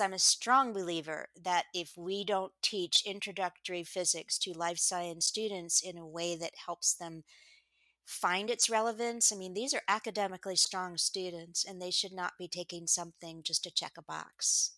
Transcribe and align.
I'm 0.00 0.12
a 0.12 0.18
strong 0.20 0.72
believer 0.72 1.26
that 1.42 1.64
if 1.74 1.94
we 1.96 2.22
don't 2.22 2.52
teach 2.62 3.02
introductory 3.04 3.82
physics 3.82 4.38
to 4.38 4.52
life 4.52 4.78
science 4.78 5.26
students 5.26 5.82
in 5.82 5.98
a 5.98 6.06
way 6.06 6.36
that 6.36 6.52
helps 6.66 6.94
them 6.94 7.24
find 8.04 8.48
its 8.48 8.70
relevance, 8.70 9.32
I 9.32 9.36
mean, 9.36 9.54
these 9.54 9.74
are 9.74 9.82
academically 9.88 10.54
strong 10.54 10.98
students 10.98 11.64
and 11.64 11.82
they 11.82 11.90
should 11.90 12.12
not 12.12 12.34
be 12.38 12.46
taking 12.46 12.86
something 12.86 13.42
just 13.42 13.64
to 13.64 13.72
check 13.72 13.94
a 13.98 14.02
box. 14.02 14.76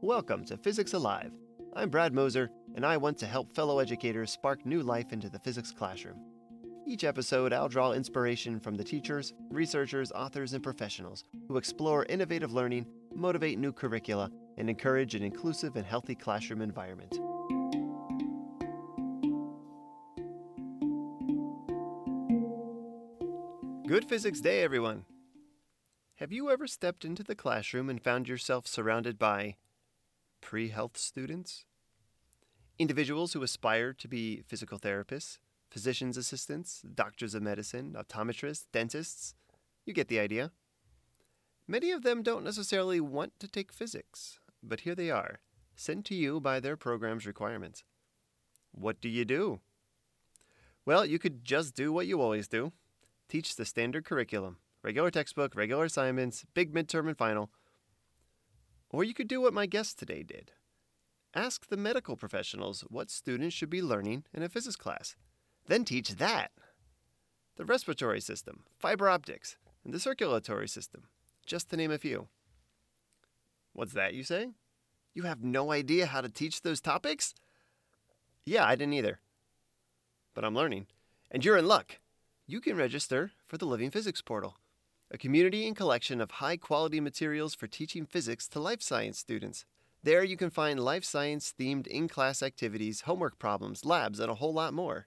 Welcome 0.00 0.44
to 0.46 0.56
Physics 0.56 0.92
Alive. 0.92 1.30
I'm 1.76 1.88
Brad 1.88 2.12
Moser, 2.12 2.50
and 2.74 2.84
I 2.84 2.96
want 2.96 3.16
to 3.18 3.26
help 3.26 3.54
fellow 3.54 3.78
educators 3.78 4.32
spark 4.32 4.66
new 4.66 4.82
life 4.82 5.12
into 5.12 5.30
the 5.30 5.38
physics 5.38 5.70
classroom. 5.70 6.31
Each 6.92 7.04
episode, 7.04 7.54
I'll 7.54 7.70
draw 7.70 7.92
inspiration 7.92 8.60
from 8.60 8.74
the 8.74 8.84
teachers, 8.84 9.32
researchers, 9.48 10.12
authors, 10.12 10.52
and 10.52 10.62
professionals 10.62 11.24
who 11.48 11.56
explore 11.56 12.04
innovative 12.04 12.52
learning, 12.52 12.84
motivate 13.14 13.58
new 13.58 13.72
curricula, 13.72 14.30
and 14.58 14.68
encourage 14.68 15.14
an 15.14 15.22
inclusive 15.22 15.76
and 15.76 15.86
healthy 15.86 16.14
classroom 16.14 16.60
environment. 16.60 17.12
Good 23.88 24.06
Physics 24.06 24.42
Day, 24.42 24.60
everyone! 24.60 25.06
Have 26.16 26.30
you 26.30 26.50
ever 26.50 26.66
stepped 26.66 27.06
into 27.06 27.24
the 27.24 27.34
classroom 27.34 27.88
and 27.88 28.02
found 28.02 28.28
yourself 28.28 28.66
surrounded 28.66 29.18
by 29.18 29.56
pre 30.42 30.68
health 30.68 30.98
students? 30.98 31.64
Individuals 32.78 33.32
who 33.32 33.42
aspire 33.42 33.94
to 33.94 34.08
be 34.08 34.42
physical 34.46 34.78
therapists, 34.78 35.38
physician's 35.72 36.18
assistants, 36.18 36.82
doctors 36.94 37.34
of 37.34 37.42
medicine, 37.42 37.96
optometrists, 37.98 38.66
dentists. 38.72 39.34
You 39.86 39.94
get 39.94 40.08
the 40.08 40.20
idea. 40.20 40.52
Many 41.66 41.90
of 41.92 42.02
them 42.02 42.22
don't 42.22 42.44
necessarily 42.44 43.00
want 43.00 43.32
to 43.40 43.48
take 43.48 43.72
physics, 43.72 44.38
but 44.62 44.80
here 44.80 44.94
they 44.94 45.10
are, 45.10 45.40
sent 45.74 46.04
to 46.06 46.14
you 46.14 46.40
by 46.40 46.60
their 46.60 46.76
program's 46.76 47.26
requirements. 47.26 47.84
What 48.72 49.00
do 49.00 49.08
you 49.08 49.24
do? 49.24 49.60
Well, 50.84 51.06
you 51.06 51.18
could 51.18 51.42
just 51.42 51.74
do 51.74 51.90
what 51.90 52.06
you 52.06 52.20
always 52.20 52.48
do 52.48 52.72
teach 53.28 53.56
the 53.56 53.64
standard 53.64 54.04
curriculum 54.04 54.58
regular 54.82 55.10
textbook, 55.10 55.54
regular 55.56 55.84
assignments, 55.84 56.44
big 56.52 56.74
midterm 56.74 57.08
and 57.08 57.16
final. 57.16 57.48
Or 58.90 59.04
you 59.04 59.14
could 59.14 59.28
do 59.28 59.40
what 59.40 59.54
my 59.54 59.64
guest 59.64 59.98
today 59.98 60.22
did 60.22 60.52
ask 61.34 61.68
the 61.68 61.76
medical 61.78 62.16
professionals 62.16 62.82
what 62.90 63.10
students 63.10 63.54
should 63.54 63.70
be 63.70 63.80
learning 63.80 64.24
in 64.34 64.42
a 64.42 64.50
physics 64.50 64.76
class. 64.76 65.16
Then 65.66 65.84
teach 65.84 66.10
that. 66.16 66.50
The 67.56 67.64
respiratory 67.64 68.20
system, 68.20 68.64
fiber 68.78 69.08
optics, 69.08 69.56
and 69.84 69.92
the 69.92 70.00
circulatory 70.00 70.68
system, 70.68 71.04
just 71.46 71.70
to 71.70 71.76
name 71.76 71.90
a 71.90 71.98
few. 71.98 72.28
What's 73.72 73.92
that, 73.92 74.14
you 74.14 74.24
say? 74.24 74.48
You 75.14 75.24
have 75.24 75.42
no 75.42 75.72
idea 75.72 76.06
how 76.06 76.20
to 76.20 76.28
teach 76.28 76.62
those 76.62 76.80
topics? 76.80 77.34
Yeah, 78.44 78.64
I 78.64 78.74
didn't 78.74 78.94
either. 78.94 79.20
But 80.34 80.44
I'm 80.44 80.54
learning. 80.54 80.86
And 81.30 81.44
you're 81.44 81.58
in 81.58 81.66
luck. 81.66 81.98
You 82.46 82.60
can 82.60 82.76
register 82.76 83.32
for 83.46 83.56
the 83.56 83.66
Living 83.66 83.90
Physics 83.90 84.20
Portal, 84.20 84.56
a 85.10 85.18
community 85.18 85.66
and 85.66 85.76
collection 85.76 86.20
of 86.20 86.32
high 86.32 86.56
quality 86.56 87.00
materials 87.00 87.54
for 87.54 87.66
teaching 87.66 88.06
physics 88.06 88.48
to 88.48 88.60
life 88.60 88.82
science 88.82 89.18
students. 89.18 89.64
There 90.02 90.24
you 90.24 90.36
can 90.36 90.50
find 90.50 90.80
life 90.80 91.04
science 91.04 91.54
themed 91.58 91.86
in 91.86 92.08
class 92.08 92.42
activities, 92.42 93.02
homework 93.02 93.38
problems, 93.38 93.84
labs, 93.84 94.18
and 94.18 94.30
a 94.30 94.34
whole 94.34 94.52
lot 94.52 94.74
more. 94.74 95.06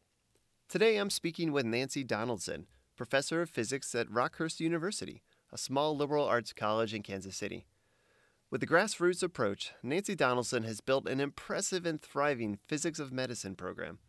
Today 0.67 0.97
I'm 0.97 1.11
speaking 1.11 1.51
with 1.51 1.63
Nancy 1.63 2.03
Donaldson, 2.03 2.65
professor 2.97 3.39
of 3.39 3.51
physics 3.51 3.93
at 3.93 4.09
Rockhurst 4.09 4.59
University, 4.59 5.21
a 5.53 5.59
small 5.59 5.95
liberal 5.95 6.25
arts 6.25 6.53
college 6.53 6.91
in 6.91 7.03
Kansas 7.03 7.37
City. 7.37 7.67
With 8.49 8.61
the 8.61 8.67
grassroots 8.67 9.21
approach, 9.21 9.73
Nancy 9.83 10.15
Donaldson 10.15 10.63
has 10.63 10.81
built 10.81 11.07
an 11.07 11.19
impressive 11.19 11.85
and 11.85 12.01
thriving 12.01 12.57
physics 12.67 12.97
of 12.97 13.13
medicine 13.13 13.53
program. 13.53 13.99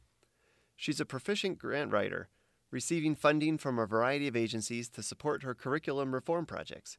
She's 0.77 0.99
a 0.99 1.05
proficient 1.05 1.59
grant 1.59 1.93
writer, 1.93 2.31
receiving 2.71 3.15
funding 3.15 3.59
from 3.59 3.79
a 3.79 3.87
variety 3.87 4.27
of 4.27 4.35
agencies 4.35 4.89
to 4.89 5.03
support 5.03 5.43
her 5.43 5.55
curriculum 5.55 6.15
reform 6.15 6.47
projects. 6.47 6.97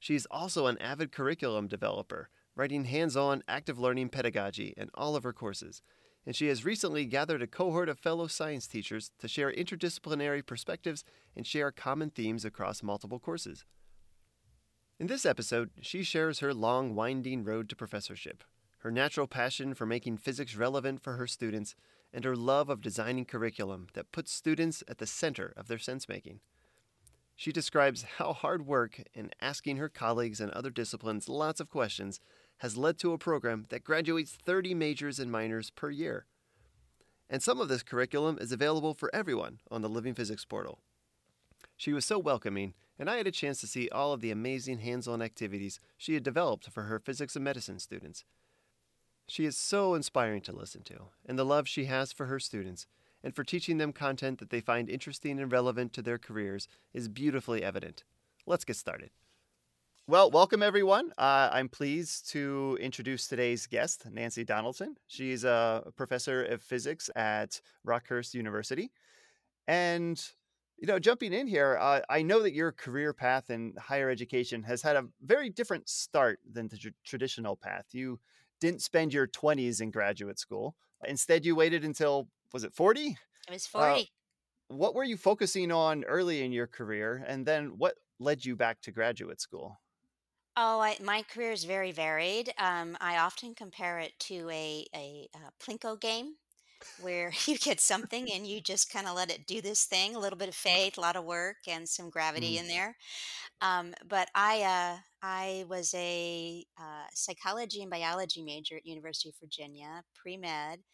She 0.00 0.14
is 0.14 0.26
also 0.30 0.66
an 0.66 0.78
avid 0.78 1.12
curriculum 1.12 1.68
developer, 1.68 2.30
writing 2.56 2.84
hands 2.84 3.18
on 3.18 3.44
active 3.46 3.78
learning 3.78 4.08
pedagogy 4.08 4.72
in 4.78 4.88
all 4.94 5.14
of 5.14 5.24
her 5.24 5.34
courses 5.34 5.82
and 6.26 6.34
she 6.34 6.48
has 6.48 6.64
recently 6.64 7.04
gathered 7.04 7.42
a 7.42 7.46
cohort 7.46 7.88
of 7.88 7.98
fellow 7.98 8.26
science 8.26 8.66
teachers 8.66 9.10
to 9.18 9.28
share 9.28 9.52
interdisciplinary 9.52 10.44
perspectives 10.44 11.04
and 11.36 11.46
share 11.46 11.70
common 11.70 12.10
themes 12.10 12.44
across 12.44 12.82
multiple 12.82 13.18
courses. 13.18 13.64
In 14.98 15.06
this 15.08 15.26
episode, 15.26 15.70
she 15.80 16.02
shares 16.02 16.38
her 16.38 16.54
long, 16.54 16.94
winding 16.94 17.44
road 17.44 17.68
to 17.68 17.76
professorship, 17.76 18.44
her 18.78 18.90
natural 18.90 19.26
passion 19.26 19.74
for 19.74 19.86
making 19.86 20.18
physics 20.18 20.56
relevant 20.56 21.02
for 21.02 21.14
her 21.14 21.26
students, 21.26 21.74
and 22.12 22.24
her 22.24 22.36
love 22.36 22.70
of 22.70 22.80
designing 22.80 23.24
curriculum 23.24 23.88
that 23.94 24.12
puts 24.12 24.32
students 24.32 24.84
at 24.86 24.98
the 24.98 25.06
center 25.06 25.52
of 25.56 25.66
their 25.66 25.78
sense 25.78 26.08
making. 26.08 26.40
She 27.34 27.50
describes 27.50 28.04
how 28.18 28.32
hard 28.32 28.66
work 28.66 29.02
and 29.14 29.34
asking 29.40 29.78
her 29.78 29.88
colleagues 29.88 30.40
in 30.40 30.50
other 30.52 30.70
disciplines 30.70 31.28
lots 31.28 31.58
of 31.58 31.68
questions 31.68 32.20
has 32.58 32.76
led 32.76 32.98
to 32.98 33.12
a 33.12 33.18
program 33.18 33.66
that 33.68 33.84
graduates 33.84 34.32
30 34.32 34.74
majors 34.74 35.18
and 35.18 35.30
minors 35.30 35.70
per 35.70 35.90
year. 35.90 36.26
And 37.28 37.42
some 37.42 37.60
of 37.60 37.68
this 37.68 37.82
curriculum 37.82 38.38
is 38.40 38.52
available 38.52 38.94
for 38.94 39.14
everyone 39.14 39.60
on 39.70 39.82
the 39.82 39.88
Living 39.88 40.14
Physics 40.14 40.44
portal. 40.44 40.78
She 41.76 41.92
was 41.92 42.04
so 42.04 42.18
welcoming, 42.18 42.74
and 42.98 43.10
I 43.10 43.16
had 43.16 43.26
a 43.26 43.32
chance 43.32 43.60
to 43.60 43.66
see 43.66 43.88
all 43.88 44.12
of 44.12 44.20
the 44.20 44.30
amazing 44.30 44.78
hands 44.78 45.08
on 45.08 45.22
activities 45.22 45.80
she 45.96 46.14
had 46.14 46.22
developed 46.22 46.70
for 46.70 46.84
her 46.84 46.98
physics 46.98 47.34
and 47.34 47.44
medicine 47.44 47.78
students. 47.78 48.24
She 49.26 49.46
is 49.46 49.56
so 49.56 49.94
inspiring 49.94 50.42
to 50.42 50.52
listen 50.52 50.82
to, 50.84 51.08
and 51.26 51.38
the 51.38 51.44
love 51.44 51.66
she 51.66 51.86
has 51.86 52.12
for 52.12 52.26
her 52.26 52.38
students 52.38 52.86
and 53.22 53.34
for 53.34 53.42
teaching 53.42 53.78
them 53.78 53.92
content 53.92 54.38
that 54.38 54.50
they 54.50 54.60
find 54.60 54.88
interesting 54.90 55.40
and 55.40 55.50
relevant 55.50 55.94
to 55.94 56.02
their 56.02 56.18
careers 56.18 56.68
is 56.92 57.08
beautifully 57.08 57.64
evident. 57.64 58.04
Let's 58.46 58.66
get 58.66 58.76
started. 58.76 59.10
Well, 60.06 60.30
welcome 60.30 60.62
everyone. 60.62 61.12
Uh, 61.16 61.48
I'm 61.50 61.70
pleased 61.70 62.28
to 62.32 62.76
introduce 62.78 63.26
today's 63.26 63.66
guest, 63.66 64.04
Nancy 64.10 64.44
Donaldson. 64.44 64.96
She's 65.06 65.44
a 65.44 65.90
professor 65.96 66.44
of 66.44 66.62
physics 66.62 67.08
at 67.16 67.62
Rockhurst 67.86 68.34
University. 68.34 68.92
And, 69.66 70.22
you 70.76 70.86
know, 70.86 70.98
jumping 70.98 71.32
in 71.32 71.46
here, 71.46 71.78
uh, 71.80 72.02
I 72.10 72.22
know 72.22 72.42
that 72.42 72.52
your 72.54 72.72
career 72.72 73.14
path 73.14 73.50
in 73.50 73.74
higher 73.78 74.10
education 74.10 74.62
has 74.64 74.82
had 74.82 74.96
a 74.96 75.06
very 75.22 75.50
different 75.50 75.88
start 75.88 76.40
than 76.50 76.68
the 76.68 76.78
tr- 76.78 76.88
traditional 77.04 77.56
path. 77.56 77.86
You 77.92 78.20
didn't 78.60 78.82
spend 78.82 79.14
your 79.14 79.26
20s 79.26 79.80
in 79.80 79.90
graduate 79.90 80.38
school. 80.38 80.76
Instead, 81.06 81.46
you 81.46 81.56
waited 81.56 81.84
until, 81.84 82.28
was 82.52 82.64
it 82.64 82.74
40? 82.74 83.16
It 83.48 83.52
was 83.52 83.66
40. 83.66 84.10
Uh, 84.70 84.76
what 84.76 84.94
were 84.94 85.04
you 85.04 85.16
focusing 85.16 85.72
on 85.72 86.04
early 86.04 86.44
in 86.44 86.52
your 86.52 86.66
career? 86.66 87.24
And 87.26 87.46
then 87.46 87.78
what 87.78 87.96
led 88.18 88.44
you 88.44 88.56
back 88.56 88.82
to 88.82 88.92
graduate 88.92 89.40
school? 89.40 89.78
Oh, 90.56 90.80
I, 90.80 90.96
my 91.02 91.22
career 91.22 91.50
is 91.52 91.64
very 91.64 91.90
varied. 91.90 92.52
Um, 92.58 92.96
I 93.00 93.18
often 93.18 93.54
compare 93.54 93.98
it 93.98 94.18
to 94.20 94.48
a, 94.50 94.86
a, 94.94 95.28
uh 95.34 95.50
Plinko 95.60 96.00
game 96.00 96.36
where 96.96 97.32
you 97.46 97.58
get 97.58 97.80
something 97.80 98.30
and 98.32 98.46
you 98.46 98.60
just 98.60 98.90
kind 98.90 99.08
of 99.08 99.16
let 99.16 99.30
it 99.30 99.46
do 99.46 99.60
this 99.62 99.86
thing, 99.86 100.14
a 100.16 100.18
little 100.20 100.38
bit 100.38 100.48
of 100.50 100.54
faith, 100.56 100.98
a 100.98 101.00
lot 101.02 101.16
of 101.16 101.24
work, 101.24 101.58
and 101.68 101.88
some 101.88 102.10
gravity 102.10 102.56
Mm. 102.56 102.58
in 102.58 102.68
there. 102.68 102.96
Um, 103.62 103.94
but 104.08 104.30
I, 104.34 104.62
uh, 104.62 104.98
I 105.22 105.66
was 105.68 105.94
a 105.94 106.64
uh, 106.78 107.06
psychology 107.14 107.82
and 107.82 107.90
biology 107.90 108.42
major 108.42 108.76
at 108.76 108.86
University 108.86 109.30
of 109.30 109.36
Virginia, 109.40 110.04
pre 110.14 110.36
med. 110.38 110.84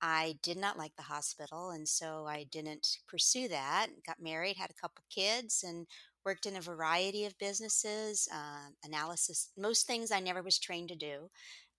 I 0.00 0.38
did 0.42 0.58
not 0.58 0.76
like 0.76 0.94
the 0.96 1.02
hospital, 1.04 1.70
and 1.70 1.88
so 1.88 2.26
I 2.26 2.44
didn't 2.44 2.98
pursue 3.06 3.48
that. 3.48 3.88
Got 4.06 4.20
married, 4.20 4.56
had 4.56 4.70
a 4.70 4.74
couple 4.74 5.04
kids, 5.08 5.62
and 5.64 5.86
worked 6.26 6.44
in 6.44 6.56
a 6.56 6.60
variety 6.60 7.24
of 7.24 7.38
businesses. 7.38 8.28
Uh, 8.34 8.68
analysis, 8.84 9.50
most 9.56 9.86
things 9.86 10.10
I 10.10 10.20
never 10.20 10.42
was 10.42 10.58
trained 10.58 10.88
to 10.88 10.96
do. 10.96 11.30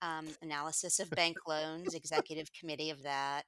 Um, 0.01 0.27
analysis 0.42 1.00
of 1.00 1.10
bank 1.12 1.38
loans, 1.48 1.94
executive 1.94 2.50
committee 2.57 2.89
of 2.89 3.04
that. 3.04 3.44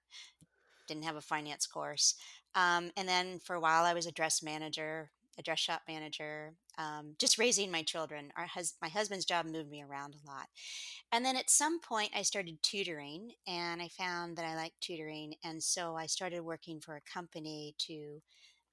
Didn't 0.87 1.05
have 1.05 1.15
a 1.15 1.21
finance 1.21 1.65
course. 1.65 2.15
Um, 2.53 2.91
and 2.97 3.07
then 3.07 3.39
for 3.39 3.55
a 3.55 3.59
while, 3.59 3.85
I 3.85 3.93
was 3.93 4.07
a 4.07 4.11
dress 4.11 4.43
manager, 4.43 5.11
a 5.37 5.41
dress 5.41 5.59
shop 5.59 5.83
manager, 5.87 6.53
um, 6.77 7.15
just 7.17 7.37
raising 7.37 7.71
my 7.71 7.83
children. 7.83 8.33
Our 8.35 8.47
hus- 8.47 8.75
my 8.81 8.89
husband's 8.89 9.25
job 9.25 9.45
moved 9.45 9.69
me 9.69 9.83
around 9.83 10.15
a 10.15 10.27
lot. 10.27 10.47
And 11.13 11.23
then 11.23 11.37
at 11.37 11.49
some 11.49 11.79
point, 11.79 12.11
I 12.15 12.23
started 12.23 12.61
tutoring 12.61 13.31
and 13.47 13.81
I 13.81 13.87
found 13.89 14.35
that 14.37 14.45
I 14.45 14.55
liked 14.55 14.81
tutoring. 14.81 15.35
And 15.45 15.63
so 15.63 15.95
I 15.95 16.07
started 16.07 16.41
working 16.41 16.81
for 16.81 16.95
a 16.95 17.13
company 17.13 17.75
to 17.87 18.21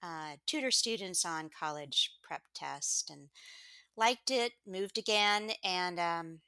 uh, 0.02 0.36
tutor 0.46 0.70
students 0.70 1.24
on 1.24 1.50
college 1.50 2.12
prep 2.22 2.42
test 2.54 3.10
and 3.10 3.28
liked 3.96 4.30
it, 4.30 4.52
moved 4.66 4.98
again, 4.98 5.50
and 5.64 5.98
um, 5.98 6.40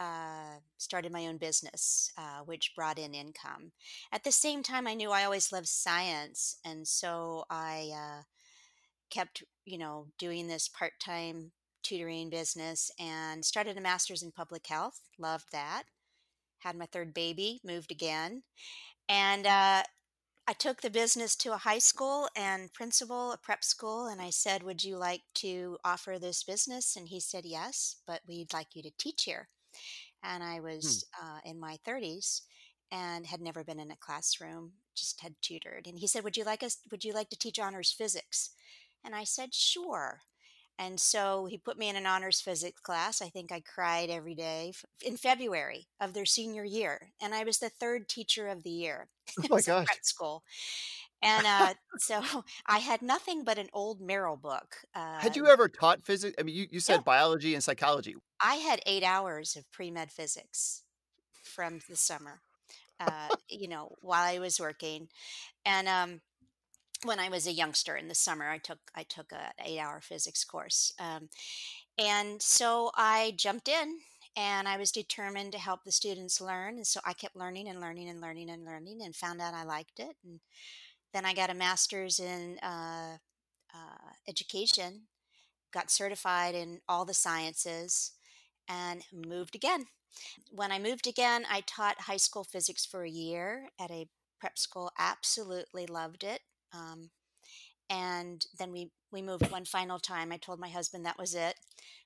uh, 0.00 0.58
started 0.76 1.12
my 1.12 1.26
own 1.26 1.36
business, 1.36 2.12
uh, 2.16 2.40
which 2.44 2.74
brought 2.74 2.98
in 2.98 3.14
income. 3.14 3.72
At 4.12 4.24
the 4.24 4.32
same 4.32 4.62
time, 4.62 4.86
I 4.86 4.94
knew 4.94 5.10
I 5.10 5.24
always 5.24 5.52
loved 5.52 5.68
science. 5.68 6.56
And 6.64 6.86
so 6.86 7.44
I 7.50 7.90
uh, 7.94 8.22
kept, 9.10 9.44
you 9.64 9.78
know, 9.78 10.06
doing 10.18 10.48
this 10.48 10.68
part 10.68 10.92
time 11.00 11.52
tutoring 11.82 12.30
business 12.30 12.90
and 12.98 13.44
started 13.44 13.76
a 13.76 13.80
master's 13.80 14.22
in 14.22 14.32
public 14.32 14.66
health. 14.66 15.00
Loved 15.18 15.52
that. 15.52 15.84
Had 16.60 16.76
my 16.76 16.86
third 16.86 17.12
baby, 17.12 17.60
moved 17.62 17.92
again. 17.92 18.42
And 19.08 19.46
uh, 19.46 19.82
I 20.46 20.52
took 20.52 20.80
the 20.82 20.90
business 20.90 21.36
to 21.36 21.52
a 21.52 21.58
high 21.58 21.78
school 21.78 22.28
and 22.36 22.72
principal, 22.72 23.32
a 23.32 23.38
prep 23.38 23.64
school, 23.64 24.06
and 24.06 24.20
I 24.22 24.30
said, 24.30 24.62
Would 24.62 24.84
you 24.84 24.96
like 24.96 25.22
to 25.36 25.78
offer 25.84 26.18
this 26.18 26.42
business? 26.42 26.96
And 26.96 27.08
he 27.08 27.20
said, 27.20 27.44
Yes, 27.46 27.96
but 28.06 28.22
we'd 28.26 28.52
like 28.52 28.74
you 28.76 28.82
to 28.82 28.90
teach 28.90 29.24
here. 29.24 29.48
And 30.22 30.44
I 30.44 30.60
Hmm. 30.82 30.98
was 30.98 31.04
uh, 31.20 31.40
in 31.44 31.60
my 31.60 31.78
30s 31.78 32.42
and 32.90 33.26
had 33.26 33.40
never 33.40 33.64
been 33.64 33.80
in 33.80 33.90
a 33.90 33.96
classroom, 33.96 34.74
just 34.94 35.20
had 35.22 35.36
tutored. 35.42 35.86
And 35.86 35.98
he 36.00 36.06
said, 36.08 36.24
Would 36.24 36.36
you 36.36 36.44
like 36.44 36.62
us, 36.62 36.78
would 36.90 37.04
you 37.04 37.12
like 37.14 37.30
to 37.30 37.38
teach 37.38 37.58
honors 37.58 37.92
physics? 37.92 38.50
And 39.04 39.14
I 39.14 39.24
said, 39.24 39.54
Sure. 39.54 40.22
And 40.78 41.00
so 41.00 41.46
he 41.46 41.58
put 41.58 41.78
me 41.78 41.88
in 41.88 41.96
an 41.96 42.06
honors 42.06 42.40
physics 42.40 42.80
class. 42.80 43.22
I 43.22 43.28
think 43.28 43.52
I 43.52 43.60
cried 43.60 44.10
every 44.10 44.34
day 44.34 44.72
in 45.04 45.16
February 45.16 45.86
of 46.00 46.14
their 46.14 46.26
senior 46.26 46.64
year. 46.64 47.12
And 47.22 47.34
I 47.34 47.44
was 47.44 47.58
the 47.58 47.68
third 47.70 48.08
teacher 48.08 48.48
of 48.48 48.62
the 48.62 48.70
year. 48.70 49.08
Oh 49.38 49.44
it 49.44 49.50
my 49.50 49.60
was 49.60 49.68
a 49.68 49.72
gosh. 49.72 49.86
prep 49.86 50.04
school. 50.04 50.42
And 51.22 51.46
uh, 51.46 51.74
so 51.96 52.22
I 52.66 52.78
had 52.78 53.02
nothing 53.02 53.44
but 53.44 53.58
an 53.58 53.68
old 53.72 54.00
Merrill 54.00 54.36
book. 54.36 54.76
Had 55.16 55.34
Uh, 55.34 55.36
you 55.36 55.46
ever 55.48 55.68
taught 55.68 56.04
physics? 56.06 56.36
I 56.38 56.42
mean, 56.44 56.54
you, 56.54 56.66
you 56.70 56.80
yeah, 56.86 56.98
said 56.98 57.04
biology 57.04 57.54
and 57.54 57.62
psychology. 57.64 58.14
I 58.40 58.56
had 58.56 58.80
eight 58.86 59.02
hours 59.02 59.56
of 59.56 59.70
pre 59.70 59.90
med 59.90 60.10
physics 60.12 60.82
from 61.42 61.80
the 61.88 61.96
summer, 61.96 62.42
uh, 63.00 63.30
you 63.48 63.68
know, 63.68 63.96
while 64.00 64.24
I 64.24 64.38
was 64.38 64.60
working. 64.60 65.08
And 65.64 65.88
um, 65.88 66.22
when 67.04 67.20
I 67.20 67.28
was 67.28 67.46
a 67.46 67.52
youngster 67.52 67.96
in 67.96 68.08
the 68.08 68.14
summer, 68.14 68.48
I 68.50 68.58
took 68.58 68.78
I 68.94 69.02
took 69.04 69.32
a 69.32 69.52
eight 69.64 69.78
hour 69.78 70.00
physics 70.00 70.44
course. 70.44 70.92
Um, 70.98 71.28
And 71.98 72.42
so 72.42 72.90
I 72.96 73.34
jumped 73.36 73.68
in 73.68 74.00
and 74.36 74.66
I 74.66 74.76
was 74.76 74.90
determined 74.90 75.52
to 75.52 75.58
help 75.58 75.84
the 75.84 75.92
students 75.92 76.40
learn. 76.40 76.76
And 76.76 76.86
so 76.86 77.00
I 77.04 77.12
kept 77.12 77.36
learning 77.36 77.68
and 77.68 77.80
learning 77.80 78.08
and 78.08 78.20
learning 78.20 78.50
and 78.50 78.64
learning 78.64 79.00
and 79.02 79.14
found 79.14 79.40
out 79.40 79.54
I 79.54 79.64
liked 79.64 80.00
it. 80.00 80.16
And 80.24 80.40
then 81.12 81.24
I 81.24 81.34
got 81.34 81.50
a 81.50 81.54
master's 81.54 82.18
in 82.18 82.58
uh, 82.62 83.18
uh, 83.72 84.10
education, 84.26 85.02
got 85.72 85.90
certified 85.90 86.54
in 86.56 86.80
all 86.88 87.04
the 87.04 87.14
sciences, 87.14 88.12
and 88.68 89.04
moved 89.12 89.54
again. 89.54 89.86
When 90.50 90.72
I 90.72 90.78
moved 90.78 91.06
again, 91.06 91.44
I 91.50 91.60
taught 91.60 92.02
high 92.02 92.16
school 92.18 92.44
physics 92.44 92.84
for 92.86 93.04
a 93.04 93.10
year 93.10 93.68
at 93.78 93.90
a 93.90 94.08
prep 94.40 94.58
school. 94.58 94.90
Absolutely 94.98 95.86
loved 95.86 96.24
it. 96.24 96.40
Um, 96.74 97.10
and 97.90 98.46
then 98.58 98.72
we 98.72 98.90
we 99.12 99.22
moved 99.22 99.50
one 99.50 99.64
final 99.64 99.98
time. 100.00 100.32
I 100.32 100.38
told 100.38 100.60
my 100.60 100.68
husband 100.70 101.06
that 101.06 101.18
was 101.18 101.34
it. 101.34 101.56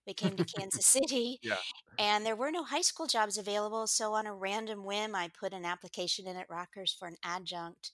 We 0.07 0.15
came 0.15 0.37
to 0.37 0.45
Kansas 0.45 0.87
City 0.99 1.41
Yeah. 1.43 1.59
and 1.99 2.25
there 2.27 2.37
were 2.37 2.51
no 2.53 2.65
high 2.65 2.83
school 2.83 3.07
jobs 3.07 3.39
available, 3.39 3.87
so 3.87 4.15
on 4.15 4.27
a 4.27 4.35
random 4.35 4.85
whim 4.85 5.15
I 5.15 5.29
put 5.29 5.53
an 5.53 5.65
application 5.65 6.27
in 6.27 6.37
at 6.37 6.49
Rockhurst 6.49 6.99
for 6.99 7.09
an 7.09 7.17
adjunct 7.25 7.93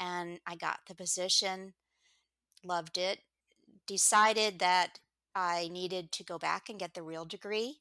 and 0.00 0.40
I 0.46 0.56
got 0.56 0.80
the 0.88 0.94
position, 0.94 1.74
loved 2.64 2.98
it, 2.98 3.20
decided 3.86 4.58
that 4.60 4.98
I 5.34 5.68
needed 5.68 6.12
to 6.12 6.24
go 6.24 6.38
back 6.38 6.68
and 6.68 6.78
get 6.78 6.94
the 6.94 7.02
real 7.02 7.24
degree. 7.24 7.78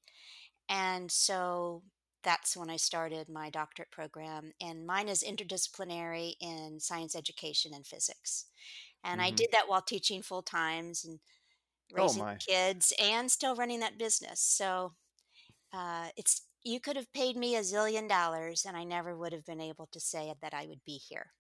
And 0.70 1.12
so 1.12 1.84
that's 2.24 2.58
when 2.58 2.70
I 2.70 2.78
started 2.78 3.30
my 3.30 3.50
doctorate 3.50 3.92
program 3.92 4.54
and 4.62 4.86
mine 4.86 5.10
is 5.10 5.24
interdisciplinary 5.24 6.36
in 6.42 6.80
science 6.80 7.16
education 7.16 7.74
and 7.74 7.86
physics. 7.86 8.46
And 9.04 9.22
I 9.22 9.32
hmm 9.32 9.32
did 9.32 9.50
that 9.54 9.68
while 9.70 9.82
teaching 9.82 10.22
full 10.24 10.44
times 10.44 11.06
and 11.06 11.20
Oh 11.98 12.14
raising 12.14 12.14
my. 12.14 12.42
kids 12.48 12.94
and 13.00 13.32
still 13.32 13.56
running 13.56 13.82
that 13.82 13.98
business. 14.00 14.42
So 14.42 14.96
uh, 15.74 16.10
it's 16.18 16.48
you 16.64 16.80
could 16.80 16.96
have 16.96 17.12
paid 17.14 17.36
me 17.38 17.56
a 17.56 17.62
zillion 17.62 18.08
dollars 18.10 18.66
and 18.66 18.78
I 18.78 18.84
never 18.86 19.18
would 19.18 19.34
have 19.34 19.46
been 19.46 19.62
able 19.62 19.88
to 19.88 20.00
say 20.00 20.34
that 20.42 20.54
I 20.54 20.66
would 20.68 20.84
be 20.86 20.98
here. 20.98 21.34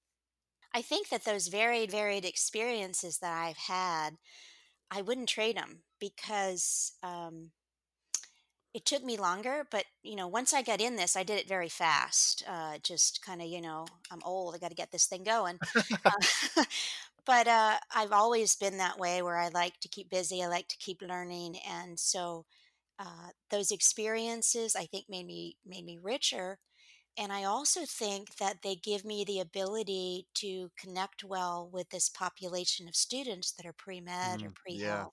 I 0.74 0.81
think 0.81 1.09
that 1.09 1.24
those 1.24 1.47
varied, 1.47 1.91
varied 1.91 2.25
experiences 2.25 3.19
that 3.19 3.33
I've 3.33 3.57
had, 3.57 4.18
I 4.91 5.01
wouldn't 5.01 5.30
trade 5.30 5.57
them 5.57 5.83
because 6.00 6.94
um, 7.03 7.51
it 8.74 8.86
took 8.86 9.04
me 9.04 9.18
longer. 9.18 9.66
But 9.70 9.86
you 10.04 10.16
know, 10.16 10.28
once 10.28 10.54
I 10.54 10.62
got 10.62 10.81
in 10.81 10.96
this, 10.96 11.16
I 11.16 11.24
did 11.24 11.40
it 11.40 11.48
very 11.48 11.70
fast. 11.70 12.44
Uh, 12.48 12.78
just 12.84 13.22
kind 13.24 13.42
of, 13.42 13.48
you 13.48 13.62
know, 13.62 13.86
I'm 14.12 14.22
old. 14.25 14.56
I 14.56 14.58
got 14.60 14.70
to 14.70 14.75
get 14.75 14.92
this 14.92 15.06
thing 15.06 15.24
going. 15.24 15.60
Uh, 16.06 16.64
but 17.25 17.48
uh, 17.48 17.78
I've 17.96 18.12
always 18.12 18.56
been 18.56 18.78
that 18.78 19.00
way 19.00 19.22
where 19.22 19.38
I 19.38 19.50
like 19.50 19.80
to 19.81 19.88
keep 19.90 20.10
busy. 20.10 20.44
I 20.44 20.48
like 20.48 20.68
to 20.70 20.78
keep 20.78 21.02
learning, 21.02 21.58
and 21.70 22.00
so 22.00 22.46
uh, 23.00 23.30
those 23.52 23.72
experiences 23.72 24.76
I 24.76 24.86
think 24.86 25.06
made 25.10 25.26
me 25.28 25.58
made 25.66 25.86
me 25.86 26.00
richer. 26.02 26.60
And 27.18 27.31
I 27.33 27.44
also 27.44 27.86
think 27.86 28.36
that 28.38 28.62
they 28.62 28.75
give 28.75 29.04
me 29.06 29.24
the 29.24 29.39
ability 29.39 30.27
to 30.36 30.71
connect 30.77 31.24
well 31.24 31.68
with 31.71 31.89
this 31.89 32.10
population 32.10 32.88
of 32.88 32.95
students 32.95 33.51
that 33.54 33.65
are 33.65 33.74
pre 33.74 34.00
med 34.01 34.44
or 34.44 34.50
Mm, 34.50 34.54
pre 34.56 34.80
yeah. 34.80 35.07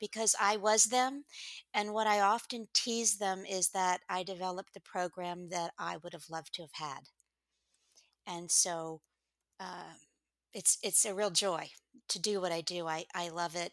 because 0.00 0.34
I 0.40 0.56
was 0.56 0.84
them. 0.86 1.24
And 1.72 1.92
what 1.92 2.06
I 2.06 2.20
often 2.20 2.68
tease 2.72 3.18
them 3.18 3.44
is 3.46 3.70
that 3.70 4.02
I 4.08 4.22
developed 4.22 4.74
the 4.74 4.80
program 4.80 5.48
that 5.50 5.72
I 5.78 5.96
would 5.98 6.12
have 6.12 6.30
loved 6.30 6.54
to 6.54 6.62
have 6.62 6.72
had. 6.74 7.10
And 8.26 8.50
so 8.50 9.00
uh, 9.60 9.94
it's 10.52 10.78
it's 10.82 11.04
a 11.04 11.14
real 11.14 11.30
joy 11.30 11.70
to 12.08 12.18
do 12.20 12.40
what 12.40 12.52
I 12.52 12.60
do. 12.60 12.86
I, 12.88 13.06
I 13.14 13.28
love 13.28 13.56
it 13.56 13.72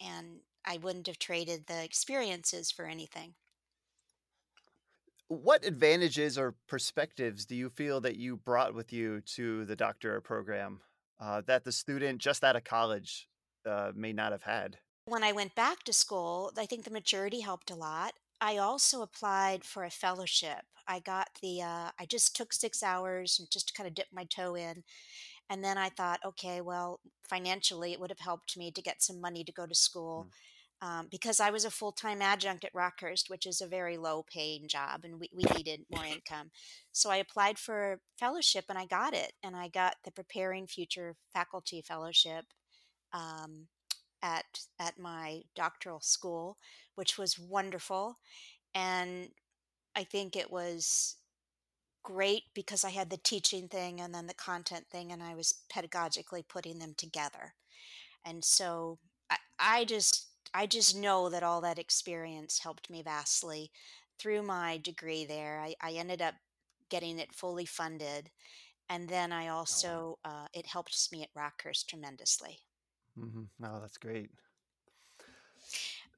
and 0.00 0.40
I 0.64 0.78
wouldn't 0.78 1.06
have 1.06 1.18
traded 1.18 1.66
the 1.66 1.82
experiences 1.84 2.70
for 2.70 2.86
anything. 2.86 3.34
What 5.28 5.64
advantages 5.64 6.36
or 6.36 6.54
perspectives 6.68 7.46
do 7.46 7.56
you 7.56 7.70
feel 7.70 8.00
that 8.02 8.16
you 8.16 8.36
brought 8.36 8.74
with 8.74 8.92
you 8.92 9.22
to 9.34 9.64
the 9.64 9.76
doctorate 9.76 10.24
program 10.24 10.80
uh, 11.20 11.42
that 11.46 11.64
the 11.64 11.72
student 11.72 12.20
just 12.20 12.44
out 12.44 12.56
of 12.56 12.64
college 12.64 13.28
uh, 13.68 13.92
may 13.94 14.12
not 14.12 14.32
have 14.32 14.42
had? 14.42 14.78
When 15.06 15.22
I 15.22 15.32
went 15.32 15.54
back 15.54 15.82
to 15.84 15.92
school, 15.92 16.52
I 16.58 16.66
think 16.66 16.84
the 16.84 16.90
maturity 16.90 17.40
helped 17.40 17.70
a 17.70 17.74
lot. 17.74 18.14
I 18.40 18.58
also 18.58 19.02
applied 19.02 19.64
for 19.64 19.84
a 19.84 19.90
fellowship. 19.90 20.64
I 20.86 21.00
got 21.00 21.28
the, 21.40 21.62
uh, 21.62 21.90
I 21.98 22.06
just 22.06 22.36
took 22.36 22.52
six 22.52 22.82
hours 22.82 23.38
and 23.38 23.50
just 23.50 23.74
kind 23.74 23.86
of 23.86 23.94
dipped 23.94 24.12
my 24.12 24.24
toe 24.24 24.54
in. 24.54 24.84
And 25.48 25.64
then 25.64 25.78
I 25.78 25.88
thought, 25.88 26.20
okay, 26.24 26.60
well, 26.60 27.00
financially, 27.22 27.92
it 27.92 28.00
would 28.00 28.10
have 28.10 28.18
helped 28.18 28.56
me 28.56 28.70
to 28.70 28.82
get 28.82 29.02
some 29.02 29.20
money 29.20 29.44
to 29.44 29.52
go 29.52 29.66
to 29.66 29.74
school 29.74 30.26
Mm, 30.26 30.30
um, 30.84 31.08
because 31.10 31.40
I 31.40 31.50
was 31.50 31.64
a 31.64 31.70
full 31.70 31.92
time 31.92 32.20
adjunct 32.20 32.62
at 32.62 32.74
Rockhurst, 32.74 33.30
which 33.30 33.46
is 33.46 33.62
a 33.62 33.66
very 33.66 33.96
low 33.96 34.22
paying 34.30 34.68
job, 34.68 35.00
and 35.04 35.18
we, 35.18 35.30
we 35.34 35.44
needed 35.56 35.86
more 35.90 36.04
income. 36.12 36.50
So 36.92 37.10
I 37.10 37.16
applied 37.16 37.58
for 37.58 37.94
a 37.94 37.98
fellowship 38.18 38.66
and 38.68 38.76
I 38.78 38.84
got 38.84 39.14
it. 39.14 39.32
And 39.42 39.56
I 39.56 39.68
got 39.68 39.96
the 40.04 40.10
Preparing 40.10 40.66
Future 40.66 41.16
Faculty 41.32 41.80
Fellowship. 41.80 42.44
Um, 43.12 43.68
at 44.22 44.44
at 44.80 44.98
my 44.98 45.42
doctoral 45.54 46.00
school, 46.00 46.56
which 46.94 47.18
was 47.18 47.38
wonderful. 47.38 48.18
And 48.74 49.28
I 49.94 50.04
think 50.04 50.34
it 50.34 50.50
was 50.50 51.16
great 52.02 52.44
because 52.54 52.84
I 52.84 52.90
had 52.90 53.10
the 53.10 53.18
teaching 53.18 53.68
thing 53.68 54.00
and 54.00 54.14
then 54.14 54.26
the 54.26 54.34
content 54.34 54.86
thing, 54.90 55.12
and 55.12 55.22
I 55.22 55.34
was 55.34 55.62
pedagogically 55.72 56.42
putting 56.48 56.78
them 56.78 56.94
together. 56.96 57.54
And 58.24 58.42
so 58.44 58.98
I, 59.30 59.36
I 59.58 59.84
just 59.84 60.33
I 60.54 60.66
just 60.66 60.96
know 60.96 61.28
that 61.28 61.42
all 61.42 61.60
that 61.62 61.78
experience 61.78 62.60
helped 62.60 62.88
me 62.90 63.02
vastly 63.02 63.70
through 64.18 64.42
my 64.42 64.78
degree 64.78 65.24
there. 65.26 65.60
I, 65.60 65.74
I 65.82 65.92
ended 65.92 66.22
up 66.22 66.36
getting 66.88 67.18
it 67.18 67.34
fully 67.34 67.66
funded, 67.66 68.30
and 68.88 69.08
then 69.08 69.32
I 69.32 69.48
Oh, 69.72 70.04
also 70.04 70.18
uh, 70.24 70.48
it 70.54 70.66
helped 70.66 71.10
me 71.12 71.22
at 71.22 71.34
Rockhurst 71.34 71.86
tremendously. 71.88 72.60
Mm-hmm. 73.18 73.44
No, 73.58 73.80
that's 73.80 73.98
great. 73.98 74.30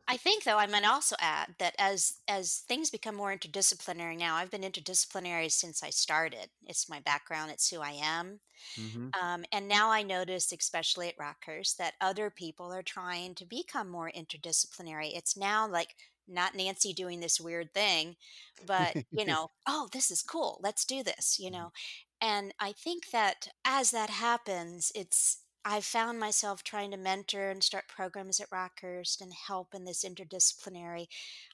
I 0.08 0.16
think 0.16 0.44
though 0.44 0.58
I 0.58 0.66
might 0.66 0.84
also 0.84 1.16
add 1.18 1.56
that 1.58 1.74
as 1.78 2.20
as 2.28 2.58
things 2.58 2.90
become 2.90 3.16
more 3.16 3.36
interdisciplinary 3.36 4.16
now, 4.16 4.36
I've 4.36 4.50
been 4.50 4.62
interdisciplinary 4.62 5.50
since 5.50 5.82
I 5.82 5.90
started. 5.90 6.50
It's 6.64 6.88
my 6.88 7.00
background, 7.00 7.50
it's 7.50 7.70
who 7.70 7.80
I 7.80 7.90
am. 7.92 8.40
hmm 8.76 9.08
Um, 9.20 9.44
and 9.52 9.68
now 9.68 9.90
I 9.90 10.02
notice, 10.02 10.52
especially 10.52 11.08
at 11.08 11.18
Rockhurst, 11.18 11.76
that 11.78 11.94
other 12.00 12.30
people 12.30 12.72
are 12.72 12.82
trying 12.82 13.34
to 13.36 13.46
become 13.46 13.88
more 13.88 14.10
interdisciplinary. 14.12 15.16
It's 15.16 15.36
now 15.36 15.68
like 15.68 15.96
not 16.28 16.54
Nancy 16.54 16.92
doing 16.94 17.20
this 17.20 17.40
weird 17.40 17.74
thing, 17.74 18.16
but, 18.62 18.96
you 19.14 19.24
know, 19.26 19.50
oh, 19.66 19.88
this 19.92 20.10
is 20.10 20.22
cool. 20.22 20.60
Let's 20.62 20.84
do 20.86 21.02
this, 21.04 21.38
you 21.40 21.50
know. 21.50 21.72
And 22.20 22.54
I 22.60 22.72
think 22.72 23.10
that 23.10 23.48
as 23.64 23.90
that 23.92 24.10
happens, 24.10 24.92
it's 24.94 25.44
I've 25.66 25.84
found 25.84 26.18
myself 26.18 26.62
trying 26.62 26.92
to 26.92 26.96
mentor 26.96 27.50
and 27.50 27.62
start 27.62 27.88
programs 27.88 28.40
at 28.40 28.48
Rockhurst 28.50 29.20
and 29.20 29.34
help 29.34 29.74
in 29.74 29.84
this 29.84 30.02
interdisciplinary. 30.04 31.08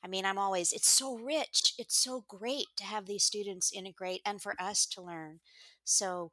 I 0.04 0.06
mean, 0.06 0.24
I'm 0.24 0.38
always, 0.38 0.72
it's 0.72 0.88
so 0.90 1.16
rich. 1.16 1.74
It's 1.78 1.96
so 1.96 2.20
great 2.28 2.68
to 2.76 2.84
have 2.84 3.06
these 3.06 3.24
students 3.24 3.72
integrate 3.72 4.20
and 4.24 4.40
for 4.42 4.54
us 4.60 4.86
to 4.86 5.02
learn. 5.02 5.40
So, 5.82 6.32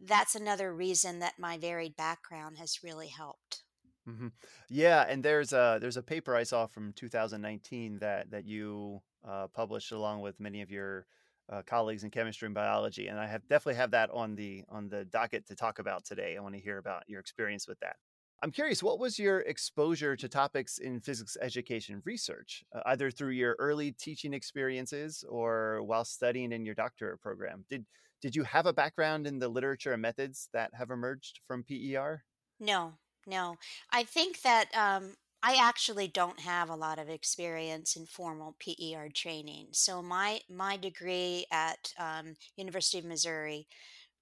that's 0.00 0.34
another 0.34 0.74
reason 0.74 1.20
that 1.20 1.38
my 1.38 1.58
varied 1.58 1.96
background 1.96 2.58
has 2.58 2.82
really 2.84 3.08
helped. 3.08 3.64
Mhm. 4.06 4.32
Yeah, 4.68 5.02
and 5.08 5.24
there's 5.24 5.52
a 5.52 5.78
there's 5.80 5.96
a 5.96 6.02
paper 6.02 6.34
I 6.36 6.42
saw 6.42 6.66
from 6.66 6.92
2019 6.92 8.00
that 8.00 8.30
that 8.30 8.44
you, 8.44 9.02
uh, 9.22 9.48
published 9.48 9.92
along 9.92 10.20
with 10.20 10.38
many 10.40 10.60
of 10.60 10.70
your, 10.70 11.06
uh, 11.50 11.62
colleagues 11.62 12.04
in 12.04 12.10
chemistry 12.10 12.46
and 12.46 12.54
biology, 12.54 13.08
and 13.08 13.18
I 13.18 13.26
have 13.26 13.46
definitely 13.48 13.76
have 13.76 13.90
that 13.92 14.10
on 14.10 14.34
the 14.34 14.64
on 14.68 14.88
the 14.88 15.04
docket 15.04 15.46
to 15.46 15.56
talk 15.56 15.78
about 15.78 16.04
today. 16.04 16.36
I 16.36 16.40
wanna 16.40 16.58
hear 16.58 16.78
about 16.78 17.04
your 17.08 17.20
experience 17.20 17.68
with 17.68 17.78
that. 17.80 17.96
I'm 18.42 18.50
curious, 18.50 18.82
what 18.82 18.98
was 18.98 19.18
your 19.18 19.40
exposure 19.40 20.16
to 20.16 20.28
topics 20.28 20.78
in 20.78 21.00
physics 21.00 21.36
education 21.40 22.02
research, 22.04 22.62
uh, 22.74 22.82
either 22.86 23.10
through 23.10 23.30
your 23.30 23.56
early 23.58 23.92
teaching 23.92 24.34
experiences 24.34 25.24
or 25.28 25.82
while 25.82 26.04
studying 26.04 26.52
in 26.52 26.64
your 26.66 26.74
doctorate 26.74 27.20
program? 27.20 27.64
Did 27.70 27.86
did 28.20 28.36
you 28.36 28.44
have 28.44 28.66
a 28.66 28.72
background 28.72 29.26
in 29.26 29.38
the 29.38 29.48
literature 29.48 29.92
and 29.92 30.02
methods 30.02 30.48
that 30.52 30.74
have 30.74 30.90
emerged 30.90 31.40
from 31.46 31.62
PER? 31.64 32.24
No, 32.60 32.98
no. 33.26 33.56
I 33.90 34.04
think 34.04 34.42
that 34.42 34.70
um, 34.74 35.16
I 35.44 35.56
actually 35.56 36.08
don't 36.08 36.40
have 36.40 36.68
a 36.70 36.74
lot 36.76 36.98
of 36.98 37.08
experience 37.10 37.96
in 37.96 38.06
formal 38.06 38.56
PER 38.58 39.08
training. 39.10 39.68
So 39.74 40.02
my 40.02 40.40
my 40.48 40.76
degree 40.76 41.46
at 41.52 41.92
um, 41.98 42.36
University 42.56 42.98
of 42.98 43.04
Missouri 43.04 43.68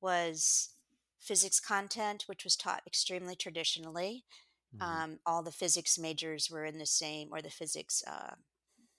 was 0.01 0.75
physics 1.21 1.61
content, 1.61 2.25
which 2.29 2.45
was 2.45 2.57
taught 2.57 2.87
extremely 2.87 3.37
traditionally. 3.37 4.25
Mhm, 4.73 5.03
Um, 5.03 5.21
all 5.27 5.43
the 5.45 5.53
physics 5.53 5.99
majors 5.99 6.51
were 6.51 6.65
in 6.67 6.79
the 6.79 6.87
same, 6.87 7.31
or 7.33 7.43
the 7.43 7.51
physics 7.51 8.03
uh, 8.07 8.37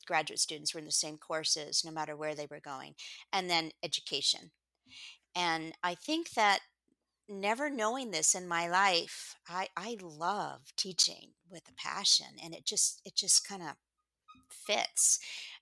graduate 0.08 0.40
students 0.40 0.74
were 0.74 0.80
in 0.80 0.86
the 0.88 0.92
same 0.92 1.18
courses, 1.18 1.84
no 1.86 1.92
matter 1.92 2.16
where 2.18 2.36
they 2.36 2.48
were 2.48 2.62
going, 2.62 2.96
and 3.34 3.50
then 3.50 3.72
education. 3.84 4.52
And 5.36 5.74
I 5.84 5.96
think 5.96 6.32
that 6.32 6.62
never 7.30 7.70
knowing 7.70 8.12
this 8.12 8.36
in 8.36 8.48
my 8.48 8.68
life, 8.68 9.36
I 9.48 9.70
I 9.76 9.98
love 10.02 10.74
teaching 10.76 11.32
with 11.50 11.64
a 11.70 11.74
passion 11.74 12.28
and 12.44 12.54
it 12.54 12.66
just 12.66 13.02
it 13.06 13.16
just 13.16 13.48
kind 13.48 13.62
of 13.62 13.76
fits. 14.50 15.20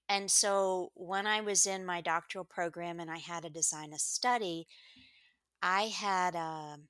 And 0.09 0.29
so 0.29 0.91
when 0.95 1.25
I 1.25 1.41
was 1.41 1.65
in 1.65 1.85
my 1.85 2.01
doctoral 2.01 2.43
program 2.45 2.99
and 2.99 3.09
I 3.09 3.17
had 3.17 3.43
to 3.43 3.49
design 3.49 3.93
a 3.93 3.99
study, 3.99 4.67
I 5.61 5.83
had 5.83 6.35
um, 6.35 6.87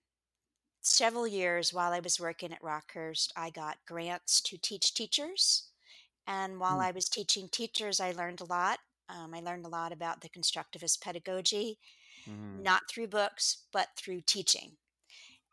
several 0.81 1.27
years 1.27 1.73
while 1.73 1.91
I 1.93 1.99
was 1.99 2.19
working 2.19 2.51
at 2.51 2.63
Rockhurst, 2.63 3.31
I 3.35 3.49
got 3.49 3.77
grants 3.87 4.41
to 4.41 4.57
teach 4.57 4.93
teachers. 4.93 5.67
And 6.27 6.59
while 6.59 6.77
mm, 6.77 6.83
I 6.83 6.91
was 6.91 7.09
teaching 7.09 7.49
teachers, 7.51 7.99
I 7.99 8.11
learned 8.11 8.41
a 8.41 8.45
lot. 8.45 8.79
Um, 9.09 9.33
I 9.33 9.41
learned 9.41 9.65
a 9.65 9.69
lot 9.69 9.91
about 9.91 10.21
the 10.21 10.29
constructivist 10.29 11.01
pedagogy, 11.01 11.77
mhm. 12.27 12.61
not 12.61 12.83
through 12.89 13.07
books, 13.07 13.65
but 13.71 13.89
through 13.97 14.21
teaching. 14.21 14.77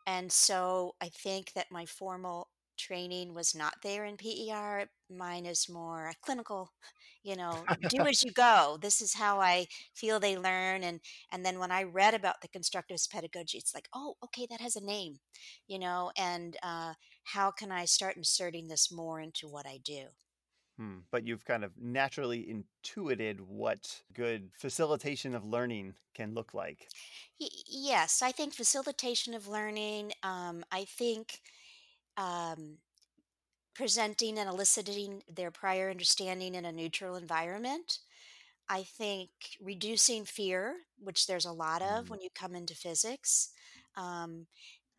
And 0.07 0.31
so 0.31 0.95
I 1.01 1.09
think 1.09 1.53
that 1.53 1.71
my 1.71 1.85
formal 1.85 2.49
training 2.77 3.33
was 3.33 3.53
not 3.53 3.75
there 3.83 4.05
in 4.05 4.17
PER. 4.17 4.85
Mine 5.09 5.45
is 5.45 5.69
more 5.69 6.07
a 6.07 6.15
clinical, 6.21 6.71
you 7.23 7.35
know, 7.35 7.63
do 7.89 7.99
as 8.07 8.23
you 8.23 8.31
go. 8.31 8.77
This 8.81 9.01
is 9.01 9.13
how 9.13 9.39
I 9.39 9.67
feel 9.93 10.19
they 10.19 10.37
learn. 10.37 10.83
And 10.83 11.01
and 11.31 11.45
then 11.45 11.59
when 11.59 11.71
I 11.71 11.83
read 11.83 12.13
about 12.13 12.41
the 12.41 12.47
constructivist 12.47 13.11
pedagogy, 13.11 13.57
it's 13.57 13.75
like, 13.75 13.89
oh, 13.93 14.15
okay, 14.23 14.47
that 14.49 14.61
has 14.61 14.75
a 14.75 14.83
name, 14.83 15.19
you 15.67 15.77
know, 15.79 16.11
and 16.17 16.57
uh, 16.63 16.93
how 17.23 17.51
can 17.51 17.71
I 17.71 17.85
start 17.85 18.17
inserting 18.17 18.67
this 18.67 18.91
more 18.91 19.19
into 19.19 19.47
what 19.47 19.67
I 19.67 19.79
do? 19.83 20.05
Hmm, 20.79 21.01
but 21.11 21.27
you've 21.27 21.45
kind 21.45 21.63
of 21.63 21.77
naturally 21.77 22.49
intuited 22.49 23.39
what 23.41 24.03
good 24.13 24.51
facilitation 24.57 25.35
of 25.35 25.45
learning 25.45 25.95
can 26.15 26.33
look 26.33 26.55
like. 26.55 26.91
Y- 27.39 27.47
yes, 27.67 28.21
I 28.21 28.31
think 28.31 28.53
facilitation 28.53 29.33
of 29.33 29.47
learning. 29.47 30.13
Um, 30.23 30.63
I 30.71 30.85
think 30.85 31.41
um, 32.17 32.79
presenting 33.75 34.39
and 34.39 34.49
eliciting 34.49 35.23
their 35.29 35.51
prior 35.51 35.89
understanding 35.89 36.55
in 36.55 36.65
a 36.65 36.71
neutral 36.71 37.15
environment. 37.15 37.99
I 38.69 38.83
think 38.83 39.31
reducing 39.61 40.25
fear, 40.25 40.81
which 40.99 41.27
there's 41.27 41.45
a 41.45 41.53
lot 41.53 41.81
of 41.81 42.09
Mm, 42.09 42.11
when 42.11 42.21
you 42.21 42.29
come 42.35 42.55
into 42.55 42.75
physics, 42.75 43.51
um, 43.95 44.47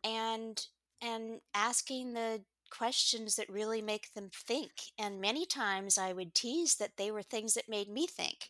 and 0.03 0.65
and 1.01 1.41
asking 1.53 2.13
the 2.13 2.45
questions 2.71 3.35
that 3.35 3.49
really 3.49 3.81
make 3.81 4.13
them 4.13 4.29
think. 4.33 4.71
And 4.97 5.21
many 5.21 5.45
times 5.45 5.97
I 5.97 6.13
would 6.13 6.33
tease 6.33 6.75
that 6.77 6.97
they 6.97 7.11
were 7.11 7.21
things 7.23 7.53
that 7.53 7.69
made 7.69 7.89
me 7.89 8.07
think. 8.07 8.49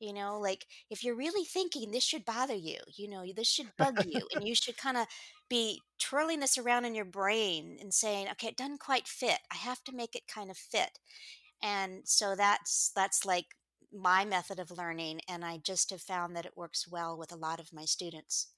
You 0.00 0.12
know, 0.12 0.38
like 0.40 0.66
if 0.90 1.04
you're 1.04 1.14
really 1.14 1.44
thinking, 1.44 1.92
this 1.92 2.02
should 2.02 2.24
bother 2.24 2.56
you. 2.56 2.78
You 2.96 3.08
know, 3.08 3.24
this 3.34 3.48
should 3.48 3.76
bug 3.78 4.04
you, 4.04 4.26
and 4.34 4.46
you 4.48 4.54
should 4.56 4.76
kind 4.76 4.96
of 4.96 5.06
be 5.48 5.80
twirling 6.00 6.40
this 6.40 6.58
around 6.58 6.84
in 6.84 6.94
your 6.94 7.04
brain 7.04 7.78
and 7.80 7.94
saying, 7.94 8.28
"Okay, 8.32 8.48
it 8.48 8.56
doesn't 8.56 8.80
quite 8.80 9.06
fit. 9.06 9.38
I 9.50 9.56
have 9.56 9.84
to 9.84 9.92
make 9.94 10.16
it 10.16 10.26
kind 10.26 10.50
of 10.50 10.58
fit." 10.58 10.98
And 11.62 12.02
so 12.08 12.34
that's 12.34 12.90
that's 12.96 13.24
like 13.24 13.46
my 13.92 14.24
method 14.24 14.58
of 14.58 14.70
learning, 14.72 15.20
and 15.28 15.44
I 15.44 15.58
just 15.58 15.90
have 15.90 16.02
found 16.02 16.34
that 16.36 16.46
it 16.46 16.56
works 16.56 16.88
well 16.88 17.16
with 17.16 17.32
a 17.32 17.36
lot 17.36 17.60
of 17.60 17.72
my 17.72 17.84
students. 17.84 18.48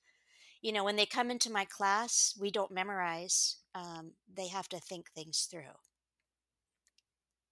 You 0.63 0.73
know, 0.73 0.85
when 0.85 0.97
they 0.97 1.07
come 1.07 1.31
into 1.31 1.53
my 1.53 1.67
class, 1.67 2.35
we 2.41 2.51
don't 2.51 2.71
memorize. 2.73 3.59
Um, 3.75 4.13
they 4.33 4.49
have 4.49 4.69
to 4.71 4.79
think 4.81 5.11
things 5.11 5.47
through. 5.51 5.77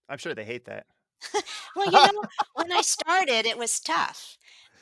I'm 0.08 0.18
sure 0.18 0.34
they 0.34 0.44
hate 0.44 0.66
that. 0.66 0.86
Well, 1.76 1.86
you 1.86 2.04
know, 2.04 2.24
when 2.54 2.72
I 2.72 2.80
started, 2.82 3.46
it 3.46 3.58
was 3.58 3.80
tough. 3.80 4.36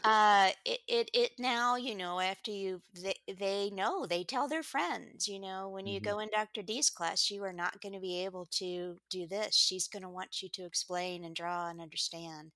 Uh, 0.05 0.51
it, 0.65 0.81
it, 0.89 1.11
it 1.13 1.31
now, 1.39 1.77
you 1.77 1.95
know, 1.95 2.21
after 2.21 2.51
you, 2.51 2.81
they, 2.95 3.15
they 3.39 3.71
know, 3.71 4.07
they 4.07 4.25
tell 4.25 4.49
their 4.49 4.63
friends, 4.63 5.29
you 5.29 5.39
know, 5.39 5.69
when 5.69 5.87
you 5.87 6.01
Mhm, 6.01 6.01
go 6.01 6.19
in 6.21 6.29
Dr. 6.33 6.63
D's 6.63 6.89
class, 6.91 7.31
you 7.31 7.45
are 7.45 7.53
not 7.53 7.81
going 7.81 7.93
to 7.93 8.01
be 8.01 8.25
able 8.25 8.47
to 8.53 8.99
do 9.11 9.27
this. 9.27 9.55
She's 9.57 9.89
going 9.89 10.03
to 10.03 10.09
want 10.09 10.43
you 10.43 10.49
to 10.51 10.65
explain 10.65 11.25
and 11.25 11.35
draw 11.37 11.69
and 11.69 11.81
understand. 11.81 12.53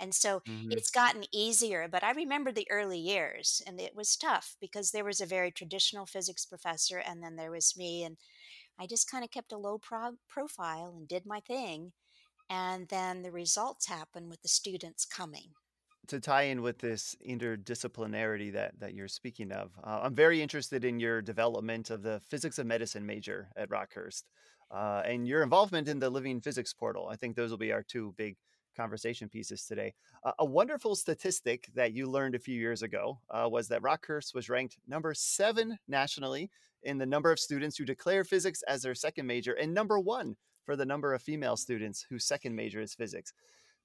And 0.00 0.14
so 0.14 0.42
mhm. 0.46 0.78
it's 0.78 0.90
gotten 0.90 1.24
easier, 1.32 1.88
but 1.88 2.04
I 2.04 2.12
remember 2.12 2.52
the 2.52 2.70
early 2.70 2.98
years 2.98 3.62
and 3.66 3.80
it 3.80 3.94
was 3.94 4.16
tough 4.16 4.56
because 4.60 4.90
there 4.90 5.04
was 5.04 5.20
a 5.20 5.26
very 5.26 5.50
traditional 5.50 6.06
physics 6.06 6.46
professor 6.46 6.98
and 6.98 7.22
then 7.22 7.36
there 7.36 7.50
was 7.50 7.76
me 7.76 8.04
and 8.04 8.16
I 8.78 8.86
just 8.86 9.10
kind 9.10 9.24
of 9.24 9.30
kept 9.30 9.52
a 9.52 9.58
low 9.58 9.78
pro- 9.78 10.18
profile 10.28 10.94
and 10.96 11.08
did 11.08 11.26
my 11.26 11.40
thing 11.40 11.92
and 12.50 12.88
then 12.88 13.22
the 13.22 13.32
results 13.32 13.86
happen 13.88 14.28
with 14.28 14.42
the 14.42 14.48
students 14.48 15.06
coming. 15.06 15.54
to 16.06 16.20
tie 16.20 16.42
in 16.42 16.62
with 16.62 16.78
this 16.78 17.14
interdisciplinarity 17.26 18.52
that 18.52 18.78
that 18.80 18.94
you're 18.94 19.08
speaking 19.08 19.52
of, 19.52 19.72
uh, 19.84 20.00
I'm 20.02 20.14
very 20.14 20.40
interested 20.40 20.84
in 20.84 21.00
your 21.00 21.20
development 21.22 21.90
of 21.90 22.02
the 22.02 22.20
physics 22.20 22.58
of 22.58 22.66
medicine 22.66 23.04
major 23.06 23.50
at 23.56 23.68
Rockhurst, 23.68 24.24
uh, 24.70 25.02
and 25.04 25.26
your 25.28 25.42
involvement 25.42 25.88
in 25.88 25.98
the 25.98 26.10
Living 26.10 26.40
Physics 26.40 26.72
portal. 26.72 27.08
I 27.08 27.16
think 27.16 27.36
those 27.36 27.50
will 27.50 27.58
be 27.58 27.72
our 27.72 27.82
two 27.82 28.14
big 28.16 28.36
conversation 28.78 29.28
pieces 29.28 29.64
today. 29.64 29.92
Uh, 30.24 30.32
a 30.38 30.44
wonderful 30.44 30.94
statistic 30.94 31.68
that 31.74 31.92
you 31.92 32.08
learned 32.08 32.34
a 32.34 32.38
few 32.38 32.54
years 32.54 32.82
ago 32.82 33.18
uh, 33.30 33.48
was 33.50 33.68
that 33.68 33.82
Rockhurst 33.82 34.34
was 34.34 34.48
ranked 34.48 34.78
number 34.86 35.12
seven 35.12 35.76
nationally 35.88 36.50
in 36.84 36.96
the 36.96 37.06
number 37.06 37.30
of 37.32 37.38
students 37.38 37.76
who 37.76 37.84
declare 37.84 38.24
physics 38.24 38.62
as 38.68 38.82
their 38.82 38.94
second 38.94 39.26
major, 39.26 39.54
and 39.54 39.74
number 39.74 39.98
one 39.98 40.36
for 40.64 40.76
the 40.76 40.86
number 40.86 41.12
of 41.12 41.20
female 41.20 41.56
students 41.56 42.06
whose 42.08 42.24
second 42.24 42.54
major 42.54 42.80
is 42.80 42.94
physics 42.94 43.32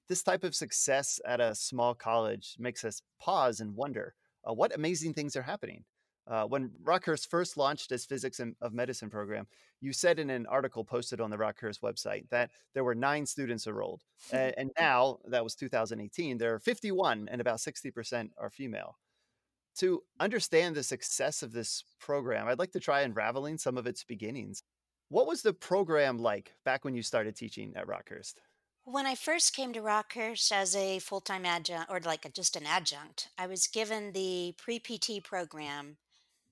this 0.08 0.22
type 0.22 0.44
of 0.44 0.54
success 0.54 1.20
at 1.26 1.40
a 1.40 1.54
small 1.54 1.94
college 1.94 2.56
makes 2.58 2.84
us 2.84 3.00
pause 3.20 3.60
and 3.60 3.74
wonder 3.74 4.14
uh, 4.48 4.52
what 4.52 4.74
amazing 4.74 5.14
things 5.14 5.36
are 5.36 5.42
happening. 5.42 5.84
Uh, 6.26 6.44
when 6.44 6.70
Rockhurst 6.82 7.28
first 7.28 7.56
launched 7.56 7.92
its 7.92 8.06
physics 8.06 8.40
and, 8.40 8.56
of 8.62 8.72
medicine 8.72 9.10
program, 9.10 9.46
you 9.80 9.92
said 9.92 10.18
in 10.18 10.30
an 10.30 10.46
article 10.46 10.84
posted 10.84 11.20
on 11.20 11.30
the 11.30 11.36
Rockhurst 11.36 11.80
website 11.80 12.28
that 12.30 12.50
there 12.72 12.84
were 12.84 12.94
nine 12.94 13.26
students 13.26 13.66
enrolled. 13.66 14.02
And, 14.32 14.54
and 14.58 14.70
now, 14.78 15.18
that 15.28 15.44
was 15.44 15.54
2018, 15.54 16.38
there 16.38 16.54
are 16.54 16.58
51, 16.58 17.28
and 17.30 17.40
about 17.40 17.58
60% 17.58 18.30
are 18.38 18.50
female. 18.50 18.96
To 19.78 20.02
understand 20.20 20.76
the 20.76 20.82
success 20.82 21.42
of 21.42 21.52
this 21.52 21.84
program, 22.00 22.48
I'd 22.48 22.60
like 22.60 22.72
to 22.72 22.80
try 22.80 23.00
unraveling 23.00 23.58
some 23.58 23.76
of 23.76 23.86
its 23.86 24.04
beginnings. 24.04 24.62
What 25.08 25.26
was 25.26 25.42
the 25.42 25.52
program 25.52 26.18
like 26.18 26.54
back 26.64 26.84
when 26.84 26.94
you 26.94 27.02
started 27.02 27.36
teaching 27.36 27.74
at 27.76 27.86
Rockhurst? 27.86 28.34
When 28.84 29.06
I 29.06 29.14
first 29.14 29.54
came 29.54 29.72
to 29.72 29.80
Rockhurst 29.80 30.52
as 30.52 30.76
a 30.76 30.98
full 30.98 31.20
time 31.20 31.44
adjunct, 31.44 31.90
or 31.90 32.00
like 32.00 32.24
a, 32.24 32.28
just 32.28 32.56
an 32.56 32.66
adjunct, 32.66 33.28
I 33.38 33.46
was 33.46 33.66
given 33.66 34.12
the 34.12 34.54
pre 34.58 34.78
PT 34.78 35.24
program, 35.24 35.96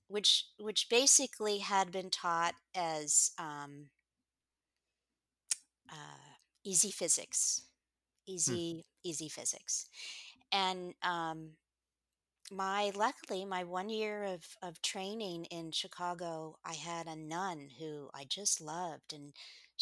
which 0.07 0.45
which 0.59 0.89
basically 0.89 1.59
had 1.59 1.91
been 1.91 2.09
taught 2.09 2.55
as 2.75 3.31
um, 3.39 3.89
uh, 5.91 6.35
easy 6.63 6.91
physics, 6.91 7.63
Hmm. 8.45 8.57
easy 8.57 8.85
easy 9.03 9.29
physics, 9.29 9.87
and 10.51 10.93
um, 11.03 11.51
My 12.51 12.91
luckily, 12.95 13.45
my 13.45 13.63
1 13.63 13.89
year 13.89 14.23
of 14.23 14.57
of 14.61 14.81
training 14.81 15.45
in 15.45 15.71
Chicago, 15.71 16.57
I 16.65 16.73
had 16.75 17.07
a 17.07 17.15
nun 17.15 17.69
who 17.79 18.09
I 18.13 18.25
just 18.25 18.61
loved, 18.61 19.13
and 19.13 19.33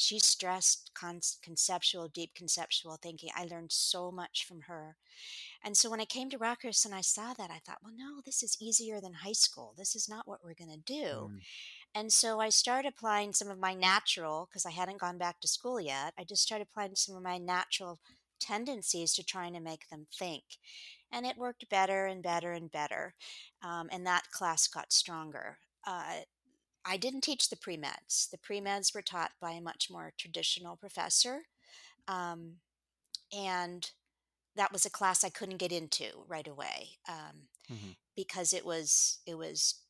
she 0.02 0.18
stressed 0.20 0.92
cons 0.94 1.38
conceptual, 1.44 2.08
deep 2.08 2.34
conceptual 2.34 2.98
thinking. 2.98 3.30
I 3.36 3.46
learned 3.46 3.72
so 3.72 4.12
much 4.12 4.46
from 4.46 4.62
her. 4.62 4.98
And 5.64 5.78
so 5.78 5.90
when 5.90 6.02
I 6.02 6.06
came 6.06 6.30
to 6.32 6.40
Rockhurst 6.40 6.86
and 6.86 6.96
I 6.96 7.02
saw 7.02 7.34
that, 7.36 7.52
I 7.52 7.60
thought, 7.60 7.84
"Well, 7.84 7.94
no, 7.96 8.22
this 8.22 8.42
is 8.42 8.58
easier 8.60 9.00
than 9.00 9.14
high 9.14 9.34
school. 9.34 9.76
This 9.78 9.96
is 9.96 10.10
not 10.10 10.28
what 10.28 10.44
we're 10.44 10.56
gonna 10.56 10.78
do." 10.78 11.30
Mm. 11.32 11.42
And 11.94 12.14
so 12.14 12.40
I 12.40 12.50
started 12.50 12.90
applying 12.90 13.34
some 13.34 13.50
of 13.50 13.60
my 13.60 13.74
natural, 13.76 14.48
because 14.48 14.66
I 14.66 14.72
hadn't 14.72 15.00
gone 15.00 15.18
back 15.18 15.40
to 15.42 15.48
school 15.48 15.80
yet, 15.80 16.14
I 16.18 16.24
just 16.24 16.42
started 16.42 16.68
applying 16.70 16.96
some 16.96 17.16
of 17.16 17.22
my 17.22 17.38
natural 17.38 18.00
tendencies 18.40 19.14
to 19.14 19.24
trying 19.24 19.54
to 19.54 19.60
make 19.60 19.90
them 19.90 20.08
think. 20.12 20.44
And 21.12 21.26
it 21.26 21.38
worked 21.38 21.70
better 21.70 22.08
and 22.08 22.24
better 22.24 22.54
and 22.54 22.72
better. 22.72 23.14
Um, 23.62 23.90
and 23.92 24.06
that 24.08 24.32
class 24.32 24.68
got 24.68 24.94
stronger. 24.94 25.60
Uh, 25.86 26.22
I 26.86 26.98
didn't 26.98 27.22
teach 27.22 27.50
the 27.50 27.58
pre 27.58 27.78
meds. 27.78 28.30
The 28.30 28.38
pre 28.38 28.60
meds 28.62 28.94
were 28.94 29.02
taught 29.02 29.32
by 29.40 29.52
a 29.52 29.62
much 29.62 29.90
more 29.90 30.14
traditional 30.18 30.76
professor. 30.76 31.44
Um, 32.08 32.58
and 33.34 33.92
that 34.56 34.72
was 34.74 34.86
a 34.86 34.90
class 34.92 35.24
I 35.24 35.30
couldn't 35.30 35.58
get 35.58 35.72
into 35.72 36.26
right 36.28 36.48
away 36.48 37.00
um, 37.08 37.48
hmm 37.70 37.92
because 38.16 38.54
it 38.54 38.66
was 38.66 39.20
it 39.26 39.38
was 39.38 39.82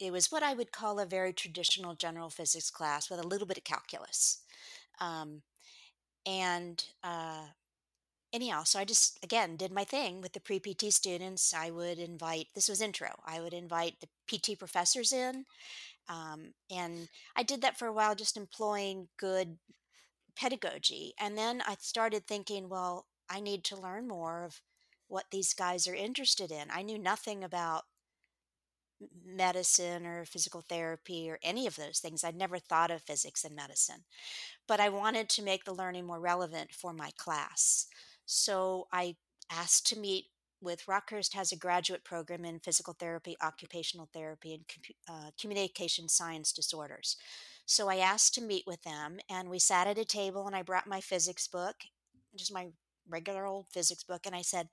it 0.00 0.12
was 0.12 0.32
what 0.32 0.42
I 0.42 0.54
would 0.54 0.72
call 0.72 1.00
a 1.00 1.06
very 1.06 1.32
traditional 1.32 1.94
general 1.94 2.30
physics 2.30 2.70
class 2.70 3.10
with 3.10 3.20
a 3.20 3.26
little 3.26 3.46
bit 3.46 3.58
of 3.58 3.64
calculus. 3.64 4.40
Um, 5.00 5.42
and 6.26 6.84
uh, 7.04 7.46
anyhow, 8.32 8.64
so 8.64 8.78
I 8.78 8.84
just 8.84 9.18
again 9.24 9.56
did 9.56 9.72
my 9.72 9.84
thing 9.84 10.20
with 10.20 10.32
the 10.32 10.40
pre 10.40 10.60
PT 10.60 10.92
students. 10.92 11.54
I 11.54 11.70
would 11.70 11.98
invite 11.98 12.48
this 12.54 12.68
was 12.68 12.80
intro. 12.80 13.10
I 13.26 13.40
would 13.40 13.54
invite 13.54 13.96
the 14.00 14.08
PT 14.28 14.58
professors 14.58 15.12
in, 15.12 15.46
um, 16.08 16.54
and 16.70 17.08
I 17.36 17.42
did 17.42 17.62
that 17.62 17.78
for 17.78 17.86
a 17.86 17.92
while, 17.92 18.14
just 18.14 18.36
employing 18.36 19.08
good 19.18 19.58
pedagogy. 20.36 21.14
And 21.20 21.36
then 21.36 21.62
I 21.66 21.76
started 21.80 22.26
thinking, 22.26 22.68
well, 22.68 23.06
I 23.28 23.40
need 23.40 23.64
to 23.64 23.80
learn 23.80 24.08
more 24.08 24.44
of 24.44 24.60
what 25.08 25.26
these 25.30 25.54
guys 25.54 25.86
are 25.86 25.94
interested 25.94 26.50
in. 26.50 26.68
I 26.70 26.82
knew 26.82 26.98
nothing 26.98 27.42
about 27.42 27.84
medicine 29.24 30.06
or 30.06 30.24
physical 30.24 30.60
therapy 30.60 31.30
or 31.30 31.38
any 31.42 31.66
of 31.66 31.76
those 31.76 31.98
things. 31.98 32.24
I'd 32.24 32.36
never 32.36 32.58
thought 32.58 32.90
of 32.90 33.02
physics 33.02 33.44
and 33.44 33.54
medicine, 33.54 34.04
but 34.66 34.80
I 34.80 34.88
wanted 34.88 35.28
to 35.30 35.42
make 35.42 35.64
the 35.64 35.74
learning 35.74 36.06
more 36.06 36.20
relevant 36.20 36.72
for 36.72 36.92
my 36.92 37.10
class. 37.16 37.86
So 38.26 38.88
I 38.92 39.16
asked 39.50 39.86
to 39.88 39.98
meet 39.98 40.26
with 40.60 40.86
Rockhurst 40.86 41.34
has 41.34 41.52
a 41.52 41.56
graduate 41.56 42.04
program 42.04 42.44
in 42.44 42.60
physical 42.60 42.94
therapy, 42.98 43.36
occupational 43.42 44.08
therapy, 44.12 44.54
and 44.54 44.64
uh, 45.08 45.30
communication 45.40 46.08
science 46.08 46.52
disorders. 46.52 47.16
So 47.66 47.88
I 47.88 47.96
asked 47.96 48.34
to 48.34 48.42
meet 48.42 48.64
with 48.66 48.82
them, 48.82 49.18
and 49.30 49.48
we 49.48 49.58
sat 49.58 49.86
at 49.86 49.98
a 49.98 50.04
table, 50.04 50.46
and 50.46 50.56
I 50.56 50.62
brought 50.62 50.86
my 50.86 51.00
physics 51.00 51.46
book, 51.46 51.76
just 52.36 52.52
my 52.52 52.68
regular 53.08 53.46
old 53.46 53.66
physics 53.70 54.02
book, 54.02 54.22
and 54.26 54.34
I 54.34 54.42
said, 54.42 54.68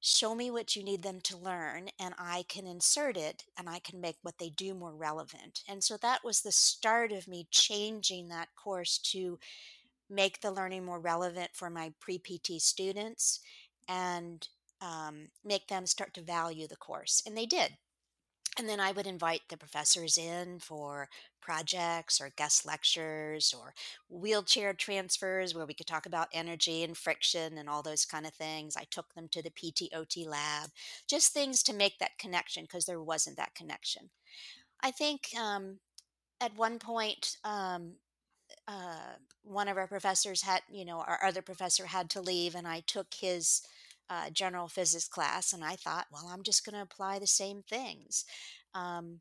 Show 0.00 0.34
me 0.34 0.50
what 0.50 0.76
you 0.76 0.84
need 0.84 1.02
them 1.02 1.20
to 1.22 1.38
learn, 1.38 1.88
and 1.98 2.14
I 2.18 2.44
can 2.46 2.66
insert 2.66 3.16
it 3.16 3.44
and 3.56 3.70
I 3.70 3.78
can 3.78 4.02
make 4.02 4.16
what 4.20 4.36
they 4.38 4.50
do 4.50 4.74
more 4.74 4.94
relevant. 4.94 5.62
And 5.66 5.82
so 5.82 5.96
that 5.96 6.22
was 6.22 6.42
the 6.42 6.52
start 6.52 7.10
of 7.10 7.26
me 7.26 7.48
changing 7.50 8.28
that 8.28 8.48
course 8.54 8.98
to 9.12 9.38
make 10.10 10.42
the 10.42 10.50
learning 10.50 10.84
more 10.84 11.00
relevant 11.00 11.52
for 11.54 11.70
my 11.70 11.94
pre 12.00 12.18
PT 12.18 12.60
students 12.60 13.40
and 13.88 14.46
um, 14.84 15.28
make 15.44 15.68
them 15.68 15.86
start 15.86 16.12
to 16.14 16.20
value 16.20 16.66
the 16.66 16.76
course. 16.76 17.22
And 17.26 17.36
they 17.36 17.46
did. 17.46 17.72
And 18.56 18.68
then 18.68 18.78
I 18.78 18.92
would 18.92 19.06
invite 19.06 19.42
the 19.48 19.56
professors 19.56 20.16
in 20.16 20.60
for 20.60 21.08
projects 21.40 22.20
or 22.20 22.30
guest 22.36 22.64
lectures 22.64 23.52
or 23.58 23.74
wheelchair 24.08 24.72
transfers 24.72 25.54
where 25.54 25.66
we 25.66 25.74
could 25.74 25.88
talk 25.88 26.06
about 26.06 26.28
energy 26.32 26.84
and 26.84 26.96
friction 26.96 27.58
and 27.58 27.68
all 27.68 27.82
those 27.82 28.04
kind 28.04 28.26
of 28.26 28.34
things. 28.34 28.76
I 28.76 28.84
took 28.90 29.12
them 29.14 29.28
to 29.32 29.42
the 29.42 29.50
PTOT 29.50 30.28
lab, 30.28 30.70
just 31.08 31.32
things 31.32 31.64
to 31.64 31.74
make 31.74 31.98
that 31.98 32.16
connection 32.18 32.62
because 32.64 32.84
there 32.84 33.02
wasn't 33.02 33.36
that 33.38 33.56
connection. 33.56 34.10
I 34.82 34.92
think 34.92 35.30
um, 35.38 35.80
at 36.40 36.56
one 36.56 36.78
point, 36.78 37.38
um, 37.42 37.94
uh, 38.68 39.16
one 39.42 39.66
of 39.66 39.76
our 39.76 39.88
professors 39.88 40.42
had, 40.42 40.62
you 40.70 40.84
know, 40.84 40.98
our 41.00 41.18
other 41.24 41.42
professor 41.42 41.86
had 41.86 42.08
to 42.10 42.20
leave, 42.20 42.54
and 42.54 42.68
I 42.68 42.80
took 42.86 43.14
his 43.14 43.62
uh, 44.10 44.30
general 44.30 44.68
physics 44.68 45.08
class, 45.08 45.52
and 45.52 45.64
I 45.64 45.76
thought, 45.76 46.06
well, 46.12 46.30
I'm 46.32 46.42
just 46.42 46.64
going 46.64 46.74
to 46.74 46.82
apply 46.82 47.18
the 47.18 47.26
same 47.26 47.62
things. 47.62 48.24
Um, 48.74 49.20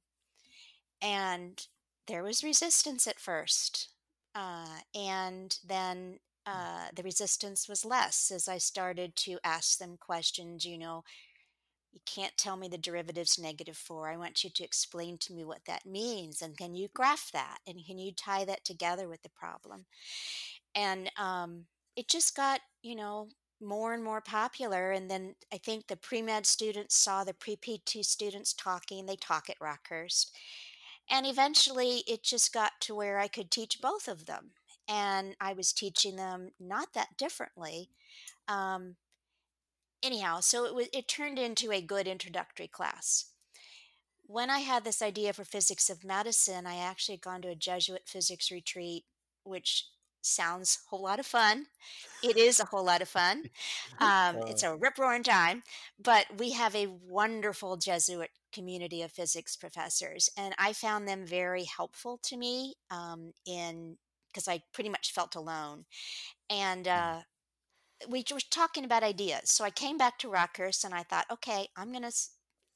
and 1.02 1.66
there 2.08 2.24
was 2.24 2.44
resistance 2.44 3.08
at 3.08 3.20
first. 3.20 3.90
Uh, 4.36 4.80
and 4.96 5.58
then 5.68 6.20
uh, 6.46 6.88
the 6.96 7.04
resistance 7.04 7.70
was 7.70 7.86
less 7.86 8.32
as 8.32 8.48
I 8.48 8.58
started 8.58 9.16
to 9.18 9.38
ask 9.44 9.78
them 9.78 9.98
questions, 10.00 10.66
you 10.66 10.78
know, 10.78 11.04
you 11.92 12.02
can't 12.08 12.36
tell 12.38 12.58
me 12.58 12.68
the 12.68 12.78
derivative's 12.78 13.38
negative 13.38 13.78
four. 13.78 14.10
I 14.10 14.18
want 14.18 14.44
you 14.44 14.50
to 14.50 14.64
explain 14.64 15.20
to 15.20 15.34
me 15.34 15.46
what 15.46 15.62
that 15.68 15.86
means. 15.86 16.42
And 16.42 16.58
can 16.58 16.74
you 16.74 16.88
graph 16.94 17.30
that? 17.34 17.60
And 17.68 17.86
can 17.86 18.00
you 18.00 18.12
tie 18.12 18.46
that 18.46 18.66
together 18.66 19.08
with 19.08 19.22
the 19.22 19.30
problem? 19.30 19.86
And 20.74 21.12
um, 21.20 21.66
it 21.96 22.08
just 22.08 22.36
got, 22.36 22.62
you 22.82 22.96
know, 22.96 23.28
more 23.64 23.94
and 23.94 24.04
more 24.04 24.22
popular. 24.22 24.92
And 24.92 25.10
then 25.10 25.36
I 25.52 25.58
think 25.58 25.88
the 25.88 25.96
pre 25.96 26.22
med 26.22 26.46
students 26.46 26.96
saw 26.96 27.24
the 27.24 27.34
pre 27.34 27.56
PT 27.56 28.06
students 28.06 28.54
talking. 28.54 29.06
They 29.06 29.16
talk 29.16 29.50
at 29.50 29.60
Rockhurst. 29.60 30.32
And 31.10 31.26
eventually 31.26 32.04
it 32.08 32.24
just 32.24 32.54
got 32.54 32.74
to 32.82 32.96
where 32.96 33.20
I 33.20 33.28
could 33.28 33.52
teach 33.52 33.82
both 33.82 34.08
of 34.08 34.26
them. 34.26 34.52
And 34.88 35.36
I 35.40 35.54
was 35.54 35.74
teaching 35.74 36.16
them 36.16 36.52
not 36.60 36.94
that 36.94 37.18
differently. 37.18 37.90
Um, 38.48 38.96
anyhow, 40.04 40.42
so 40.42 40.66
it 40.66 40.76
was 40.76 40.88
it 40.94 41.08
turned 41.08 41.40
into 41.40 41.72
a 41.72 41.82
good 41.82 42.08
introductory 42.08 42.68
class. 42.68 43.26
When 44.26 44.50
I 44.50 44.60
had 44.60 44.84
this 44.84 45.02
idea 45.02 45.34
for 45.34 45.44
physics 45.44 45.90
of 45.90 46.04
medicine, 46.04 46.66
I 46.66 46.78
actually 46.78 47.16
had 47.16 47.22
gone 47.22 47.42
to 47.44 47.50
a 47.50 47.56
Jesuit 47.56 48.04
physics 48.06 48.52
retreat, 48.52 49.06
which 49.44 49.88
sounds 50.26 50.80
a 50.88 50.90
whole 50.90 51.04
lot 51.04 51.20
of 51.20 51.26
fun. 51.26 51.68
It 52.22 52.38
is 52.38 52.60
a 52.60 52.66
whole 52.66 52.86
lot 52.86 53.02
of 53.02 53.10
fun. 53.10 53.46
Um, 54.00 54.40
Uh, 54.40 54.44
it's 54.48 54.64
a 54.64 54.76
rip 54.76 54.98
roaring 55.00 55.24
time, 55.24 55.64
but 56.02 56.26
we 56.40 56.52
have 56.52 56.76
a 56.76 56.88
wonderful 56.88 57.78
Jesuit 57.78 58.32
community 58.52 59.02
of 59.02 59.12
physics 59.12 59.56
professors, 59.56 60.30
and 60.38 60.54
I 60.58 60.74
found 60.74 61.08
them 61.08 61.26
very 61.26 61.64
helpful 61.66 62.20
to 62.24 62.38
me 62.38 62.76
um, 62.92 63.34
in 63.46 63.98
because 64.32 64.48
I 64.48 64.64
pretty 64.74 64.90
much 64.90 65.12
felt 65.14 65.36
alone. 65.36 65.86
And 66.50 66.88
mm, 66.94 67.10
uh, 67.10 67.22
we 68.10 68.24
were 68.32 68.40
talking 68.52 68.86
about 68.86 69.04
ideas. 69.04 69.52
So 69.52 69.64
I 69.64 69.70
came 69.72 69.98
back 69.98 70.18
to 70.20 70.30
Rockhurst 70.30 70.84
and 70.84 70.94
I 70.94 71.04
thought, 71.04 71.26
okay, 71.32 71.68
I'm 71.76 71.92
going 71.92 72.04
to, 72.04 72.12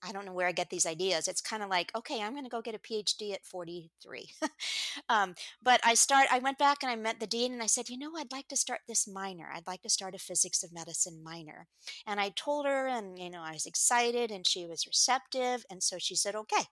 I 0.03 0.12
don't 0.12 0.25
know 0.25 0.33
where 0.33 0.47
I 0.47 0.51
get 0.51 0.69
these 0.69 0.86
ideas. 0.86 1.27
It's 1.27 1.41
kind 1.41 1.63
of 1.63 1.69
like, 1.69 1.91
okay, 1.95 2.21
I'm 2.21 2.33
going 2.33 2.43
to 2.43 2.49
go 2.49 2.62
get 2.62 2.75
a 2.75 2.79
PhD 2.79 3.33
at 3.33 3.45
43. 3.45 4.29
um, 5.10 5.36
but 5.62 5.81
I 5.83 5.95
start, 5.95 6.27
I 6.31 6.39
went 6.39 6.57
back 6.57 6.83
and 6.83 6.91
I 6.91 6.95
met 6.95 7.19
the 7.19 7.27
dean 7.27 7.53
and 7.53 7.63
I 7.63 7.67
said, 7.67 7.89
you 7.89 7.97
know, 7.97 8.12
I'd 8.15 8.31
like 8.31 8.47
to 8.49 8.57
start 8.57 8.81
this 8.88 9.07
minor. 9.07 9.49
I'd 9.53 9.67
like 9.67 9.81
to 9.81 9.89
start 9.89 10.15
a 10.15 10.19
physics 10.19 10.63
of 10.63 10.73
medicine 10.73 11.23
minor. 11.23 11.67
And 12.05 12.19
I 12.19 12.29
told 12.29 12.65
her 12.65 12.88
and, 12.88 13.17
you 13.17 13.29
know, 13.29 13.41
I 13.41 13.53
was 13.53 13.65
excited 13.65 14.31
and 14.31 14.45
she 14.45 14.65
was 14.65 14.88
receptive. 14.88 15.65
And 15.69 15.81
so 15.81 15.97
she 15.97 16.15
said, 16.15 16.36
okay. 16.36 16.63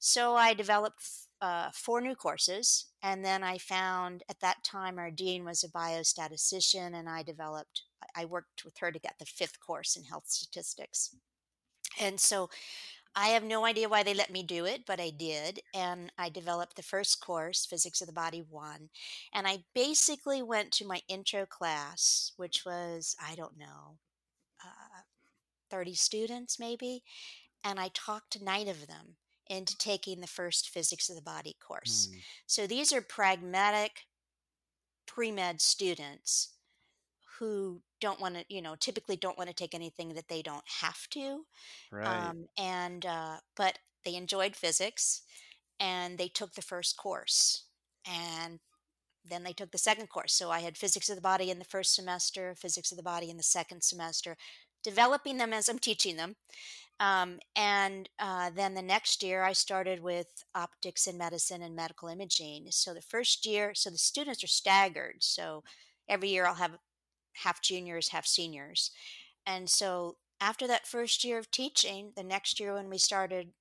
So 0.00 0.34
I 0.34 0.54
developed 0.54 1.02
uh, 1.40 1.70
four 1.72 2.00
new 2.00 2.14
courses. 2.14 2.86
And 3.02 3.24
then 3.24 3.42
I 3.42 3.58
found 3.58 4.22
at 4.28 4.40
that 4.40 4.64
time 4.64 4.98
our 4.98 5.10
dean 5.10 5.44
was 5.44 5.62
a 5.62 5.68
biostatistician, 5.68 6.98
and 6.98 7.08
I 7.08 7.22
developed, 7.22 7.82
I 8.16 8.24
worked 8.24 8.64
with 8.64 8.78
her 8.78 8.90
to 8.90 8.98
get 8.98 9.14
the 9.18 9.26
fifth 9.26 9.60
course 9.60 9.96
in 9.96 10.04
health 10.04 10.24
statistics. 10.26 11.14
And 12.00 12.20
so 12.20 12.50
I 13.16 13.28
have 13.28 13.44
no 13.44 13.64
idea 13.64 13.88
why 13.88 14.02
they 14.02 14.14
let 14.14 14.30
me 14.30 14.42
do 14.42 14.64
it, 14.64 14.84
but 14.86 15.00
I 15.00 15.10
did. 15.10 15.60
And 15.74 16.12
I 16.18 16.28
developed 16.28 16.76
the 16.76 16.82
first 16.82 17.20
course, 17.20 17.66
Physics 17.66 18.00
of 18.00 18.06
the 18.06 18.12
Body 18.12 18.44
1. 18.48 18.90
And 19.34 19.46
I 19.46 19.64
basically 19.74 20.42
went 20.42 20.72
to 20.72 20.86
my 20.86 21.00
intro 21.08 21.46
class, 21.46 22.32
which 22.36 22.64
was, 22.64 23.16
I 23.20 23.34
don't 23.34 23.58
know, 23.58 23.98
uh, 24.64 25.02
30 25.70 25.94
students 25.94 26.58
maybe 26.58 27.02
and 27.64 27.78
I 27.78 27.90
talked 27.92 28.40
nine 28.40 28.68
of 28.68 28.86
them 28.86 29.16
into 29.48 29.76
taking 29.76 30.20
the 30.20 30.26
first 30.26 30.68
physics 30.68 31.08
of 31.08 31.16
the 31.16 31.22
body 31.22 31.56
course. 31.60 32.08
mm, 32.12 32.20
So 32.46 32.66
these 32.66 32.92
are 32.92 33.00
pragmatic 33.00 34.06
pre 35.06 35.32
med 35.32 35.60
students 35.60 36.54
who 37.38 37.80
don't 38.00 38.20
want 38.20 38.34
to, 38.34 38.44
you 38.48 38.62
know, 38.62 38.74
typically 38.78 39.16
don't 39.16 39.38
want 39.38 39.48
to 39.48 39.54
take 39.54 39.74
anything 39.74 40.14
that 40.14 40.28
they 40.28 40.42
don't 40.42 40.64
have 40.80 41.08
to. 41.10 41.44
right. 41.90 42.06
Um, 42.06 42.46
and, 42.56 43.04
uh, 43.04 43.36
but 43.56 43.78
they 44.04 44.14
enjoyed 44.14 44.56
physics 44.56 45.22
and 45.80 46.18
they 46.18 46.28
took 46.28 46.54
the 46.54 46.62
first 46.62 46.96
course. 46.96 47.64
And 48.06 48.60
then 49.28 49.42
they 49.42 49.52
took 49.52 49.72
the 49.72 49.78
second 49.78 50.08
course. 50.08 50.32
So 50.32 50.50
I 50.50 50.60
had 50.60 50.76
physics 50.76 51.10
of 51.10 51.16
the 51.16 51.22
body 51.22 51.50
in 51.50 51.58
the 51.58 51.64
first 51.64 51.94
semester, 51.94 52.54
physics 52.56 52.90
of 52.90 52.96
the 52.96 53.02
body 53.02 53.30
in 53.30 53.36
the 53.36 53.42
second 53.42 53.82
semester, 53.82 54.36
developing 54.82 55.36
them 55.36 55.52
as 55.52 55.68
I'm 55.68 55.78
teaching 55.78 56.16
them 56.16 56.36
um, 57.00 57.38
and 57.54 58.08
uh, 58.18 58.50
then 58.54 58.74
the 58.74 58.82
next 58.82 59.22
year, 59.22 59.42
I 59.42 59.52
started 59.52 60.02
with 60.02 60.44
optics 60.54 61.06
and 61.06 61.16
medicine 61.16 61.62
and 61.62 61.76
medical 61.76 62.08
imaging. 62.08 62.66
So 62.70 62.92
the 62.92 63.00
first 63.00 63.46
year, 63.46 63.72
so 63.74 63.90
the 63.90 63.98
students 63.98 64.42
are 64.42 64.48
staggered. 64.48 65.16
So 65.20 65.62
every 66.08 66.30
year 66.30 66.46
I'll 66.46 66.54
have 66.54 66.76
half 67.44 67.62
juniors, 67.62 68.08
half 68.08 68.26
seniors. 68.26 68.90
And 69.46 69.68
so 69.68 70.16
after 70.40 70.66
that 70.66 70.86
first 70.86 71.24
year 71.24 71.38
of 71.38 71.50
teaching, 71.50 72.12
the 72.16 72.22
next 72.22 72.60
year 72.60 72.74
when 72.74 72.88
we 72.90 72.98
started 72.98 73.52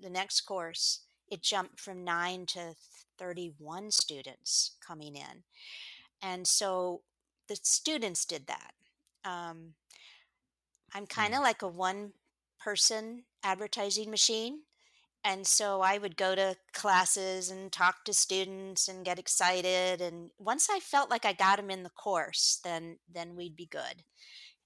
the 0.00 0.10
next 0.10 0.42
course, 0.42 1.00
it 1.30 1.42
jumped 1.42 1.80
from 1.80 2.04
9 2.04 2.46
to 2.46 2.74
31 3.18 3.90
students 3.90 4.72
coming 4.84 5.16
in. 5.16 5.44
And 6.22 6.46
so 6.46 7.02
the 7.48 7.56
students 7.62 8.24
did 8.24 8.46
that. 8.46 8.74
Um, 9.24 9.74
I'm 10.92 11.06
kind 11.06 11.34
Mm. 11.34 11.38
of 11.38 11.42
like 11.42 11.62
a 11.62 11.68
one 11.68 12.12
person 12.58 13.24
advertising 13.42 14.10
machine. 14.10 14.62
And 15.26 15.46
so 15.46 15.80
I 15.80 15.96
would 15.96 16.18
go 16.18 16.34
to 16.34 16.54
classes 16.74 17.50
and 17.50 17.72
talk 17.72 18.04
to 18.04 18.12
students 18.12 18.88
and 18.88 19.06
get 19.06 19.18
excited. 19.18 20.02
And 20.02 20.30
once 20.38 20.68
I 20.70 20.80
felt 20.80 21.08
like 21.10 21.24
I 21.24 21.32
got 21.32 21.56
them 21.56 21.70
in 21.70 21.82
the 21.82 21.90
course, 21.90 22.60
then 22.62 22.98
then 23.10 23.34
we'd 23.34 23.56
be 23.56 23.66
good. 23.66 24.04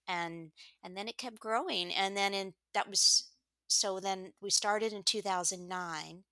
And 0.09 0.51
and 0.83 0.97
then 0.97 1.07
it 1.07 1.17
kept 1.17 1.39
growing. 1.39 1.95
And 1.95 2.17
then 2.17 2.35
in 2.35 2.55
that 2.75 2.89
was 2.89 3.29
so 3.69 4.01
then 4.01 4.33
we 4.41 4.51
started 4.51 4.93
in 4.93 5.05
2009. 5.05 6.25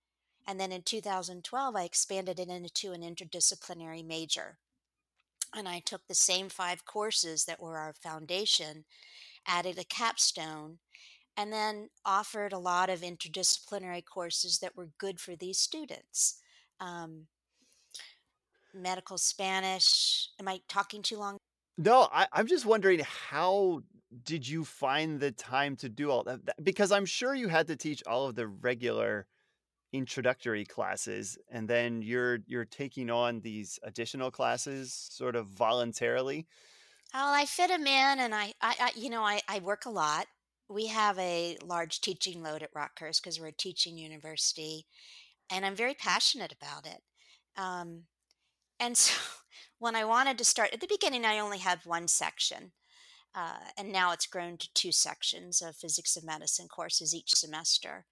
And 0.49 0.61
then 0.61 0.73
in 0.73 0.83
2012, 0.83 1.77
I 1.77 1.85
expanded 1.85 2.39
it 2.39 2.49
into 2.49 2.93
an 2.93 3.03
interdisciplinary 3.03 4.05
major. 4.05 4.59
And 5.55 5.69
I 5.69 5.81
took 5.81 6.07
the 6.07 6.15
same 6.15 6.49
five 6.49 6.85
courses 6.85 7.45
that 7.45 7.61
were 7.61 7.79
our 7.79 7.93
foundation, 7.93 8.85
added 9.47 9.79
a 9.79 9.85
capstone, 9.85 10.79
and 11.37 11.53
then 11.53 11.91
offered 12.05 12.53
a 12.53 12.59
lot 12.59 12.89
of 12.91 13.01
interdisciplinary 13.01 14.05
courses 14.05 14.59
that 14.59 14.77
were 14.77 14.89
good 14.99 15.21
for 15.21 15.37
these 15.37 15.59
students. 15.59 16.41
Um, 16.81 17.27
medical 18.75 19.19
Spanish. 19.19 20.29
Am 20.39 20.49
I 20.49 20.61
talking 20.69 21.03
too 21.03 21.19
long? 21.19 21.39
No, 21.79 22.09
I 22.13 22.27
I'm 22.33 22.47
just 22.47 22.67
wondering 22.67 23.01
how 23.01 23.83
did 24.25 24.49
you 24.49 24.65
find 24.65 25.21
the 25.21 25.33
time 25.33 25.77
to 25.77 25.89
do 25.89 26.11
all 26.11 26.25
that 26.25 26.47
that 26.47 26.65
because 26.65 26.93
I'm 26.93 27.07
sure 27.07 27.35
you 27.35 27.49
had 27.49 27.67
to 27.69 27.77
teach 27.77 28.03
all 28.07 28.27
of 28.27 28.35
the 28.35 28.47
regular 28.47 29.27
introductory 29.93 30.65
classes, 30.65 31.39
and 31.51 31.69
then 31.69 32.03
you're 32.03 32.39
you're 32.47 32.65
taking 32.65 33.11
on 33.11 33.41
these 33.41 33.79
additional 33.83 34.31
classes 34.31 34.93
sort 35.11 35.37
of 35.37 35.47
voluntarily? 35.49 36.47
Oh, 37.15 37.33
I 37.33 37.47
fit 37.47 37.69
them 37.69 37.87
in, 37.87 38.19
and 38.21 38.35
I, 38.35 38.53
I, 38.61 38.75
I 38.81 38.91
you 38.97 39.11
know, 39.11 39.23
I, 39.23 39.41
I 39.49 39.61
work 39.61 39.87
a 39.87 39.91
lot. 39.91 40.27
We 40.69 40.87
have 40.89 41.19
a 41.19 41.57
large 41.65 42.01
teaching 42.01 42.43
load 42.43 42.63
at 42.63 42.75
Rockhurst 42.75 43.23
because 43.23 43.39
we're 43.39 43.49
a 43.49 43.53
teaching 43.53 43.97
university, 43.97 44.87
and 45.51 45.65
I'm 45.65 45.77
very 45.77 45.95
passionate 45.95 46.53
about 46.53 46.87
it. 46.87 47.03
Um, 47.57 48.03
and 48.81 48.97
so 48.97 49.15
when 49.79 49.95
I 49.95 50.05
wanted 50.05 50.39
to 50.39 50.45
start 50.45 50.73
at 50.73 50.81
the 50.81 50.89
beginning, 50.89 51.25
I 51.25 51.39
only 51.39 51.59
had 51.59 51.81
one 51.85 52.09
section, 52.09 52.73
uh, 53.35 53.71
and 53.79 53.93
now 53.93 54.13
it's 54.13 54.27
grown 54.27 54.57
to 54.59 54.69
two 54.75 54.93
sections 54.93 55.63
of 55.63 55.77
physics 55.77 56.17
of 56.17 56.25
medicine 56.25 56.69
courses 56.69 57.15
each 57.15 57.35
semester. 57.35 58.07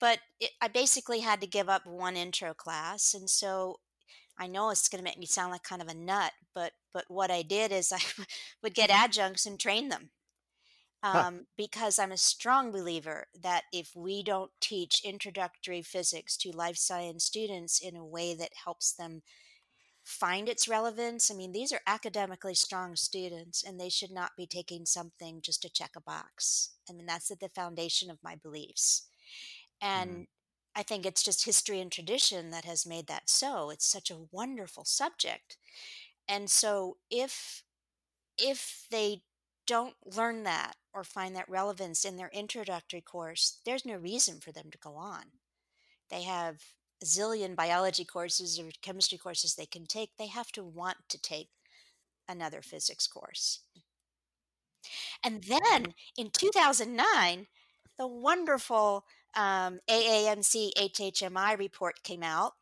But 0.00 0.18
it, 0.40 0.50
I 0.60 0.68
basically 0.68 1.20
had 1.20 1.40
to 1.40 1.46
give 1.46 1.68
up 1.68 1.86
one 1.86 2.16
intro 2.16 2.54
class, 2.54 3.14
and 3.14 3.30
so 3.30 3.78
I 4.36 4.48
know 4.48 4.70
it's 4.70 4.88
going 4.88 4.98
to 4.98 5.08
make 5.08 5.18
me 5.18 5.26
sound 5.26 5.52
like 5.52 5.62
kind 5.62 5.80
of 5.80 5.88
a 5.88 5.94
nut, 5.94 6.32
but 6.54 6.72
but 6.92 7.04
what 7.08 7.30
I 7.30 7.42
did 7.42 7.70
is 7.70 7.92
I 7.92 8.00
would 8.62 8.74
get 8.74 8.90
adjuncts 8.90 9.46
and 9.46 9.60
train 9.60 9.90
them 9.90 10.10
Huh. 11.04 11.24
um, 11.26 11.46
because 11.58 11.98
I'm 11.98 12.12
a 12.12 12.16
strong 12.16 12.72
believer 12.72 13.26
that 13.42 13.64
if 13.74 13.94
we 13.94 14.22
don't 14.22 14.50
teach 14.60 15.04
introductory 15.04 15.82
physics 15.82 16.34
to 16.38 16.50
life 16.50 16.78
science 16.78 17.24
students 17.24 17.78
in 17.78 17.94
a 17.94 18.06
way 18.06 18.34
that 18.34 18.52
helps 18.64 18.94
them 18.94 19.20
find 20.02 20.48
its 20.48 20.66
relevance, 20.66 21.30
I 21.30 21.34
mean, 21.34 21.52
these 21.52 21.72
are 21.72 21.80
academically 21.86 22.54
strong 22.54 22.96
students 22.96 23.62
and 23.62 23.78
they 23.78 23.90
should 23.90 24.12
not 24.12 24.32
be 24.34 24.46
taking 24.46 24.86
something 24.86 25.42
just 25.42 25.60
to 25.62 25.68
check 25.68 25.90
a 25.94 26.00
box. 26.00 26.70
I 26.88 26.94
mean, 26.94 27.06
that's 27.06 27.30
at 27.30 27.40
the 27.40 27.50
foundation 27.50 28.10
of 28.10 28.22
my 28.22 28.36
beliefs. 28.36 29.06
Mm. 29.82 29.86
And 29.88 30.26
I 30.74 30.82
think 30.82 31.04
it's 31.04 31.22
just 31.22 31.44
history 31.44 31.80
and 31.80 31.92
tradition 31.92 32.50
that 32.50 32.64
has 32.64 32.86
made 32.86 33.08
that 33.08 33.28
so. 33.28 33.68
It's 33.68 33.86
such 33.86 34.10
a 34.10 34.26
wonderful 34.32 34.86
subject. 34.86 35.58
And 36.26 36.50
so 36.50 36.96
if 37.10 37.62
if 38.38 38.86
they 38.90 39.22
don't 39.66 39.94
learn 40.16 40.44
that 40.44 40.74
or 40.92 41.04
find 41.04 41.34
that 41.36 41.48
relevance 41.48 42.04
in 42.04 42.16
their 42.16 42.30
introductory 42.32 43.00
course, 43.00 43.60
there's 43.64 43.84
no 43.84 43.96
reason 43.96 44.40
for 44.40 44.52
them 44.52 44.70
to 44.70 44.78
go 44.78 44.94
on. 44.94 45.24
They 46.10 46.22
have 46.22 46.60
a 47.02 47.04
zillion 47.04 47.56
biology 47.56 48.04
courses 48.04 48.58
or 48.58 48.70
chemistry 48.82 49.18
courses 49.18 49.54
they 49.54 49.66
can 49.66 49.86
take. 49.86 50.10
They 50.18 50.28
have 50.28 50.52
to 50.52 50.62
want 50.62 50.98
to 51.08 51.20
take 51.20 51.48
another 52.28 52.62
physics 52.62 53.06
course. 53.06 53.60
And 55.24 55.44
then 55.44 55.94
in 56.16 56.30
2009, 56.30 57.46
the 57.98 58.06
wonderful 58.06 59.04
um, 59.34 59.80
AAMC 59.90 60.72
HHMI 60.78 61.58
report 61.58 62.02
came 62.02 62.22
out, 62.22 62.52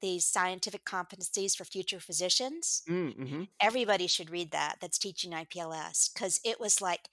these 0.00 0.26
scientific 0.26 0.84
competencies 0.84 1.56
for 1.56 1.64
future 1.64 2.00
physicians. 2.00 2.82
Mm, 2.88 3.16
mhm. 3.16 3.48
Everybody 3.60 4.06
should 4.06 4.30
read 4.30 4.50
that 4.52 4.76
that's 4.80 4.98
teaching 4.98 5.32
IPLS 5.32 6.12
because 6.12 6.40
it 6.44 6.60
was 6.60 6.80
like, 6.80 7.08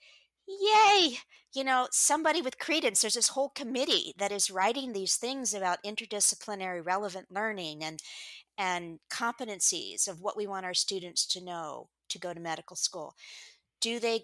yay! 0.46 1.18
You 1.54 1.64
know, 1.64 1.88
somebody 1.90 2.42
with 2.42 2.58
credence. 2.58 3.00
There's 3.00 3.14
this 3.14 3.28
whole 3.28 3.50
committee 3.50 4.14
that 4.18 4.32
is 4.32 4.50
writing 4.50 4.92
these 4.92 5.16
things 5.16 5.54
about 5.54 5.82
interdisciplinary 5.84 6.84
relevant 6.84 7.28
learning 7.30 7.82
and 7.84 8.00
and 8.56 8.98
competencies 9.10 10.08
of 10.08 10.20
what 10.20 10.36
we 10.36 10.46
want 10.46 10.66
our 10.66 10.74
students 10.74 11.26
to 11.28 11.44
know 11.44 11.88
to 12.08 12.18
go 12.18 12.34
to 12.34 12.40
medical 12.40 12.76
school. 12.76 13.14
Do 13.80 14.00
they 14.00 14.22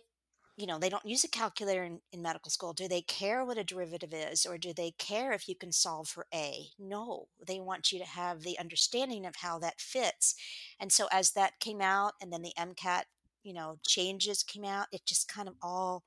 you 0.56 0.66
know, 0.66 0.78
they 0.78 0.88
don't 0.88 1.04
use 1.06 1.24
a 1.24 1.28
calculator 1.28 1.82
in, 1.84 2.00
in 2.12 2.22
medical 2.22 2.50
school. 2.50 2.72
Do 2.72 2.86
they 2.86 3.02
care 3.02 3.44
what 3.44 3.58
a 3.58 3.64
derivative 3.64 4.14
is, 4.14 4.46
or 4.46 4.56
do 4.56 4.72
they 4.72 4.92
care 4.92 5.32
if 5.32 5.48
you 5.48 5.56
can 5.56 5.72
solve 5.72 6.08
for 6.08 6.26
A? 6.32 6.68
No, 6.78 7.28
they 7.44 7.58
want 7.60 7.90
you 7.90 7.98
to 7.98 8.04
have 8.04 8.42
the 8.42 8.58
understanding 8.58 9.26
of 9.26 9.36
how 9.36 9.58
that 9.60 9.80
fits. 9.80 10.34
And 10.78 10.92
so, 10.92 11.08
as 11.10 11.32
that 11.32 11.58
came 11.60 11.80
out, 11.80 12.12
and 12.20 12.32
then 12.32 12.42
the 12.42 12.54
MCAT, 12.56 13.06
you 13.42 13.52
know, 13.52 13.78
changes 13.86 14.42
came 14.44 14.64
out, 14.64 14.86
it 14.92 15.04
just 15.06 15.28
kind 15.28 15.48
of 15.48 15.54
all, 15.60 16.04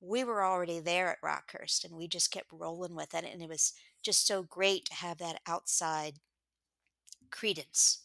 we 0.00 0.24
were 0.24 0.44
already 0.44 0.80
there 0.80 1.08
at 1.10 1.20
Rockhurst 1.22 1.84
and 1.84 1.94
we 1.96 2.08
just 2.08 2.30
kept 2.30 2.52
rolling 2.52 2.94
with 2.94 3.14
it. 3.14 3.24
And 3.30 3.42
it 3.42 3.48
was 3.48 3.74
just 4.02 4.26
so 4.26 4.42
great 4.42 4.86
to 4.86 4.94
have 4.94 5.18
that 5.18 5.40
outside 5.46 6.14
credence. 7.30 8.02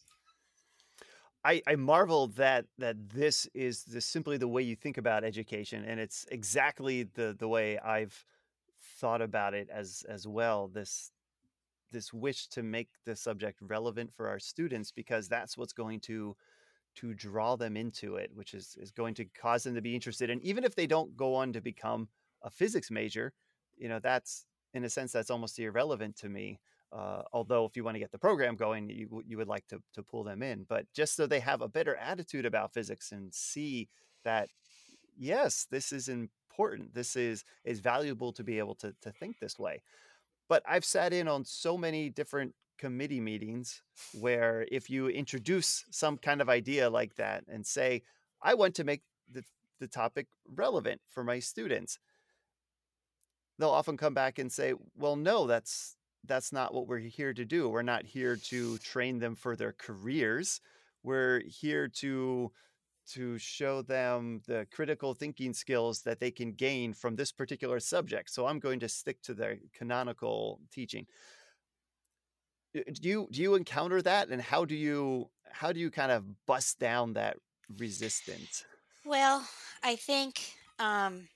I 1.46 1.62
I 1.68 1.76
marvel 1.76 2.28
that 2.30 2.66
that 2.80 3.10
this 3.10 3.48
is 3.54 3.84
the 3.86 4.02
simply 4.02 4.38
the 4.38 4.48
way 4.48 4.64
you 4.64 4.76
think 4.76 4.98
about 4.98 5.24
education, 5.24 5.86
and 5.86 6.00
it's 6.00 6.26
exactly 6.32 7.04
the 7.04 7.36
the 7.38 7.48
way 7.48 7.78
I've 7.80 8.26
thought 9.00 9.22
about 9.22 9.54
it 9.54 9.70
as 9.70 10.04
as 10.10 10.28
well. 10.28 10.68
This 10.68 11.12
this 11.92 12.12
wish 12.12 12.48
to 12.50 12.64
make 12.64 12.90
the 13.06 13.16
subject 13.16 13.60
relevant 13.62 14.12
for 14.14 14.28
our 14.28 14.40
students 14.40 14.92
because 14.92 15.30
that's 15.30 15.58
what's 15.58 15.74
going 15.74 16.00
to 16.02 16.36
to 16.96 17.14
draw 17.14 17.56
them 17.56 17.78
into 17.78 18.16
it, 18.16 18.32
which 18.34 18.54
is 18.56 18.76
is 18.82 18.92
going 18.92 19.14
to 19.16 19.26
cause 19.26 19.64
them 19.64 19.76
to 19.76 19.82
be 19.82 19.94
interested. 19.96 20.32
And 20.32 20.42
even 20.42 20.64
if 20.64 20.76
they 20.76 20.88
don't 20.88 21.16
go 21.16 21.36
on 21.36 21.54
to 21.54 21.62
become 21.62 22.10
a 22.42 22.50
physics 22.50 22.90
major, 22.90 23.34
you 23.78 23.88
know, 23.88 24.00
that's 24.00 24.46
in 24.74 24.84
a 24.84 24.90
sense 24.90 25.12
that's 25.12 25.30
almost 25.30 25.60
irrelevant 25.60 26.16
to 26.18 26.30
me. 26.30 26.60
Uh, 26.96 27.24
although 27.34 27.66
if 27.66 27.76
you 27.76 27.84
want 27.84 27.96
to 27.96 28.00
get 28.00 28.12
the 28.12 28.18
program 28.18 28.56
going, 28.56 28.90
you 28.90 29.22
you 29.28 29.38
would 29.38 29.50
like 29.50 29.68
to 29.68 29.82
to 29.94 30.02
pull 30.02 30.24
them 30.24 30.42
in, 30.42 30.66
but 30.70 30.86
just 30.94 31.16
so 31.16 31.28
they 31.28 31.42
have 31.42 31.62
a 31.62 31.68
better 31.68 31.96
attitude 31.98 32.46
about 32.46 32.74
physics 32.74 33.12
and 33.12 33.34
see 33.34 33.90
that 34.24 34.50
yes, 35.18 35.68
this 35.70 35.92
is 35.92 36.08
important. 36.08 36.94
This 36.94 37.16
is 37.18 37.44
is 37.66 37.80
valuable 37.82 38.32
to 38.34 38.44
be 38.44 38.60
able 38.60 38.76
to 38.76 38.96
to 39.02 39.12
think 39.12 39.40
this 39.40 39.60
way. 39.60 39.82
But 40.48 40.64
I've 40.66 40.86
sat 40.86 41.12
in 41.12 41.28
on 41.28 41.44
so 41.44 41.78
many 41.78 42.10
different 42.10 42.54
committee 42.78 43.22
meetings 43.22 43.82
where 44.14 44.66
if 44.72 44.90
you 44.90 45.10
introduce 45.10 45.86
some 45.92 46.18
kind 46.18 46.42
of 46.42 46.50
idea 46.50 46.90
like 46.90 47.16
that 47.16 47.44
and 47.48 47.66
say, 47.66 48.04
I 48.42 48.54
want 48.54 48.76
to 48.76 48.84
make 48.84 49.02
the, 49.32 49.44
the 49.80 49.88
topic 49.88 50.28
relevant 50.54 51.02
for 51.08 51.24
my 51.24 51.40
students, 51.40 52.00
they'll 53.58 53.70
often 53.70 53.98
come 53.98 54.14
back 54.14 54.40
and 54.40 54.52
say, 54.52 54.74
well, 54.96 55.16
no, 55.16 55.48
that's 55.48 55.96
that's 56.28 56.52
not 56.52 56.74
what 56.74 56.88
we're 56.88 57.00
here 57.00 57.34
to 57.34 57.46
do. 57.46 57.70
We're 57.70 57.82
not 57.82 58.06
here 58.06 58.36
to 58.36 58.78
train 58.80 59.20
them 59.20 59.36
for 59.36 59.56
their 59.56 59.74
careers. 59.74 60.62
We're 61.04 61.42
here 61.48 61.88
to 62.00 62.52
to 63.14 63.38
show 63.38 63.84
them 63.84 64.42
the 64.48 64.66
critical 64.72 65.14
thinking 65.14 65.54
skills 65.54 66.02
that 66.02 66.20
they 66.20 66.32
can 66.32 66.52
gain 66.54 66.92
from 66.94 67.16
this 67.16 67.32
particular 67.32 67.80
subject. 67.80 68.32
So 68.32 68.48
I'm 68.48 68.60
going 68.60 68.80
to 68.80 68.90
stick 68.90 69.22
to 69.24 69.36
the 69.36 69.60
canonical 69.74 70.60
teaching. 70.72 71.06
Uh, 72.76 72.82
Do 72.94 73.08
you 73.10 73.28
do 73.32 73.42
you 73.42 73.56
encounter 73.56 74.02
that 74.02 74.30
and 74.30 74.42
how 74.42 74.66
do 74.66 74.76
you 74.76 75.30
how 75.52 75.72
do 75.72 75.80
you 75.80 75.92
kind 75.92 76.12
of 76.12 76.46
bust 76.46 76.80
down 76.80 77.14
that 77.14 77.38
resistance? 77.78 78.66
Well, 79.06 79.48
I 79.84 79.96
think 79.96 80.56
um, 80.80 81.28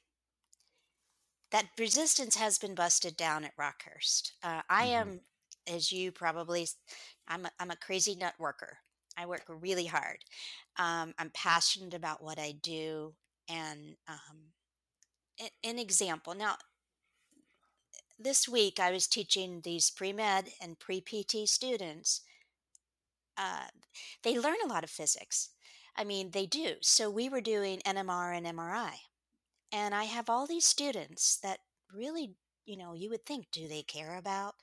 that 1.51 1.69
resistance 1.77 2.35
has 2.35 2.57
been 2.59 2.75
busted 2.75 3.17
down 3.17 3.43
at 3.43 3.55
Rockhurst. 3.57 4.33
Uh, 4.43 4.61
I 4.69 4.85
Mhm. 4.85 4.91
am, 4.93 5.21
as 5.67 5.91
you 5.91 6.11
probably, 6.11 6.67
I'm 7.27 7.45
a, 7.45 7.51
I'm 7.59 7.71
a 7.71 7.75
crazy 7.75 8.15
nut 8.15 8.35
worker. 8.39 8.79
I 9.17 9.25
work 9.25 9.43
really 9.47 9.85
hard. 9.87 10.23
Um, 10.77 11.13
I'm 11.17 11.31
passionate 11.31 11.93
about 11.93 12.23
what 12.23 12.39
I 12.39 12.53
do. 12.53 13.15
And 13.49 13.97
um, 14.07 14.53
an 15.63 15.79
example 15.79 16.33
now, 16.35 16.57
this 18.19 18.47
week 18.47 18.79
I 18.79 18.91
was 18.91 19.07
teaching 19.07 19.61
these 19.61 19.89
pre 19.89 20.13
med 20.13 20.49
and 20.61 20.79
pre 20.79 21.01
PT 21.01 21.47
students. 21.47 22.21
Uh, 23.37 23.67
they 24.23 24.37
learn 24.39 24.57
a 24.63 24.67
lot 24.67 24.83
of 24.83 24.89
physics. 24.89 25.49
I 25.95 26.03
mean, 26.03 26.31
they 26.31 26.45
do. 26.45 26.75
So 26.81 27.09
we 27.09 27.29
were 27.29 27.41
doing 27.41 27.81
NMR 27.85 28.31
and 28.33 28.45
MRI. 28.45 29.08
And 29.71 29.93
I 29.93 30.05
have 30.05 30.29
all 30.29 30.47
these 30.47 30.65
students 30.65 31.37
that 31.43 31.59
really, 31.93 32.35
you 32.65 32.77
know, 32.77 32.93
you 32.93 33.09
would 33.09 33.25
think, 33.25 33.47
do 33.51 33.67
they 33.67 33.83
care 33.83 34.17
about 34.17 34.55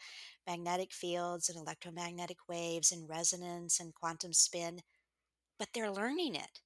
magnetic 0.47 0.93
fields 0.93 1.49
and 1.49 1.59
electromagnetic 1.59 2.39
waves 2.49 2.93
and 2.93 3.09
resonance 3.09 3.79
and 3.81 3.95
quantum 3.95 4.33
spin? 4.33 4.81
But 5.59 5.69
they're 5.73 5.91
learning 5.91 6.35
it 6.35 6.61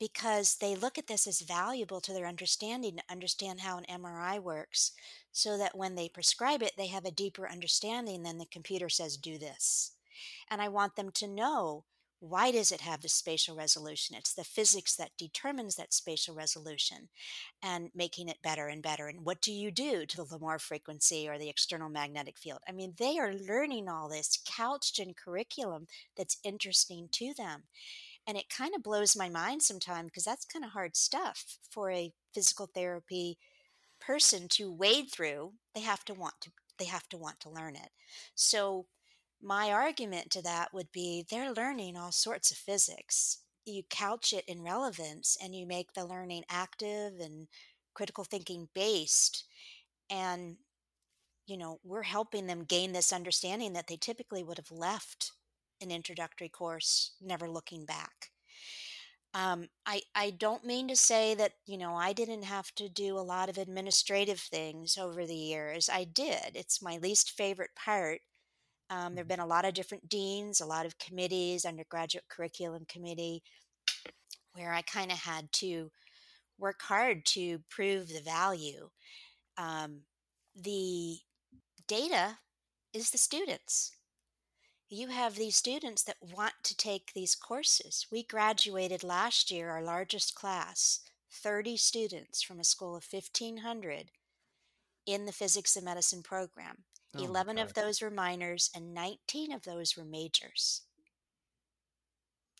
because 0.00 0.56
they 0.56 0.74
look 0.74 0.98
at 0.98 1.06
this 1.06 1.26
as 1.26 1.40
valuable 1.40 2.00
to 2.00 2.12
their 2.12 2.26
understanding 2.26 2.96
to 2.96 3.02
understand 3.10 3.60
how 3.60 3.78
an 3.78 3.84
MRI 3.84 4.40
works 4.40 4.92
so 5.30 5.56
that 5.56 5.76
when 5.76 5.94
they 5.94 6.08
prescribe 6.08 6.62
it, 6.62 6.72
they 6.76 6.88
have 6.88 7.04
a 7.04 7.10
deeper 7.10 7.48
understanding 7.48 8.22
than 8.22 8.38
the 8.38 8.46
computer 8.46 8.88
says, 8.88 9.16
do 9.16 9.38
this. 9.38 9.92
And 10.50 10.60
I 10.60 10.68
want 10.68 10.96
them 10.96 11.10
to 11.12 11.28
know 11.28 11.84
why 12.28 12.50
does 12.50 12.72
it 12.72 12.80
have 12.80 13.02
the 13.02 13.08
spatial 13.08 13.54
resolution? 13.54 14.16
It's 14.16 14.34
the 14.34 14.44
physics 14.44 14.96
that 14.96 15.10
determines 15.18 15.76
that 15.76 15.92
spatial 15.92 16.34
resolution 16.34 17.08
and 17.62 17.90
making 17.94 18.28
it 18.28 18.42
better 18.42 18.68
and 18.68 18.82
better. 18.82 19.08
And 19.08 19.24
what 19.24 19.42
do 19.42 19.52
you 19.52 19.70
do 19.70 20.06
to 20.06 20.16
the 20.16 20.24
Larmor 20.24 20.58
frequency 20.58 21.28
or 21.28 21.38
the 21.38 21.50
external 21.50 21.90
magnetic 21.90 22.38
field? 22.38 22.60
I 22.66 22.72
mean, 22.72 22.94
they 22.98 23.18
are 23.18 23.34
learning 23.34 23.88
all 23.88 24.08
this 24.08 24.38
couched 24.46 24.98
in 24.98 25.12
curriculum 25.12 25.86
that's 26.16 26.38
interesting 26.42 27.08
to 27.12 27.34
them. 27.36 27.64
And 28.26 28.38
it 28.38 28.48
kind 28.48 28.74
of 28.74 28.82
blows 28.82 29.14
my 29.14 29.28
mind 29.28 29.62
sometimes 29.62 30.06
because 30.06 30.24
that's 30.24 30.46
kind 30.46 30.64
of 30.64 30.70
hard 30.70 30.96
stuff 30.96 31.58
for 31.70 31.90
a 31.90 32.12
physical 32.34 32.70
therapy 32.72 33.36
person 34.00 34.48
to 34.52 34.72
wade 34.72 35.10
through. 35.12 35.52
They 35.74 35.82
have 35.82 36.04
to 36.06 36.14
want 36.14 36.34
to 36.42 36.50
they 36.78 36.86
have 36.86 37.08
to 37.08 37.16
want 37.16 37.38
to 37.40 37.50
learn 37.50 37.76
it. 37.76 37.90
So 38.34 38.86
my 39.44 39.70
argument 39.70 40.30
to 40.30 40.42
that 40.42 40.72
would 40.72 40.90
be 40.90 41.24
they're 41.30 41.52
learning 41.52 41.96
all 41.96 42.12
sorts 42.12 42.50
of 42.50 42.56
physics. 42.56 43.38
You 43.66 43.82
couch 43.90 44.32
it 44.32 44.44
in 44.48 44.62
relevance 44.62 45.36
and 45.42 45.54
you 45.54 45.66
make 45.66 45.92
the 45.92 46.06
learning 46.06 46.44
active 46.48 47.20
and 47.20 47.46
critical 47.92 48.24
thinking 48.24 48.68
based. 48.74 49.44
And, 50.10 50.56
you 51.46 51.58
know, 51.58 51.78
we're 51.84 52.02
helping 52.02 52.46
them 52.46 52.64
gain 52.64 52.92
this 52.92 53.12
understanding 53.12 53.74
that 53.74 53.86
they 53.86 53.96
typically 53.96 54.42
would 54.42 54.58
have 54.58 54.70
left 54.70 55.32
an 55.80 55.90
introductory 55.90 56.48
course 56.48 57.12
never 57.20 57.48
looking 57.48 57.84
back. 57.84 58.30
Um, 59.34 59.68
I, 59.84 60.02
I 60.14 60.30
don't 60.30 60.64
mean 60.64 60.88
to 60.88 60.96
say 60.96 61.34
that, 61.34 61.52
you 61.66 61.76
know, 61.76 61.96
I 61.96 62.12
didn't 62.12 62.44
have 62.44 62.72
to 62.76 62.88
do 62.88 63.18
a 63.18 63.20
lot 63.20 63.48
of 63.48 63.58
administrative 63.58 64.40
things 64.40 64.96
over 64.96 65.26
the 65.26 65.34
years. 65.34 65.90
I 65.92 66.04
did. 66.04 66.52
It's 66.54 66.80
my 66.80 66.98
least 66.98 67.32
favorite 67.32 67.74
part 67.74 68.20
um, 68.90 69.14
there 69.14 69.22
have 69.22 69.28
Mhm. 69.28 69.28
been 69.28 69.40
a 69.40 69.46
lot 69.46 69.64
of 69.64 69.74
different 69.74 70.08
deans, 70.08 70.60
a 70.60 70.66
lot 70.66 70.86
of 70.86 70.98
committees, 70.98 71.64
undergraduate 71.64 72.28
curriculum 72.28 72.84
committee, 72.86 73.42
where 74.52 74.72
I 74.72 74.82
kind 74.82 75.10
of 75.12 75.18
had 75.18 75.52
to 75.52 75.90
work 76.58 76.82
hard 76.82 77.26
to 77.26 77.60
prove 77.70 78.08
the 78.08 78.20
value. 78.20 78.90
Um, 79.56 80.06
the 80.54 81.20
data 81.86 82.38
is 82.92 83.10
the 83.10 83.18
students. 83.18 83.92
You 84.88 85.08
have 85.08 85.34
these 85.36 85.56
students 85.56 86.02
that 86.04 86.22
want 86.22 86.54
to 86.64 86.76
take 86.76 87.12
these 87.12 87.34
courses. 87.34 88.06
We 88.10 88.22
graduated 88.22 89.02
last 89.02 89.50
year, 89.50 89.70
our 89.70 89.82
largest 89.82 90.34
class, 90.34 91.00
30 91.30 91.76
students 91.76 92.42
from 92.42 92.60
a 92.60 92.64
school 92.64 92.96
of 92.96 93.04
1,500 93.04 94.12
in 95.06 95.26
the 95.26 95.32
physics 95.32 95.76
and 95.76 95.84
medicine 95.84 96.22
program. 96.22 96.84
Oh 97.14 97.28
my 97.30 97.38
11 97.38 97.58
of 97.58 97.74
those 97.74 98.00
were 98.02 98.10
minors 98.10 98.70
and 98.74 98.94
19 98.94 99.52
of 99.52 99.62
those 99.64 99.96
were 99.96 100.04
majors. 100.04 100.82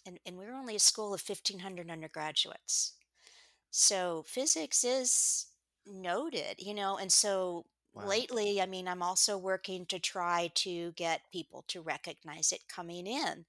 And, 0.07 0.21
and 0.27 0.37
we 0.39 0.47
were 0.47 0.53
only 0.55 0.77
a 0.77 0.81
school 0.81 1.15
of 1.15 1.21
1,500 1.21 1.91
undergraduates. 1.91 2.95
So 3.71 4.25
physics 4.25 4.85
is 4.85 5.49
noted, 5.87 6.61
you 6.61 6.75
know, 6.75 6.99
and 6.99 7.13
so 7.13 7.67
Wow. 7.95 8.27
lately, 8.33 8.61
I 8.63 8.67
mean, 8.67 8.89
I'm 8.89 9.03
also 9.03 9.39
working 9.39 9.87
to 9.87 10.01
try 10.01 10.49
to 10.57 10.93
get 10.93 11.31
people 11.33 11.65
to 11.69 11.83
recognize 11.83 12.53
it 12.53 12.69
coming 12.69 13.07
in, 13.07 13.47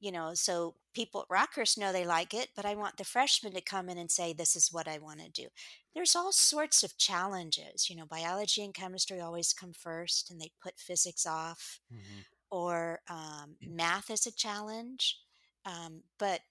you 0.00 0.12
know, 0.12 0.34
so 0.34 0.76
people 0.94 1.22
at 1.22 1.28
Rockhurst 1.28 1.78
know 1.78 1.92
they 1.92 2.06
like 2.06 2.34
it, 2.34 2.50
but 2.56 2.64
I 2.66 2.74
want 2.74 2.96
the 2.96 3.04
freshmen 3.04 3.54
to 3.54 3.60
come 3.60 3.88
in 3.88 3.98
and 3.98 4.10
say, 4.10 4.32
this 4.32 4.56
is 4.56 4.72
what 4.72 4.88
I 4.88 4.98
want 4.98 5.20
to 5.20 5.30
do. 5.30 5.48
There's 5.94 6.16
all 6.16 6.32
sorts 6.32 6.82
of 6.82 6.98
challenges, 6.98 7.90
you 7.90 7.96
know, 7.96 8.06
biology 8.06 8.64
and 8.64 8.74
chemistry 8.74 9.20
always 9.20 9.52
come 9.52 9.72
first 9.74 10.30
and 10.30 10.40
they 10.40 10.52
put 10.62 10.80
physics 10.80 11.26
off, 11.26 11.80
Mhm. 11.90 12.24
or 12.50 13.00
um, 13.08 13.56
math 13.64 14.10
is 14.10 14.26
a 14.26 14.32
challenge. 14.32 15.18
Um, 15.64 16.04
but 16.18 16.42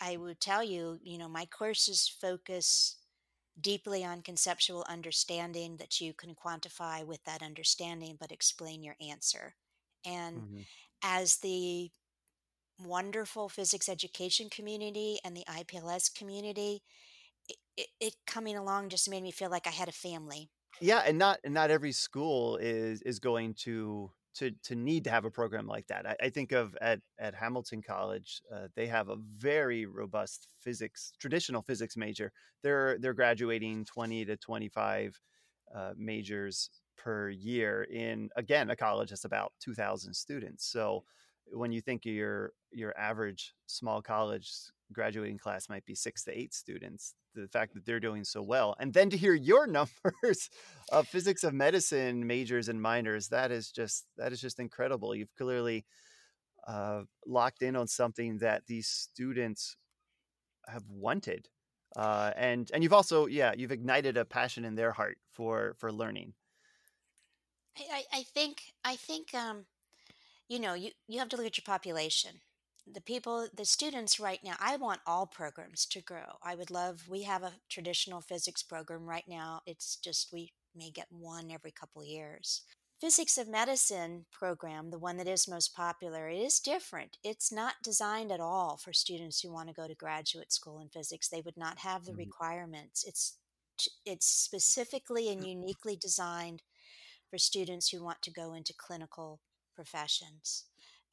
I 0.00 0.16
would 0.16 0.40
tell 0.40 0.62
you, 0.64 0.98
you 1.02 1.18
know, 1.18 1.28
my 1.28 1.46
courses 1.46 2.08
focus 2.08 2.96
deeply 3.60 4.04
on 4.04 4.22
conceptual 4.22 4.84
understanding 4.88 5.78
that 5.78 6.00
you 6.00 6.14
can 6.14 6.34
quantify 6.34 7.04
with 7.04 7.24
that 7.24 7.42
understanding, 7.42 8.16
but 8.20 8.32
explain 8.32 8.82
your 8.82 8.96
answer. 9.00 9.56
And 10.04 10.42
Mhm. 10.42 10.66
as 11.02 11.38
the 11.38 11.92
wonderful 12.84 13.48
physics 13.48 13.88
education 13.88 14.48
community 14.50 15.18
and 15.24 15.36
the 15.36 15.44
IPLS 15.48 16.14
community, 16.14 16.82
it, 17.48 17.56
it, 17.76 17.88
it 18.00 18.14
coming 18.26 18.56
along 18.56 18.88
just 18.88 19.10
made 19.10 19.22
me 19.22 19.30
feel 19.30 19.50
like 19.50 19.66
I 19.66 19.70
had 19.70 19.88
a 19.88 19.92
family. 19.92 20.50
Yeah, 20.80 21.02
and 21.06 21.18
not 21.18 21.40
and 21.44 21.52
not 21.52 21.70
every 21.70 21.92
school 21.92 22.56
is 22.56 23.02
is 23.02 23.18
going 23.18 23.54
to 23.64 24.10
to 24.34 24.50
to 24.64 24.74
need 24.74 25.04
to 25.04 25.10
have 25.10 25.24
a 25.24 25.30
program 25.30 25.66
like 25.66 25.86
that. 25.88 26.06
I, 26.06 26.16
I 26.22 26.28
think 26.30 26.52
of 26.52 26.76
at 26.80 27.00
at 27.18 27.34
Hamilton 27.34 27.82
College, 27.82 28.40
uh, 28.54 28.68
they 28.76 28.86
have 28.86 29.08
a 29.08 29.16
very 29.16 29.86
robust 29.86 30.48
physics 30.60 31.12
traditional 31.18 31.62
physics 31.62 31.96
major. 31.96 32.32
They're 32.62 32.98
they're 32.98 33.14
graduating 33.14 33.84
twenty 33.84 34.24
to 34.24 34.36
twenty 34.36 34.68
five 34.68 35.20
uh, 35.74 35.92
majors 35.96 36.70
per 36.96 37.30
year 37.30 37.84
in 37.84 38.28
again 38.36 38.70
a 38.70 38.76
college 38.76 39.10
that's 39.10 39.24
about 39.24 39.52
two 39.60 39.74
thousand 39.74 40.14
students. 40.14 40.64
So 40.66 41.04
when 41.52 41.72
you 41.72 41.80
think 41.80 42.04
your 42.04 42.52
your 42.72 42.96
average 42.98 43.54
small 43.66 44.00
college 44.02 44.50
graduating 44.92 45.38
class 45.38 45.68
might 45.68 45.84
be 45.86 45.94
six 45.94 46.24
to 46.24 46.36
eight 46.36 46.52
students 46.52 47.14
the 47.34 47.46
fact 47.48 47.74
that 47.74 47.86
they're 47.86 48.00
doing 48.00 48.24
so 48.24 48.42
well 48.42 48.74
and 48.80 48.92
then 48.92 49.08
to 49.10 49.16
hear 49.16 49.34
your 49.34 49.66
numbers 49.78 50.50
of 50.90 51.06
physics 51.06 51.44
of 51.44 51.54
medicine 51.54 52.26
majors 52.26 52.68
and 52.68 52.80
minors 52.80 53.28
that 53.28 53.50
is 53.50 53.70
just 53.70 54.06
that 54.16 54.32
is 54.32 54.40
just 54.40 54.58
incredible. 54.58 55.14
You've 55.14 55.34
clearly 55.36 55.84
uh, 56.66 57.02
locked 57.26 57.62
in 57.62 57.76
on 57.76 57.86
something 57.86 58.38
that 58.38 58.66
these 58.66 58.88
students 58.88 59.76
have 60.66 60.84
wanted 60.88 61.48
uh, 61.96 62.32
and 62.36 62.70
and 62.72 62.82
you've 62.82 62.92
also 62.92 63.26
yeah 63.26 63.52
you've 63.56 63.72
ignited 63.72 64.16
a 64.16 64.24
passion 64.24 64.64
in 64.64 64.74
their 64.74 64.92
heart 64.92 65.18
for 65.32 65.74
for 65.78 65.92
learning. 65.92 66.34
I, 67.78 68.02
I 68.12 68.22
think 68.22 68.62
I 68.84 68.96
think 68.96 69.34
um, 69.34 69.64
you 70.50 70.60
know 70.60 70.74
you, 70.74 70.92
you 71.08 71.18
have 71.20 71.30
to 71.30 71.36
look 71.38 71.46
at 71.46 71.58
your 71.58 71.64
population. 71.66 72.42
The 72.92 73.00
people 73.02 73.48
the 73.56 73.64
students 73.66 74.20
right 74.20 74.40
now 74.44 74.56
i 74.60 74.76
want 74.76 75.00
all 75.06 75.26
programs 75.26 75.86
to 75.86 76.02
grow. 76.02 76.38
I 76.42 76.56
would 76.56 76.70
love 76.70 77.08
we 77.08 77.22
have 77.24 77.42
a 77.44 77.54
traditional 77.70 78.20
physics 78.22 78.62
program 78.62 79.06
right 79.08 79.24
now. 79.28 79.62
It's 79.66 79.96
just 79.96 80.32
we 80.32 80.52
may 80.76 80.90
get 80.90 81.08
one 81.10 81.50
every 81.52 81.72
couple 81.72 82.04
years. 82.04 82.62
Physics 83.00 83.38
of 83.38 83.48
medicine 83.48 84.26
program 84.32 84.90
the 84.90 84.98
one 84.98 85.18
that 85.18 85.28
is 85.28 85.48
most 85.48 85.74
popular 85.74 86.28
it 86.28 86.38
is 86.38 86.60
different. 86.60 87.18
It's 87.24 87.52
not 87.52 87.76
designed 87.84 88.32
at 88.32 88.40
all 88.40 88.76
for 88.78 88.92
students 88.94 89.40
who 89.40 89.52
want 89.52 89.68
to 89.68 89.74
go 89.74 89.88
to 89.88 89.94
graduate 89.94 90.52
school 90.52 90.80
in 90.80 90.88
physics. 90.90 91.28
They 91.28 91.42
would 91.42 91.56
not 91.58 91.78
have 91.80 92.04
the 92.06 92.12
Mhm. 92.12 92.18
requirements. 92.18 93.04
It's 93.04 93.38
it's 94.06 94.26
specifically 94.26 95.28
and 95.30 95.46
uniquely 95.46 95.96
designed 95.96 96.62
for 97.30 97.38
students 97.38 97.90
who 97.90 98.02
want 98.04 98.22
to 98.22 98.30
go 98.30 98.54
into 98.54 98.74
clinical 98.76 99.40
professions, 99.80 100.64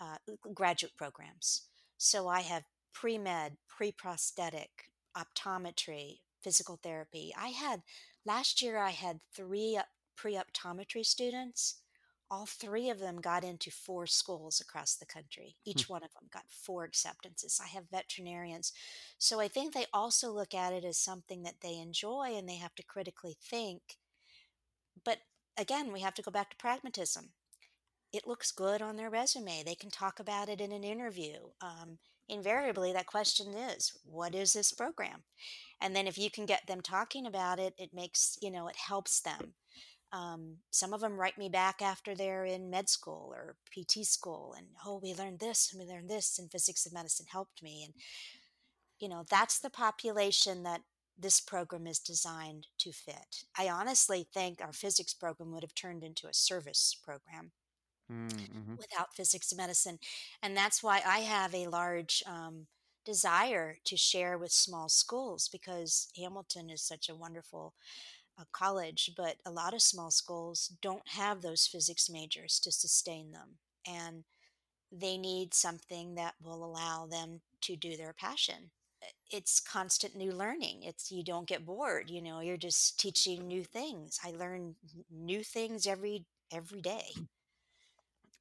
uh, 0.02 0.18
graduate 0.54 0.98
programs. 0.98 1.68
So 1.98 2.28
I 2.28 2.42
have 2.42 2.64
pre 2.94 3.18
med, 3.18 3.56
pre 3.70 3.94
prosthetic, 3.94 4.92
optometry, 5.16 6.18
physical 6.44 6.78
therapy. 6.84 7.34
I 7.40 7.48
had 7.48 7.82
last 8.26 8.62
year, 8.62 8.78
I 8.78 8.90
had 8.90 9.22
three 9.34 9.80
pre 10.18 10.34
optometry 10.36 11.06
students. 11.06 11.76
All 12.30 12.46
three 12.46 12.90
of 12.90 13.00
them 13.00 13.22
got 13.22 13.46
into 13.46 13.72
four 13.72 14.06
schools 14.06 14.60
across 14.60 14.96
the 14.96 15.06
country. 15.06 15.56
Each 15.64 15.88
one 15.88 16.04
of 16.04 16.12
them 16.12 16.28
got 16.30 16.44
four 16.50 16.84
acceptances. 16.84 17.62
I 17.64 17.68
have 17.68 17.86
veterinarians. 17.90 18.74
So 19.18 19.40
I 19.40 19.48
think 19.48 19.74
they 19.74 19.86
also 19.94 20.30
look 20.30 20.54
at 20.54 20.74
it 20.74 20.84
as 20.84 20.98
something 20.98 21.44
that 21.44 21.62
they 21.62 21.78
enjoy 21.78 22.36
and 22.36 22.50
they 22.50 22.58
have 22.58 22.76
to 22.76 22.84
critically 22.84 23.38
think. 23.42 23.82
But 25.06 25.20
again, 25.56 25.94
we 25.94 26.02
have 26.02 26.16
to 26.16 26.22
go 26.22 26.32
back 26.32 26.50
to 26.50 26.58
pragmatism. 26.58 27.30
It 28.18 28.26
looks 28.26 28.52
good 28.52 28.82
on 28.82 28.96
their 28.96 29.12
resume. 29.12 29.62
They 29.64 29.76
can 29.76 29.92
talk 29.92 30.20
about 30.20 30.50
it 30.50 30.60
in 30.60 30.72
an 30.72 30.84
interview. 30.84 31.36
Um, 31.62 32.00
invariably, 32.28 32.92
that 32.92 33.06
question 33.06 33.54
is, 33.54 33.96
what 34.04 34.34
is 34.34 34.54
this 34.54 34.72
program? 34.72 35.22
And 35.80 35.96
then 35.96 36.08
if 36.08 36.18
you 36.18 36.32
can 36.32 36.48
get 36.48 36.66
them 36.66 36.82
talking 36.82 37.28
about 37.28 37.60
it, 37.60 37.76
it 37.78 37.94
makes, 37.94 38.40
you 38.42 38.50
know, 38.50 38.68
it 38.68 38.76
helps 38.76 39.22
them. 39.22 39.54
Um, 40.12 40.56
some 40.72 40.94
of 40.94 41.02
them 41.02 41.20
write 41.20 41.38
me 41.38 41.48
back 41.48 41.80
after 41.80 42.16
they're 42.16 42.46
in 42.46 42.72
med 42.72 42.90
school 42.90 43.32
or 43.36 43.56
PT 43.72 44.04
school, 44.04 44.56
and 44.58 44.66
oh, 44.84 45.00
we 45.04 45.14
learned 45.14 45.40
this 45.40 45.72
and 45.72 45.80
we 45.80 45.88
learned 45.88 46.10
this, 46.10 46.40
and 46.40 46.50
physics 46.50 46.88
of 46.88 46.94
medicine 46.94 47.28
helped 47.30 47.62
me. 47.62 47.84
And 47.86 47.94
you 48.98 49.10
know, 49.10 49.26
that's 49.30 49.60
the 49.60 49.70
population 49.70 50.64
that 50.64 50.82
this 51.20 51.40
program 51.40 51.86
is 51.86 52.00
designed 52.00 52.66
to 52.80 52.92
fit. 52.92 53.44
I 53.56 53.70
honestly 53.70 54.26
think 54.34 54.60
our 54.60 54.74
physics 54.74 55.14
program 55.14 55.52
would 55.52 55.64
have 55.64 55.76
turned 55.76 56.04
into 56.04 56.28
a 56.28 56.34
service 56.34 56.98
program 57.04 57.52
Mm-hmm. 58.12 58.76
without 58.78 59.14
physics 59.16 59.52
of 59.52 59.58
medicine. 59.58 60.00
And 60.42 60.56
that's 60.56 60.84
why 60.84 61.02
I 61.06 61.20
have 61.20 61.54
a 61.54 61.68
large 61.68 62.24
um, 62.26 62.68
desire 63.06 63.78
to 63.86 63.98
share 63.98 64.38
with 64.38 64.52
small 64.52 64.90
schools 64.90 65.48
because 65.50 66.10
Hamilton 66.18 66.70
is 66.70 66.82
such 66.82 67.10
a 67.10 67.16
wonderful 67.16 67.74
uh, 68.40 68.44
college, 68.52 69.12
but 69.18 69.38
a 69.46 69.52
lot 69.52 69.74
of 69.74 69.82
small 69.82 70.12
schools 70.12 70.74
don't 70.82 71.08
have 71.10 71.42
those 71.42 71.68
physics 71.68 72.10
majors 72.10 72.60
to 72.62 72.72
sustain 72.72 73.32
them. 73.32 73.58
And 73.88 74.24
they 74.92 75.18
need 75.18 75.54
something 75.54 76.16
that 76.16 76.36
will 76.44 76.64
allow 76.64 77.06
them 77.08 77.42
to 77.62 77.76
do 77.76 77.98
their 77.98 78.14
passion. 78.14 78.72
It's 79.32 79.60
constant 79.60 80.16
new 80.16 80.32
learning. 80.32 80.84
It's 80.84 81.12
you 81.12 81.24
don't 81.24 81.48
get 81.48 81.66
bored, 81.66 82.10
you 82.10 82.22
know, 82.22 82.40
you're 82.40 82.58
just 82.58 83.00
teaching 83.00 83.48
new 83.48 83.64
things. 83.64 84.20
I 84.24 84.32
learn 84.32 84.76
new 85.12 85.44
things 85.44 85.88
every 85.88 86.26
every 86.52 86.82
day. 86.82 87.12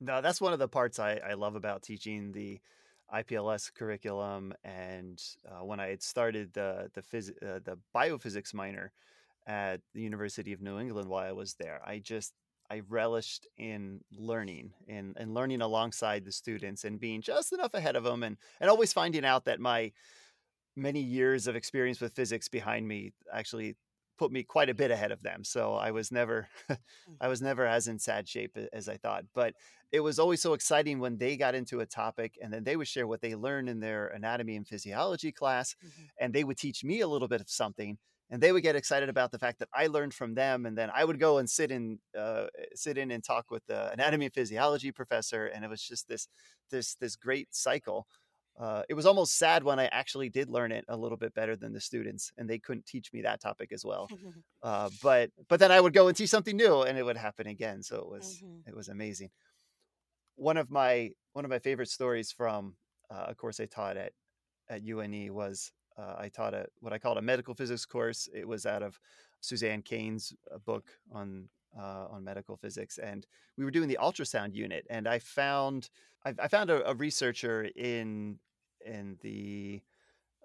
No, 0.01 0.21
that's 0.21 0.41
one 0.41 0.53
of 0.53 0.59
the 0.59 0.69
parts 0.69 0.99
I, 0.99 1.21
I 1.27 1.35
love 1.35 1.55
about 1.57 1.83
teaching 1.83 2.33
the 2.33 2.61
IPLS 3.13 3.73
curriculum. 3.73 4.53
And 4.65 5.23
uh, 5.49 5.65
when 5.65 5.81
I 5.81 5.89
had 5.89 6.03
started 6.03 6.53
the 6.53 6.91
the 6.95 7.03
phys- 7.03 7.43
uh, 7.43 7.61
the 7.65 7.79
biophysics 7.95 8.53
minor 8.53 8.93
at 9.47 9.81
the 9.95 10.03
University 10.03 10.53
of 10.53 10.61
New 10.61 10.79
England 10.79 11.09
while 11.09 11.25
I 11.25 11.33
was 11.33 11.55
there, 11.55 11.81
I 11.85 11.99
just 11.99 12.35
I 12.71 12.83
relished 12.89 13.47
in 13.57 14.01
learning 14.13 14.73
and, 14.89 15.17
and 15.17 15.35
learning 15.35 15.61
alongside 15.61 16.25
the 16.25 16.33
students 16.33 16.85
and 16.85 16.99
being 16.99 17.23
just 17.23 17.53
enough 17.53 17.75
ahead 17.75 17.95
of 17.95 18.05
them 18.05 18.25
and, 18.25 18.37
and 18.61 18.69
always 18.69 18.93
finding 18.93 19.25
out 19.25 19.45
that 19.45 19.61
my 19.61 19.93
many 20.75 21.01
years 21.01 21.47
of 21.47 21.57
experience 21.57 22.01
with 22.01 22.13
physics 22.13 22.49
behind 22.49 22.87
me 22.87 23.13
actually 23.33 23.77
put 24.19 24.33
me 24.33 24.43
quite 24.43 24.69
a 24.71 24.75
bit 24.75 24.91
ahead 24.91 25.13
of 25.13 25.23
them. 25.23 25.45
So 25.45 25.75
I 25.75 25.91
was 25.91 26.11
never 26.13 26.49
I 27.21 27.29
was 27.29 27.43
never 27.43 27.67
as 27.67 27.89
in 27.89 27.99
sad 27.99 28.29
shape 28.29 28.57
as 28.73 28.89
I 28.89 28.97
thought. 28.97 29.25
But 29.35 29.55
it 29.93 30.01
was 30.01 30.19
always 30.19 30.43
so 30.43 30.53
exciting 30.53 30.99
when 30.99 31.17
they 31.19 31.37
got 31.37 31.55
into 31.55 31.81
a 31.81 31.87
topic 31.87 32.37
and 32.43 32.53
then 32.53 32.65
they 32.65 32.77
would 32.77 32.89
share 32.89 33.07
what 33.07 33.21
they 33.21 33.35
learned 33.35 33.69
in 33.69 33.81
their 33.81 34.09
anatomy 34.09 34.57
and 34.57 34.67
physiology 34.67 35.33
class 35.33 35.77
Mm-hmm. 35.85 36.05
and 36.21 36.33
they 36.35 36.45
would 36.45 36.57
teach 36.59 36.85
me 36.85 37.01
a 37.01 37.09
little 37.09 37.29
bit 37.29 37.41
of 37.41 37.49
something 37.51 37.99
and 38.29 38.43
they 38.43 38.51
would 38.51 38.63
get 38.63 38.75
excited 38.77 39.09
about 39.09 39.31
the 39.31 39.39
fact 39.39 39.61
that 39.61 39.69
I 39.73 39.87
learned 39.87 40.13
from 40.15 40.35
them 40.35 40.67
and 40.67 40.77
then 40.77 40.91
I 40.93 41.05
would 41.05 41.21
go 41.21 41.39
and 41.39 41.49
sit 41.49 41.71
in 41.71 41.99
uh, 42.19 42.47
sit 42.75 42.99
in 42.99 43.11
and 43.11 43.23
talk 43.23 43.51
with 43.51 43.65
the 43.67 43.93
anatomy 43.93 44.27
and 44.27 44.35
physiology 44.35 44.91
professor 44.93 45.47
and 45.47 45.65
it 45.65 45.69
was 45.69 45.83
just 45.83 46.09
this 46.09 46.29
this 46.71 46.95
this 46.97 47.17
great 47.17 47.55
cycle 47.55 48.07
uh, 48.59 48.83
it 48.89 48.95
was 48.95 49.07
almost 49.07 49.39
sad 49.39 49.65
when 49.65 49.79
I 49.79 49.87
actually 49.87 50.29
did 50.29 50.49
learn 50.51 50.73
it 50.73 50.85
a 50.89 50.97
little 50.97 51.19
bit 51.19 51.35
better 51.35 51.57
than 51.57 51.73
the 51.73 51.81
students, 51.81 52.33
and 52.39 52.49
they 52.49 52.59
couldn't 52.59 52.87
teach 52.87 53.13
me 53.13 53.23
that 53.23 53.41
topic 53.41 53.73
as 53.73 53.85
well. 53.85 54.09
Uh, 54.63 54.91
but 55.03 55.31
but 55.49 55.61
then 55.61 55.71
I 55.71 55.81
would 55.81 55.93
go 55.93 56.09
and 56.09 56.17
teach 56.17 56.31
something 56.31 56.57
new, 56.57 56.83
and 56.83 56.99
it 56.99 57.05
would 57.05 57.17
happen 57.17 57.47
again. 57.47 57.83
So 57.83 57.99
it 57.99 58.09
was 58.09 58.43
Mhm. 58.43 58.67
it 58.67 58.75
was 58.75 58.89
amazing. 58.89 59.31
One 60.37 60.57
of 60.57 60.71
my 60.71 61.11
one 61.33 61.45
of 61.45 61.51
my 61.51 61.59
favorite 61.59 61.89
stories 61.89 62.33
from 62.33 62.77
uh, 63.11 63.27
a 63.29 63.35
course 63.35 63.61
I 63.61 63.67
taught 63.67 63.97
at 63.97 64.13
at 64.69 64.83
UNE 64.83 65.33
was 65.35 65.73
uh, 65.97 66.15
I 66.19 66.29
taught 66.29 66.55
a 66.55 66.67
what 66.81 66.93
I 66.93 66.99
called 66.99 67.19
a 67.19 67.23
medical 67.23 67.55
physics 67.55 67.87
course. 67.87 68.29
It 68.35 68.47
was 68.47 68.67
out 68.67 68.83
of 68.83 68.99
Suzanne 69.41 69.83
Kane's 69.83 70.33
uh, 70.53 70.59
book 70.59 70.87
on 71.13 71.49
uh, 71.79 72.07
on 72.11 72.25
medical 72.25 72.57
physics, 72.57 72.99
and 72.99 73.27
we 73.57 73.65
were 73.65 73.71
doing 73.71 73.89
the 73.89 73.99
ultrasound 74.01 74.55
unit. 74.55 74.87
And 74.91 75.07
I 75.07 75.19
found 75.19 75.91
I, 76.25 76.35
I 76.39 76.49
found 76.49 76.71
a, 76.71 76.89
a 76.89 76.95
researcher 76.95 77.69
in 77.77 78.39
in 78.85 79.19
the 79.23 79.83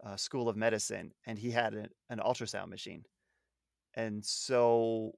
uh, 0.03 0.15
School 0.15 0.49
of 0.49 0.57
Medicine, 0.57 1.13
and 1.25 1.37
he 1.37 1.51
had 1.51 1.73
an, 1.73 1.89
an 2.09 2.19
ultrasound 2.19 2.69
machine. 2.69 3.03
And 3.93 4.25
so 4.25 5.13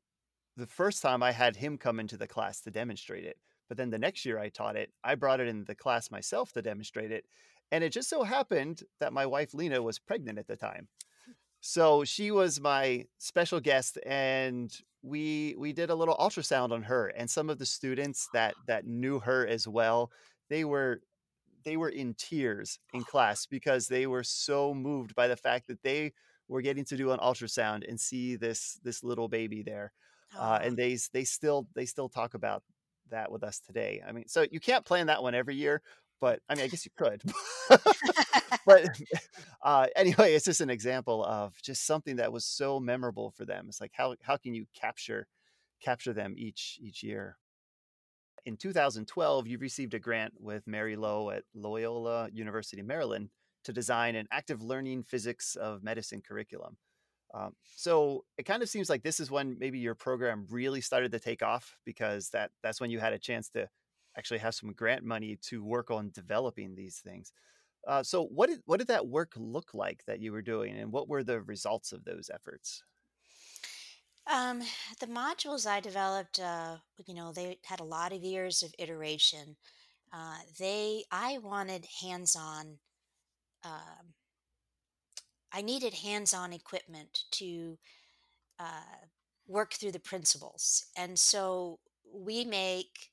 the 0.58 0.68
first 0.68 1.02
time 1.02 1.24
I 1.24 1.32
had 1.32 1.56
him 1.56 1.78
come 1.78 2.00
into 2.00 2.18
the 2.18 2.28
class 2.28 2.62
to 2.62 2.72
demonstrate 2.72 3.24
it, 3.24 3.38
but 3.70 3.78
then 3.78 3.90
the 3.90 4.00
next 4.00 4.26
year 4.26 4.40
I 4.40 4.50
taught 4.50 4.76
it, 4.76 4.92
I 5.04 5.16
brought 5.16 5.40
it 5.40 5.48
into 5.48 5.66
the 5.66 5.76
class 5.76 6.12
myself 6.12 6.52
to 6.54 6.62
demonstrate 6.62 7.12
it. 7.12 7.26
And 7.72 7.84
it 7.84 7.92
just 7.92 8.10
so 8.10 8.24
happened 8.24 8.84
that 9.00 9.14
my 9.14 9.26
wife 9.26 9.54
Lena 9.54 9.82
was 9.82 10.00
pregnant 10.00 10.38
at 10.38 10.48
the 10.48 10.56
time. 10.56 10.88
So 11.66 12.04
she 12.04 12.30
was 12.30 12.60
my 12.60 13.06
special 13.20 13.62
guest 13.62 13.98
and 14.06 14.78
we 15.02 15.56
we 15.58 15.72
did 15.72 15.90
a 15.90 15.96
little 15.96 16.16
ultrasound 16.18 16.74
on 16.74 16.84
her 16.84 17.08
and 17.08 17.30
some 17.30 17.50
of 17.50 17.58
the 17.58 17.66
students 17.66 18.28
that 18.34 18.58
that 18.66 18.86
knew 18.86 19.20
her 19.20 19.48
as 19.48 19.66
well, 19.66 20.12
they 20.50 20.66
were 20.66 21.04
they 21.64 21.78
were 21.78 21.90
in 21.90 22.16
tears 22.16 22.80
in 22.94 23.06
class 23.06 23.46
because 23.46 23.88
they 23.88 24.08
were 24.08 24.24
so 24.26 24.74
moved 24.74 25.16
by 25.16 25.28
the 25.30 25.38
fact 25.38 25.68
that 25.68 25.84
they 25.84 26.14
were 26.50 26.62
getting 26.62 26.86
to 26.86 26.98
do 26.98 27.12
an 27.12 27.20
ultrasound 27.20 27.88
and 27.88 28.00
see 28.00 28.36
this 28.36 28.80
this 28.84 29.02
little 29.04 29.30
baby 29.30 29.64
there 29.64 29.94
uh, 30.36 30.60
and 30.62 30.78
they 30.78 30.98
they 31.14 31.24
still 31.24 31.70
they 31.76 31.86
still 31.86 32.10
talk 32.10 32.34
about 32.34 32.64
that 33.10 33.32
with 33.32 33.44
us 33.44 33.60
today. 33.60 34.02
I 34.06 34.12
mean, 34.12 34.28
so 34.28 34.46
you 34.52 34.60
can't 34.60 34.86
plan 34.86 35.08
that 35.08 35.24
one 35.24 35.36
every 35.36 35.56
year, 35.56 35.82
but 36.24 36.40
I 36.48 36.56
mean, 36.56 36.64
I 36.64 36.68
guess 36.70 36.86
you 36.86 36.92
could. 36.96 37.22
but 38.66 38.98
uh, 39.62 39.88
anyway, 39.94 40.34
it's 40.36 40.46
just 40.46 40.62
an 40.62 40.70
example 40.70 41.22
of 41.26 41.54
just 41.62 41.86
something 41.86 42.16
that 42.16 42.32
was 42.32 42.46
so 42.46 42.80
memorable 42.80 43.32
for 43.32 43.44
them. 43.44 43.66
It's 43.68 43.82
like 43.82 43.92
how 43.94 44.16
how 44.22 44.38
can 44.38 44.54
you 44.54 44.66
capture 44.74 45.28
capture 45.82 46.14
them 46.14 46.36
each 46.38 46.80
each 46.82 47.04
year? 47.04 47.36
In 48.46 48.56
2012, 48.56 49.48
you 49.48 49.58
received 49.58 49.94
a 49.96 50.00
grant 50.00 50.36
with 50.40 50.66
Mary 50.66 50.96
Lowe 50.96 51.30
at 51.30 51.44
Loyola 51.54 52.30
University, 52.32 52.82
Maryland, 52.82 53.28
to 53.66 53.74
design 53.74 54.16
an 54.16 54.30
active 54.32 54.62
learning 54.62 55.04
physics 55.04 55.58
of 55.58 55.84
medicine 55.84 56.22
curriculum. 56.26 56.78
Um, 57.34 57.52
so 57.76 58.24
it 58.38 58.44
kind 58.44 58.64
of 58.64 58.70
seems 58.70 58.90
like 58.90 59.04
this 59.04 59.20
is 59.20 59.30
when 59.30 59.58
maybe 59.60 59.80
your 59.80 59.96
program 59.96 60.48
really 60.50 60.80
started 60.80 61.12
to 61.12 61.20
take 61.20 61.44
off 61.44 61.76
because 61.84 62.30
that 62.30 62.52
that's 62.62 62.80
when 62.80 62.92
you 62.92 63.02
had 63.02 63.12
a 63.12 63.20
chance 63.20 63.50
to 63.50 63.68
actually 64.18 64.40
have 64.40 64.56
some 64.56 64.74
grant 64.74 65.04
money 65.04 65.38
to 65.44 65.64
work 65.64 65.92
on 65.92 66.12
developing 66.12 66.76
these 66.76 67.00
things. 67.00 67.32
Uh, 67.88 68.04
so 68.04 68.26
what 68.26 68.50
did 68.50 68.62
what 68.66 68.80
did 68.80 68.88
that 68.88 69.08
work 69.08 69.34
look 69.36 69.74
like 69.74 70.04
that 70.06 70.20
you 70.20 70.32
were 70.32 70.42
doing, 70.42 70.78
and 70.78 70.92
what 70.92 71.10
were 71.10 71.24
the 71.24 71.42
results 71.42 71.92
of 71.92 72.06
those 72.06 72.30
efforts? 72.34 72.84
Um, 74.26 74.62
the 75.00 75.08
modules 75.08 75.68
I 75.68 75.82
developed, 75.82 76.40
uh, 76.40 76.78
you 77.06 77.14
know, 77.14 77.34
they 77.34 77.60
had 77.66 77.82
a 77.82 77.84
lot 77.86 78.14
of 78.14 78.24
years 78.24 78.64
of 78.64 78.74
iteration. 78.80 79.58
Uh, 80.14 80.38
they, 80.58 81.04
I 81.12 81.40
wanted 81.40 81.86
hands-on. 82.02 82.80
Um, 83.64 84.14
I 85.52 85.62
needed 85.62 85.94
hands-on 85.94 86.54
equipment 86.54 87.26
to 87.32 87.78
uh, 88.60 89.08
work 89.48 89.74
through 89.74 89.92
the 89.92 90.00
principles, 90.00 90.86
and 90.96 91.20
so 91.20 91.80
we 92.14 92.46
make 92.46 93.10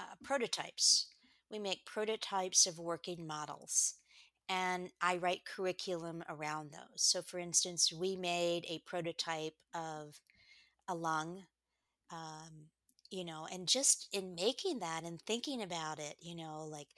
uh, 0.00 0.14
prototypes. 0.24 1.08
We 1.50 1.58
make 1.60 1.86
prototypes 1.86 2.66
of 2.66 2.78
working 2.78 3.26
models, 3.26 3.96
and 4.48 4.90
I 5.02 5.18
write 5.18 5.44
curriculum 5.44 6.24
around 6.28 6.72
those. 6.72 7.02
So, 7.02 7.22
for 7.22 7.38
instance, 7.38 7.92
we 7.92 8.16
made 8.16 8.64
a 8.68 8.82
prototype 8.86 9.54
of 9.74 10.20
a 10.88 10.94
lung 10.94 11.44
um, 12.12 12.68
you 13.10 13.24
know, 13.24 13.46
and 13.52 13.68
just 13.68 14.08
in 14.12 14.34
making 14.34 14.80
that 14.80 15.04
and 15.04 15.20
thinking 15.22 15.62
about 15.62 15.98
it, 15.98 16.16
you 16.20 16.36
know, 16.36 16.66
like 16.70 16.88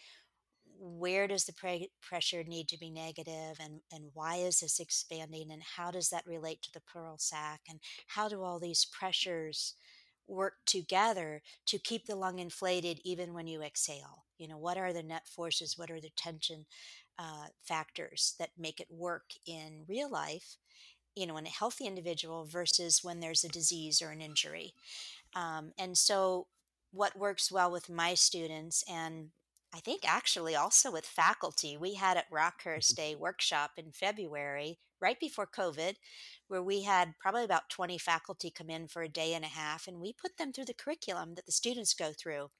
where 0.78 1.28
does 1.28 1.44
the 1.44 1.52
pre- 1.52 1.90
pressure 2.02 2.44
need 2.44 2.68
to 2.68 2.78
be 2.78 2.90
negative 2.90 3.58
and 3.60 3.80
and 3.92 4.04
why 4.14 4.36
is 4.36 4.60
this 4.60 4.80
expanding 4.80 5.50
and 5.52 5.62
how 5.76 5.90
does 5.90 6.10
that 6.10 6.26
relate 6.26 6.62
to 6.62 6.72
the 6.72 6.80
pleural 6.80 7.18
sac 7.18 7.60
and 7.68 7.80
how 8.08 8.28
do 8.28 8.42
all 8.42 8.58
these 8.58 8.84
pressures 8.86 9.74
work 10.32 10.54
together 10.66 11.42
to 11.66 11.78
keep 11.78 12.06
the 12.06 12.16
lung 12.16 12.38
inflated 12.38 13.00
even 13.04 13.34
when 13.34 13.46
you 13.46 13.62
exhale? 13.62 14.24
You 14.38 14.48
know 14.48 14.58
what 14.58 14.78
are 14.78 14.92
the 14.92 15.02
net 15.02 15.28
forces? 15.28 15.78
What 15.78 15.90
are 15.90 16.00
the 16.00 16.10
tension 16.16 16.66
uh, 17.18 17.46
factors 17.62 18.34
that 18.38 18.50
make 18.58 18.80
it 18.80 18.88
work 18.90 19.30
in 19.46 19.84
real 19.88 20.10
life 20.10 20.56
you 21.14 21.26
know 21.26 21.36
in 21.36 21.46
a 21.46 21.50
healthy 21.50 21.86
individual 21.86 22.44
versus 22.46 23.00
when 23.02 23.20
there's 23.20 23.44
a 23.44 23.48
disease 23.48 24.00
or 24.02 24.10
an 24.10 24.20
injury? 24.20 24.74
Um, 25.34 25.72
and 25.78 25.96
so, 25.96 26.46
what 26.92 27.16
works 27.16 27.50
well 27.50 27.70
with 27.70 27.88
my 27.88 28.14
students, 28.14 28.84
and 28.88 29.30
I 29.74 29.80
think 29.80 30.02
actually 30.06 30.54
also 30.54 30.90
with 30.90 31.06
faculty, 31.06 31.76
we 31.76 31.94
had 31.94 32.16
at 32.16 32.30
Rockhurst 32.30 32.98
a 32.98 33.16
workshop 33.16 33.72
in 33.78 33.92
February, 33.92 34.78
right 35.00 35.18
before 35.18 35.46
COVID, 35.46 35.96
where 36.48 36.62
we 36.62 36.82
had 36.82 37.14
probably 37.18 37.44
about 37.44 37.70
20 37.70 37.98
faculty 37.98 38.50
come 38.50 38.70
in 38.70 38.86
for 38.88 39.02
a 39.02 39.08
day 39.08 39.34
and 39.34 39.44
a 39.44 39.48
half, 39.48 39.86
and 39.88 40.00
we 40.00 40.12
put 40.12 40.36
them 40.36 40.52
through 40.52 40.66
the 40.66 40.74
curriculum 40.74 41.34
that 41.34 41.46
the 41.46 41.52
students 41.52 41.94
go 41.94 42.12
through. 42.12 42.50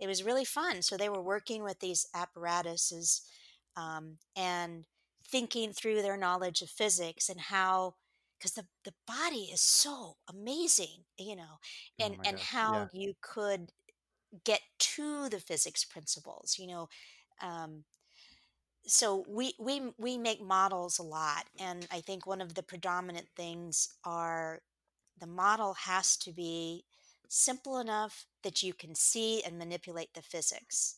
It 0.00 0.06
was 0.08 0.22
really 0.24 0.44
fun. 0.44 0.82
So, 0.82 0.96
they 0.96 1.08
were 1.08 1.22
working 1.22 1.62
with 1.62 1.80
these 1.80 2.06
apparatuses 2.14 3.22
um, 3.76 4.18
and 4.36 4.84
thinking 5.24 5.72
through 5.72 6.02
their 6.02 6.16
knowledge 6.16 6.62
of 6.62 6.70
physics 6.70 7.28
and 7.28 7.40
how 7.40 7.94
because 8.38 8.52
the, 8.52 8.66
the 8.84 8.94
body 9.06 9.50
is 9.52 9.60
so 9.60 10.16
amazing 10.28 11.04
you 11.18 11.36
know 11.36 11.58
Oh 12.00 12.08
and 12.08 12.16
my 12.16 12.24
and 12.24 12.38
how 12.38 12.86
Yeah. 12.86 12.88
you 12.92 13.14
could 13.20 13.70
get 14.44 14.60
to 14.78 15.28
the 15.28 15.40
physics 15.40 15.84
principles 15.84 16.56
you 16.58 16.66
know 16.66 16.88
um, 17.42 17.84
so 18.86 19.24
we 19.28 19.54
we 19.58 19.92
we 19.98 20.16
make 20.16 20.42
models 20.42 20.98
a 20.98 21.02
lot 21.02 21.44
and 21.58 21.86
i 21.92 22.00
think 22.00 22.26
one 22.26 22.40
of 22.40 22.54
the 22.54 22.62
predominant 22.62 23.26
things 23.36 23.88
are 24.04 24.60
the 25.18 25.26
model 25.26 25.74
has 25.74 26.16
to 26.16 26.32
be 26.32 26.84
simple 27.28 27.78
enough 27.78 28.26
that 28.42 28.62
you 28.62 28.72
can 28.72 28.94
see 28.94 29.42
and 29.42 29.58
manipulate 29.58 30.12
the 30.14 30.22
physics 30.22 30.96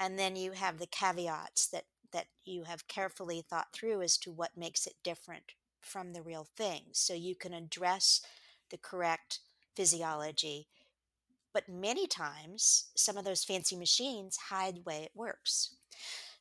and 0.00 0.18
then 0.18 0.36
you 0.36 0.52
have 0.52 0.78
the 0.78 0.86
caveats 0.86 1.66
that 1.68 1.84
that 2.12 2.26
you 2.44 2.64
have 2.64 2.88
carefully 2.88 3.42
thought 3.42 3.72
through 3.72 4.00
as 4.00 4.16
to 4.16 4.30
what 4.32 4.56
makes 4.56 4.86
it 4.86 4.94
different 5.04 5.52
from 5.82 6.12
the 6.12 6.22
real 6.22 6.46
thing 6.56 6.84
so 6.92 7.12
you 7.12 7.34
can 7.34 7.52
address 7.52 8.22
the 8.70 8.78
correct 8.78 9.40
physiology 9.74 10.66
but 11.58 11.68
many 11.74 12.06
times 12.06 12.90
some 12.96 13.16
of 13.18 13.24
those 13.24 13.44
fancy 13.44 13.76
machines 13.76 14.36
hide 14.50 14.76
the 14.76 14.82
way 14.82 15.02
it 15.02 15.12
works 15.14 15.76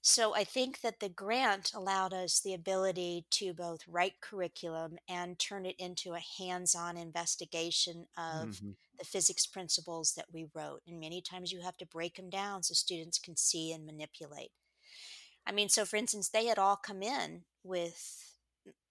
so 0.02 0.36
I 0.36 0.44
think 0.44 0.82
that 0.82 1.00
the 1.00 1.10
grant 1.10 1.74
allowed 1.74 2.14
us 2.14 2.40
the 2.40 2.54
ability 2.54 3.26
to 3.32 3.54
both 3.54 3.88
write 3.88 4.22
curriculum 4.22 4.98
and 5.10 5.40
turn 5.40 5.66
it 5.66 5.76
into 5.80 6.14
a 6.14 6.20
hands-on 6.40 6.98
investigation 6.98 8.08
of 8.18 8.62
hmm 8.62 8.72
the 9.00 9.06
physics 9.06 9.46
principles 9.48 10.14
that 10.16 10.28
we 10.34 10.48
wrote. 10.54 10.82
And 10.88 11.00
many 11.00 11.22
times 11.22 11.52
you 11.52 11.62
have 11.62 11.78
to 11.78 11.86
break 11.86 12.16
them 12.18 12.30
down 12.30 12.64
so 12.64 12.74
students 12.74 13.20
can 13.20 13.36
see 13.38 13.72
and 13.74 13.86
manipulate. 13.86 14.52
I 15.46 15.52
mean, 15.52 15.70
so 15.70 15.86
for 15.86 15.98
instance, 15.98 16.30
they 16.30 16.46
had 16.48 16.60
all 16.60 16.78
come 16.78 17.04
in 17.04 17.44
with, 17.64 18.36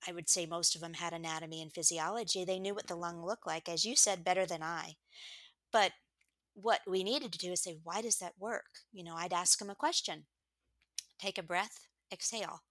I 0.07 0.12
would 0.12 0.29
say 0.29 0.47
most 0.47 0.74
of 0.77 0.83
them 0.83 0.95
had 0.95 1.12
anatomy 1.14 1.62
and 1.62 1.72
physiology. 1.72 2.45
They 2.45 2.61
knew 2.61 2.74
what 2.74 2.89
the 2.89 2.97
lung 2.97 3.24
looked 3.24 3.47
like, 3.47 3.68
as 3.68 3.85
you 3.87 3.97
said, 3.97 4.24
better 4.24 4.47
than 4.47 4.62
I. 4.62 4.97
But 5.72 5.93
what 6.57 6.80
we 6.88 7.04
needed 7.04 7.32
to 7.32 7.38
do 7.38 7.52
is 7.52 7.62
say, 7.62 7.76
why 7.84 8.02
does 8.02 8.18
that 8.18 8.34
work? 8.38 8.80
You 8.92 9.04
know, 9.04 9.14
I'd 9.16 9.32
ask 9.32 9.59
them 9.59 9.70
a 9.70 9.74
question 9.74 10.24
take 11.18 11.38
a 11.38 11.42
breath, 11.42 11.86
exhale. 12.12 12.62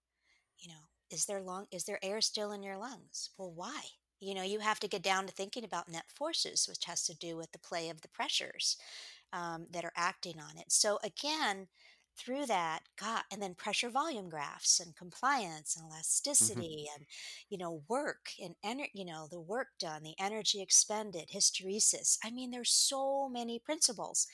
You 0.58 0.70
know, 0.70 0.82
is 1.12 1.26
there 1.26 1.42
lung 1.42 1.68
is 1.72 1.86
there 1.86 2.00
air 2.04 2.22
still 2.22 2.52
in 2.52 2.64
your 2.64 2.78
lungs? 2.78 3.32
Well, 3.38 3.52
why? 3.54 3.82
You 4.20 4.34
know, 4.34 4.44
you 4.44 4.60
have 4.60 4.80
to 4.80 4.88
get 4.88 5.04
down 5.04 5.28
to 5.28 5.34
thinking 5.34 5.64
about 5.64 5.90
net 5.90 6.06
forces, 6.16 6.68
which 6.68 6.86
has 6.86 7.04
to 7.06 7.16
do 7.16 7.38
with 7.38 7.52
the 7.52 7.60
play 7.60 7.90
of 7.90 8.02
the 8.02 8.08
pressures 8.08 8.78
um, 9.34 9.68
that 9.72 9.86
are 9.86 9.94
acting 9.96 10.40
on 10.40 10.58
it. 10.58 10.72
So 10.72 11.00
again, 11.04 11.68
through 12.18 12.46
that, 12.48 12.82
God, 13.00 13.24
and 13.32 13.42
then 13.42 13.56
pressure 13.56 13.90
volume 13.90 14.30
graphs 14.30 14.80
and 14.80 14.96
compliance 14.96 15.76
and 15.76 15.86
hmm 16.40 16.66
elasticity 16.66 16.88
and 16.96 17.06
you 17.50 17.58
know 17.58 17.84
work 17.88 18.32
and 18.44 18.56
ener- 18.66 18.90
you 18.94 19.06
know 19.06 19.28
the 19.30 19.40
work 19.40 19.70
done, 19.80 20.04
the 20.04 20.16
energy 20.20 20.62
expended, 20.62 21.30
hysteresis. 21.34 22.18
I 22.24 22.32
mean, 22.32 22.52
there's 22.52 22.72
so 22.72 23.30
many 23.30 23.60
principles 23.60 24.28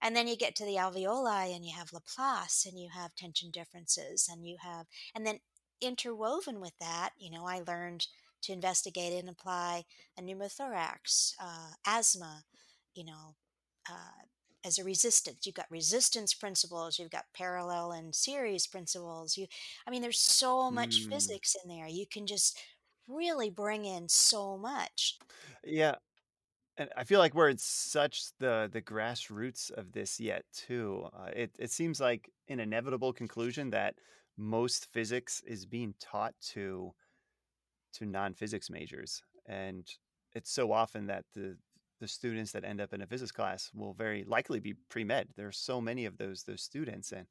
and 0.00 0.14
then 0.16 0.28
you 0.28 0.36
get 0.36 0.54
to 0.56 0.64
the 0.64 0.76
alveoli 0.76 1.54
and 1.54 1.64
you 1.64 1.74
have 1.76 1.92
Laplace 1.92 2.64
and 2.66 2.78
you 2.78 2.88
have 2.94 3.14
tension 3.14 3.50
differences 3.50 4.28
and 4.30 4.46
you 4.46 4.56
have, 4.62 4.86
and 5.14 5.26
then 5.26 5.40
interwoven 5.80 6.60
with 6.60 6.72
that, 6.80 7.10
you 7.18 7.30
know, 7.30 7.46
I 7.46 7.62
learned 7.66 8.06
to 8.42 8.52
investigate 8.52 9.12
and 9.18 9.28
apply 9.28 9.84
a 10.18 10.22
pneumothorax, 10.22 11.32
uh, 11.40 11.70
asthma, 11.86 12.44
you 12.94 13.04
know, 13.04 13.34
uh, 13.90 14.24
as 14.66 14.78
a 14.78 14.84
resistance. 14.84 15.46
You've 15.46 15.54
got 15.56 15.70
resistance 15.70 16.34
principles, 16.34 16.98
you've 16.98 17.10
got 17.10 17.26
parallel 17.34 17.92
and 17.92 18.14
series 18.14 18.66
principles. 18.66 19.36
You, 19.38 19.46
I 19.86 19.90
mean, 19.90 20.02
there's 20.02 20.20
so 20.20 20.70
much 20.70 21.06
Mm. 21.06 21.10
physics 21.10 21.56
in 21.62 21.68
there. 21.70 21.86
You 21.88 22.06
can 22.06 22.26
just 22.26 22.58
really 23.08 23.50
bring 23.50 23.84
in 23.86 24.08
so 24.08 24.58
much. 24.58 25.18
Yeah. 25.64 25.96
And 26.78 26.90
I 26.96 27.04
feel 27.04 27.20
like 27.20 27.34
we're 27.34 27.50
in 27.50 27.58
such 27.58 28.36
the 28.38 28.68
the 28.72 28.82
grassroots 28.82 29.70
of 29.72 29.92
this 29.92 30.20
yet 30.20 30.46
too. 30.52 31.08
Uh, 31.12 31.30
it 31.34 31.56
it 31.58 31.70
seems 31.72 32.00
like 32.00 32.30
an 32.48 32.60
inevitable 32.60 33.12
conclusion 33.12 33.70
that 33.70 33.98
most 34.36 34.86
physics 34.86 35.42
is 35.42 35.66
being 35.66 35.94
taught 36.00 36.34
to 36.40 36.94
to 37.94 38.04
non-physics 38.06 38.70
majors, 38.70 39.22
and 39.46 39.88
it's 40.32 40.50
so 40.50 40.72
often 40.72 41.06
that 41.06 41.24
the 41.34 41.58
the 42.00 42.08
students 42.08 42.52
that 42.52 42.64
end 42.64 42.80
up 42.80 42.92
in 42.92 43.02
a 43.02 43.06
physics 43.06 43.32
class 43.32 43.70
will 43.74 43.94
very 43.94 44.24
likely 44.24 44.60
be 44.60 44.74
pre-med. 44.88 45.28
There 45.36 45.48
are 45.48 45.52
so 45.52 45.80
many 45.80 46.04
of 46.04 46.18
those 46.18 46.42
those 46.42 46.62
students, 46.62 47.12
and 47.12 47.26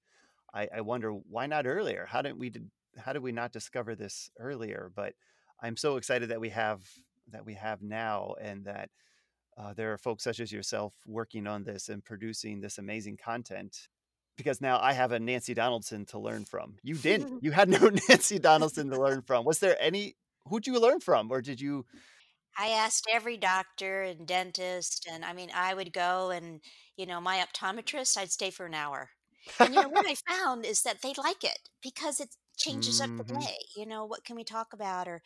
I, 0.54 0.68
I 0.78 0.82
wonder 0.82 1.12
why 1.12 1.46
not 1.46 1.68
earlier? 1.68 2.08
How 2.10 2.22
didn't 2.22 2.40
we 2.40 2.50
did, 2.50 2.70
how 2.98 3.14
did 3.14 3.22
we 3.22 3.32
not 3.32 3.52
discover 3.52 3.96
this 3.96 4.30
earlier? 4.40 4.92
But 4.96 5.14
I'm 5.62 5.78
so 5.78 5.98
excited 5.98 6.30
that 6.30 6.42
we 6.42 6.50
have 6.50 6.82
that 7.32 7.46
we 7.46 7.56
have 7.56 7.82
now, 7.82 8.36
and 8.42 8.66
that 8.66 8.90
uh, 9.58 9.74
there 9.74 9.94
are 9.94 9.98
folks 9.98 10.24
such 10.24 10.40
as 10.40 10.52
yourself 10.52 10.94
working 11.08 11.48
on 11.48 11.64
this 11.64 11.90
and 11.90 12.04
producing 12.04 12.62
this 12.62 12.78
amazing 12.78 13.18
content. 13.18 13.88
Because 14.38 14.60
now 14.60 14.80
I 14.82 14.92
have 14.92 15.14
a 15.14 15.20
Nancy 15.20 15.54
Donaldson 15.54 16.06
to 16.08 16.20
learn 16.20 16.44
from. 16.44 16.76
You 16.84 16.96
didn't. 16.96 17.40
You 17.42 17.52
had 17.52 17.70
no 17.70 17.90
Nancy 18.10 18.38
Donaldson 18.38 18.90
to 18.90 19.00
learn 19.00 19.22
from. 19.22 19.46
Was 19.46 19.60
there 19.60 19.78
any? 19.80 20.16
Who'd 20.50 20.68
you 20.68 20.80
learn 20.80 21.00
from, 21.00 21.32
or 21.32 21.42
did 21.42 21.62
you? 21.62 21.86
I 22.58 22.70
asked 22.70 23.08
every 23.12 23.38
doctor 23.38 24.02
and 24.04 24.28
dentist, 24.28 25.08
and 25.10 25.26
I 25.26 25.34
mean, 25.34 25.52
I 25.54 25.74
would 25.74 25.94
go 25.94 26.32
and, 26.32 26.62
you 26.98 27.06
know, 27.06 27.22
my 27.22 27.38
optometrist, 27.46 28.18
I'd 28.18 28.32
stay 28.32 28.52
for 28.52 28.66
an 28.66 28.74
hour. 28.74 29.12
And, 29.62 29.74
you 29.74 29.82
know, 29.82 29.90
what 29.90 30.06
I 30.08 30.16
found 30.30 30.66
is 30.66 30.84
that 30.84 31.02
they 31.02 31.14
like 31.18 31.44
it 31.44 31.70
because 31.82 32.20
it 32.20 32.36
changes 32.58 33.00
up 33.02 33.12
the 33.18 33.24
hmm 33.24 33.46
day. 33.46 33.58
You 33.76 33.86
know, 33.86 34.06
what 34.06 34.24
can 34.26 34.36
we 34.36 34.44
talk 34.44 34.74
about? 34.74 35.08
Or, 35.08 35.22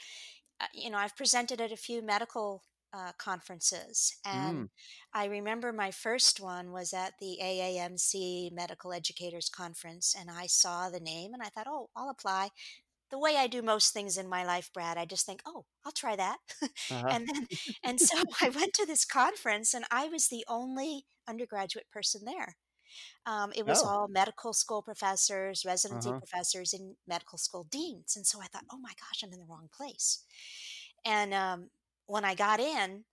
uh, 0.61 0.67
you 0.73 0.89
know, 0.89 0.97
I've 0.97 1.15
presented 1.17 1.61
at 1.61 1.71
a 1.71 1.77
few 1.77 2.01
medical 2.01 2.63
uh, 2.93 3.13
conferences. 3.17 4.15
And 4.25 4.63
Mm, 4.63 4.69
I 5.13 5.25
remember 5.25 5.71
my 5.73 5.91
first 5.91 6.39
one 6.39 6.71
was 6.71 6.93
at 6.93 7.13
the 7.19 7.39
AAMC 7.41 8.49
Medical 8.53 8.93
Educators 8.93 9.49
Conference. 9.49 10.15
And 10.17 10.29
I 10.31 10.47
saw 10.47 10.89
the 10.89 10.99
name 10.99 11.33
and 11.33 11.43
I 11.43 11.49
thought, 11.49 11.67
oh, 11.69 11.89
I'll 11.95 12.09
apply 12.09 12.49
the 13.11 13.19
way 13.19 13.35
I 13.37 13.47
do 13.47 13.61
most 13.61 13.93
things 13.93 14.17
in 14.17 14.29
my 14.29 14.43
life, 14.45 14.71
Brad, 14.73 14.97
I 14.97 15.05
just 15.05 15.25
think, 15.25 15.41
"Oh, 15.45 15.65
I'll 15.85 15.91
try 15.91 16.15
that." 16.15 16.39
uh-huh. 16.89 17.15
and 17.15 17.27
then 17.27 17.47
and 17.83 18.01
so 18.01 18.15
I 18.41 18.49
went 18.49 18.73
to 18.75 18.85
this 18.85 19.05
conference 19.05 19.73
and 19.73 19.85
I 19.91 20.07
was 20.07 20.27
the 20.29 20.45
only 20.47 21.05
undergraduate 21.27 21.87
person 21.91 22.25
there. 22.25 22.57
Um, 23.25 23.51
it 23.55 23.65
was 23.65 23.83
Oh. 23.83 23.83
all 23.83 24.07
medical 24.09 24.53
school 24.53 24.81
professors, 24.83 25.65
residency 25.65 26.13
Uh-huh. 26.13 26.19
professors, 26.19 26.73
and 26.73 26.95
medical 27.07 27.37
school 27.37 27.65
deans. 27.71 28.15
And 28.15 28.25
so 28.27 28.41
I 28.41 28.47
thought, 28.47 28.65
"Oh 28.71 28.79
my 28.79 28.93
gosh, 28.99 29.23
I'm 29.23 29.33
in 29.33 29.39
the 29.39 29.45
wrong 29.45 29.69
place." 29.75 30.23
And 31.05 31.33
um, 31.33 31.69
when 32.07 32.25
I 32.25 32.35
got 32.35 32.59
in, 32.59 33.05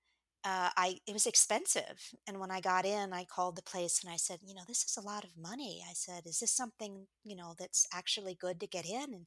uh, 0.45 0.71
I 0.77 0.99
it 1.07 1.13
was 1.13 1.27
expensive. 1.27 2.13
And 2.27 2.39
when 2.41 2.51
I 2.51 2.61
got 2.61 2.87
in, 2.87 3.13
I 3.13 3.25
called 3.25 3.57
the 3.57 3.63
place 3.63 4.03
and 4.05 4.13
I 4.13 4.17
said, 4.17 4.41
you 4.47 4.55
know, 4.55 4.63
this 4.69 4.85
is 4.85 4.97
a 4.97 5.07
lot 5.07 5.25
of 5.25 5.37
money. 5.37 5.85
I 5.89 5.93
said, 5.95 6.27
is 6.27 6.39
this 6.41 6.53
something 6.53 7.07
you 7.25 7.37
know 7.37 7.55
that's 7.59 7.87
actually 7.93 8.35
good 8.35 8.61
to 8.61 8.67
get 8.69 8.87
in? 8.87 9.13
And 9.15 9.27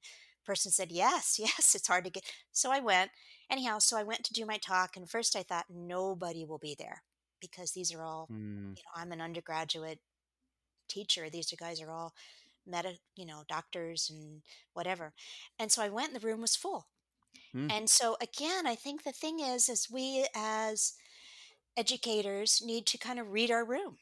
person 0.50 0.72
said, 0.72 0.91
yes, 0.91 1.38
yes, 1.39 1.76
it's 1.76 1.88
hard 1.88 2.06
to 2.06 2.12
get. 2.12 2.24
So 2.52 2.72
I 2.72 2.80
went 2.82 3.12
anyhow. 3.52 3.80
So 3.80 3.97
I 3.97 4.04
went 4.04 4.24
to 4.26 4.34
do 4.34 4.45
my 4.45 4.58
talk, 4.58 4.97
and 4.97 5.10
first 5.10 5.36
I 5.36 5.43
thought 5.43 5.66
nobody 5.70 6.45
will 6.45 6.60
be 6.60 6.76
there 6.78 7.04
because 7.41 7.72
these 7.74 7.93
are 7.93 8.04
all, 8.04 8.32
Mm, 8.32 8.78
you 8.78 8.84
know, 8.86 9.02
I'm 9.02 9.12
an 9.14 9.22
undergraduate 9.22 10.00
teacher. 10.89 11.30
These 11.30 11.54
guys 11.60 11.82
are 11.82 11.91
all 11.91 12.14
meta, 12.66 12.95
you 13.16 13.26
know, 13.26 13.43
doctors 13.47 14.10
and 14.10 14.41
whatever. 14.74 15.14
And 15.60 15.72
so 15.72 15.82
I 15.84 15.89
went, 15.89 16.14
and 16.14 16.22
the 16.22 16.28
room 16.28 16.41
was 16.41 16.56
full 16.56 16.88
mm, 17.54 17.70
and 17.70 17.89
so 17.89 18.18
again, 18.22 18.68
I 18.68 18.76
think 18.76 19.04
the 19.04 19.12
thing 19.14 19.39
is 19.39 19.70
is 19.70 19.89
we 19.91 20.28
as 20.36 20.93
educators 21.78 22.62
need 22.64 22.86
to 22.88 22.97
kind 22.97 23.20
of 23.20 23.32
read 23.32 23.52
our 23.52 23.66
room. 23.66 23.97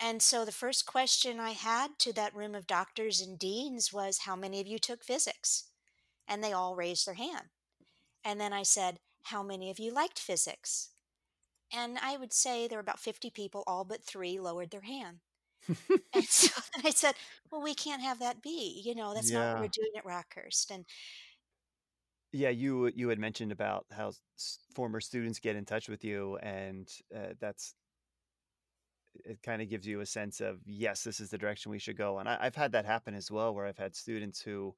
And 0.00 0.22
so 0.22 0.44
the 0.44 0.52
first 0.52 0.86
question 0.86 1.40
I 1.40 1.52
had 1.52 1.98
to 2.00 2.12
that 2.14 2.34
room 2.34 2.54
of 2.54 2.66
doctors 2.66 3.20
and 3.20 3.38
deans 3.38 3.92
was 3.92 4.20
how 4.20 4.36
many 4.36 4.60
of 4.60 4.66
you 4.66 4.78
took 4.78 5.04
physics? 5.04 5.64
And 6.28 6.44
they 6.44 6.52
all 6.54 6.76
raised 6.76 7.06
their 7.06 7.14
hand. 7.16 7.50
And 8.24 8.40
then 8.40 8.52
I 8.52 8.62
said, 8.64 9.00
how 9.24 9.42
many 9.42 9.70
of 9.70 9.78
you 9.80 9.92
liked 9.92 10.18
physics? 10.20 10.92
And 11.72 11.98
I 11.98 12.16
would 12.16 12.32
say 12.32 12.68
there 12.68 12.78
were 12.78 12.82
about 12.82 13.00
50 13.00 13.30
people, 13.30 13.64
all 13.66 13.84
but 13.84 14.04
3 14.04 14.38
lowered 14.40 14.70
their 14.70 14.82
hand. 14.82 15.20
And 16.14 16.24
so 16.26 16.60
I 16.84 16.90
said, 16.90 17.16
well, 17.50 17.62
we 17.62 17.74
can't 17.74 18.02
have 18.02 18.18
that 18.20 18.42
be. 18.42 18.82
You 18.84 18.94
know, 18.94 19.14
that's 19.14 19.32
not 19.32 19.48
what 19.50 19.58
we're 19.60 19.68
doing 19.68 19.92
at 19.96 20.04
Rockhurst. 20.04 20.70
And 20.70 20.86
Yeah, 22.32 22.50
you 22.50 22.86
you 22.88 23.08
had 23.08 23.18
mentioned 23.18 23.52
about 23.52 23.86
how 23.90 24.08
s- 24.36 24.58
former 24.74 25.00
students 25.00 25.38
get 25.38 25.56
in 25.56 25.64
touch 25.64 25.88
with 25.88 26.04
you, 26.04 26.36
and 26.38 26.88
uh, 27.14 27.34
that's 27.38 27.74
it. 29.24 29.42
Kind 29.42 29.62
of 29.62 29.68
gives 29.68 29.86
you 29.86 30.00
a 30.00 30.06
sense 30.06 30.40
of 30.40 30.60
yes, 30.66 31.02
this 31.04 31.20
is 31.20 31.30
the 31.30 31.38
direction 31.38 31.70
we 31.70 31.78
should 31.78 31.96
go. 31.96 32.18
And 32.18 32.28
I, 32.28 32.38
I've 32.40 32.54
had 32.54 32.72
that 32.72 32.84
happen 32.84 33.14
as 33.14 33.30
well, 33.30 33.54
where 33.54 33.66
I've 33.66 33.78
had 33.78 33.94
students 33.96 34.40
who 34.40 34.74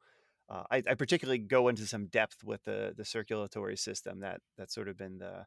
uh, 0.51 0.65
I, 0.71 0.83
I 0.89 0.95
particularly 0.95 1.39
go 1.39 1.69
into 1.69 1.87
some 1.87 2.07
depth 2.07 2.43
with 2.45 2.65
the 2.65 2.93
the 2.97 3.05
circulatory 3.05 3.77
system. 3.77 4.21
That 4.21 4.41
that's 4.59 4.75
sort 4.75 4.89
of 4.89 4.97
been 4.97 5.19
the 5.19 5.47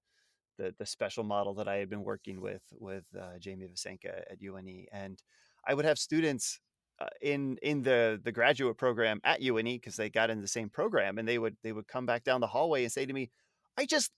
the 0.58 0.74
the 0.78 0.86
special 0.86 1.24
model 1.24 1.54
that 1.56 1.68
I 1.68 1.76
had 1.76 1.90
been 1.90 2.04
working 2.04 2.40
with 2.40 2.64
with 2.80 3.06
uh, 3.20 3.38
Jamie 3.40 3.68
Vesenka 3.68 4.24
at 4.32 4.42
UNE, 4.42 4.86
and 4.92 5.22
I 5.68 5.74
would 5.74 5.86
have 5.86 6.00
students 6.00 6.60
uh, 7.00 7.08
in 7.22 7.58
in 7.62 7.84
the 7.84 8.20
the 8.24 8.32
graduate 8.32 8.78
program 8.78 9.20
at 9.24 9.42
UNE 9.42 9.64
because 9.66 9.98
they 9.98 10.10
got 10.10 10.30
in 10.30 10.42
the 10.42 10.48
same 10.48 10.70
program, 10.70 11.18
and 11.18 11.28
they 11.28 11.38
would 11.38 11.58
they 11.64 11.74
would 11.74 11.88
come 11.88 12.06
back 12.06 12.24
down 12.24 12.40
the 12.40 12.48
hallway 12.48 12.84
and 12.84 12.92
say 12.92 13.06
to 13.06 13.14
me, 13.14 13.30
I 13.78 13.86
just 13.86 14.12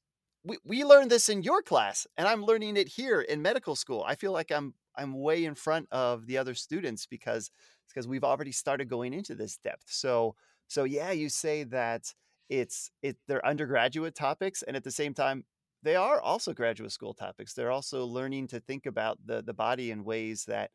we, 0.43 0.57
we 0.63 0.83
learned 0.83 1.09
this 1.09 1.27
in 1.29 1.41
your 1.41 1.61
class 1.61 2.05
and 2.17 2.27
I'm 2.27 2.45
learning 2.45 2.77
it 2.77 2.87
here 2.87 3.21
in 3.21 3.41
medical 3.41 3.75
school. 3.75 4.03
I 4.07 4.15
feel 4.15 4.31
like 4.31 4.51
I'm 4.51 4.75
I'm 4.95 5.19
way 5.19 5.45
in 5.45 5.55
front 5.55 5.87
of 5.91 6.27
the 6.27 6.37
other 6.37 6.53
students 6.53 7.05
because 7.05 7.49
because 7.87 8.07
we've 8.07 8.23
already 8.23 8.51
started 8.51 8.87
going 8.87 9.13
into 9.13 9.35
this 9.35 9.57
depth. 9.57 9.85
So 9.87 10.35
so 10.67 10.83
yeah, 10.83 11.11
you 11.11 11.29
say 11.29 11.63
that 11.63 12.13
it's 12.49 12.91
it 13.01 13.17
they're 13.27 13.45
undergraduate 13.45 14.15
topics 14.15 14.61
and 14.61 14.75
at 14.75 14.83
the 14.83 14.91
same 14.91 15.13
time 15.13 15.43
they 15.81 15.95
are 15.95 16.19
also 16.19 16.53
graduate 16.53 16.91
school 16.91 17.13
topics. 17.13 17.53
They're 17.53 17.71
also 17.71 18.05
learning 18.05 18.47
to 18.47 18.59
think 18.59 18.85
about 18.85 19.19
the 19.25 19.41
the 19.41 19.53
body 19.53 19.91
in 19.91 20.03
ways 20.03 20.45
that 20.45 20.71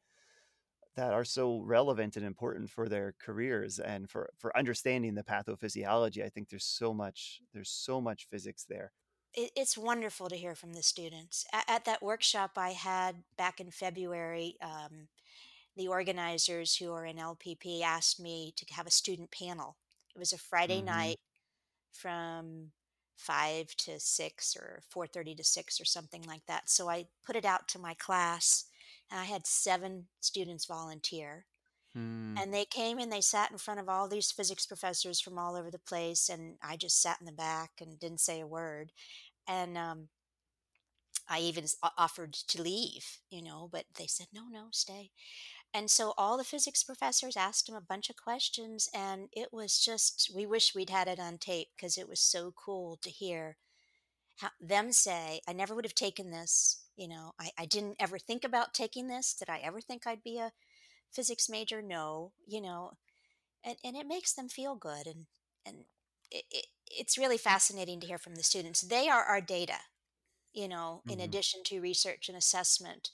that 0.96 1.12
are 1.12 1.24
so 1.24 1.60
relevant 1.60 2.16
and 2.16 2.26
important 2.26 2.70
for 2.70 2.88
their 2.88 3.14
careers 3.20 3.78
and 3.78 4.10
for 4.10 4.30
for 4.38 4.56
understanding 4.56 5.14
the 5.14 5.22
pathophysiology. 5.22 6.24
I 6.24 6.28
think 6.28 6.48
there's 6.48 6.64
so 6.64 6.92
much 6.92 7.40
there's 7.52 7.70
so 7.70 8.00
much 8.00 8.26
physics 8.30 8.64
there. 8.68 8.92
It's 9.32 9.78
wonderful 9.78 10.28
to 10.28 10.36
hear 10.36 10.56
from 10.56 10.72
the 10.72 10.82
students. 10.82 11.44
At, 11.52 11.64
at 11.68 11.84
that 11.84 12.02
workshop 12.02 12.52
I 12.56 12.70
had 12.70 13.22
back 13.36 13.60
in 13.60 13.70
February, 13.70 14.56
um, 14.60 15.08
the 15.76 15.88
organizers 15.88 16.76
who 16.76 16.92
are 16.92 17.06
in 17.06 17.18
LPP 17.18 17.82
asked 17.82 18.20
me 18.20 18.52
to 18.56 18.66
have 18.74 18.86
a 18.86 18.90
student 18.90 19.30
panel. 19.30 19.78
It 20.14 20.18
was 20.18 20.32
a 20.32 20.38
Friday 20.38 20.82
Mhm. 20.82 20.82
night 20.82 21.18
from 21.92 22.72
5 23.16 23.68
to 23.76 24.00
6 24.00 24.56
or 24.56 24.82
4:30 24.90 25.34
to 25.36 25.44
6 25.44 25.80
or 25.80 25.84
something 25.84 26.22
like 26.24 26.46
that. 26.46 26.70
So 26.70 26.88
I 26.90 27.08
put 27.24 27.36
it 27.36 27.44
out 27.44 27.68
to 27.70 27.78
my 27.78 27.94
class 27.94 28.66
and 29.10 29.20
I 29.20 29.24
had 29.24 29.46
7 29.46 30.08
students 30.20 30.66
volunteer. 30.66 31.46
Hmm. 31.94 32.40
And 32.40 32.54
they 32.54 32.64
came 32.64 32.98
and 32.98 33.12
they 33.12 33.20
sat 33.20 33.50
in 33.52 33.58
front 33.58 33.80
of 33.80 33.88
all 33.88 34.08
these 34.08 34.32
physics 34.32 34.66
professors 34.66 35.20
from 35.20 35.38
all 35.38 35.56
over 35.56 35.70
the 35.70 35.78
place 35.78 36.28
and 36.28 36.58
I 36.62 36.76
just 36.76 37.00
sat 37.00 37.20
in 37.20 37.26
the 37.26 37.32
back 37.32 37.80
and 37.80 37.98
didn't 37.98 38.20
say 38.20 38.40
a 38.40 38.46
word. 38.46 38.92
And 39.46 39.78
um 39.78 40.10
I 41.28 41.40
even 41.40 41.66
offered 41.96 42.32
to 42.34 42.60
leave, 42.62 43.20
you 43.30 43.40
know, 43.42 43.68
but 43.68 43.86
they 43.94 44.06
said, 44.06 44.28
no, 44.32 44.48
no, 44.48 44.68
stay. 44.72 45.12
And 45.72 45.90
so 45.90 46.14
all 46.18 46.36
the 46.36 46.44
physics 46.44 46.82
professors 46.82 47.36
asked 47.36 47.68
him 47.68 47.74
a 47.76 47.80
bunch 47.80 48.10
of 48.10 48.16
questions, 48.16 48.88
and 48.94 49.28
it 49.32 49.52
was 49.52 49.78
just, 49.78 50.30
we 50.34 50.46
wish 50.46 50.74
we'd 50.74 50.90
had 50.90 51.08
it 51.08 51.20
on 51.20 51.38
tape 51.38 51.68
because 51.76 51.96
it 51.96 52.08
was 52.08 52.20
so 52.20 52.52
cool 52.52 52.96
to 53.02 53.10
hear 53.10 53.56
how, 54.38 54.50
them 54.60 54.92
say, 54.92 55.40
I 55.48 55.52
never 55.52 55.74
would 55.74 55.84
have 55.84 55.94
taken 55.94 56.30
this. 56.30 56.84
You 56.96 57.08
know, 57.08 57.32
I, 57.40 57.50
I 57.58 57.66
didn't 57.66 57.96
ever 58.00 58.18
think 58.18 58.44
about 58.44 58.74
taking 58.74 59.08
this. 59.08 59.34
Did 59.34 59.48
I 59.50 59.58
ever 59.58 59.80
think 59.80 60.06
I'd 60.06 60.22
be 60.22 60.38
a 60.38 60.52
physics 61.12 61.48
major? 61.48 61.82
No, 61.82 62.32
you 62.46 62.60
know, 62.60 62.92
and, 63.64 63.76
and 63.84 63.96
it 63.96 64.06
makes 64.06 64.32
them 64.34 64.48
feel 64.48 64.76
good. 64.76 65.06
And, 65.06 65.26
and 65.66 65.86
it, 66.30 66.44
it, 66.50 66.66
it's 66.86 67.18
really 67.18 67.38
fascinating 67.38 68.00
to 68.00 68.06
hear 68.06 68.18
from 68.18 68.36
the 68.36 68.42
students. 68.44 68.82
They 68.82 69.08
are 69.08 69.24
our 69.24 69.40
data, 69.40 69.78
you 70.52 70.68
know, 70.68 71.02
in 71.08 71.20
Mhm. 71.20 71.20
addition 71.20 71.62
to 71.64 71.80
research 71.80 72.28
and 72.28 72.36
assessment 72.38 73.10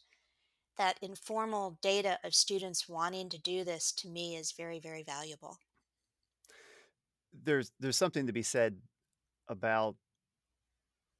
that 0.76 0.98
informal 1.02 1.78
data 1.82 2.18
of 2.24 2.34
students 2.34 2.88
wanting 2.88 3.28
to 3.30 3.38
do 3.38 3.64
this 3.64 3.92
to 3.92 4.08
me 4.08 4.36
is 4.36 4.52
very, 4.52 4.78
very 4.78 5.02
valuable. 5.02 5.58
There's 7.44 7.72
there's 7.78 7.96
something 7.96 8.26
to 8.26 8.32
be 8.32 8.42
said 8.42 8.76
about 9.48 9.96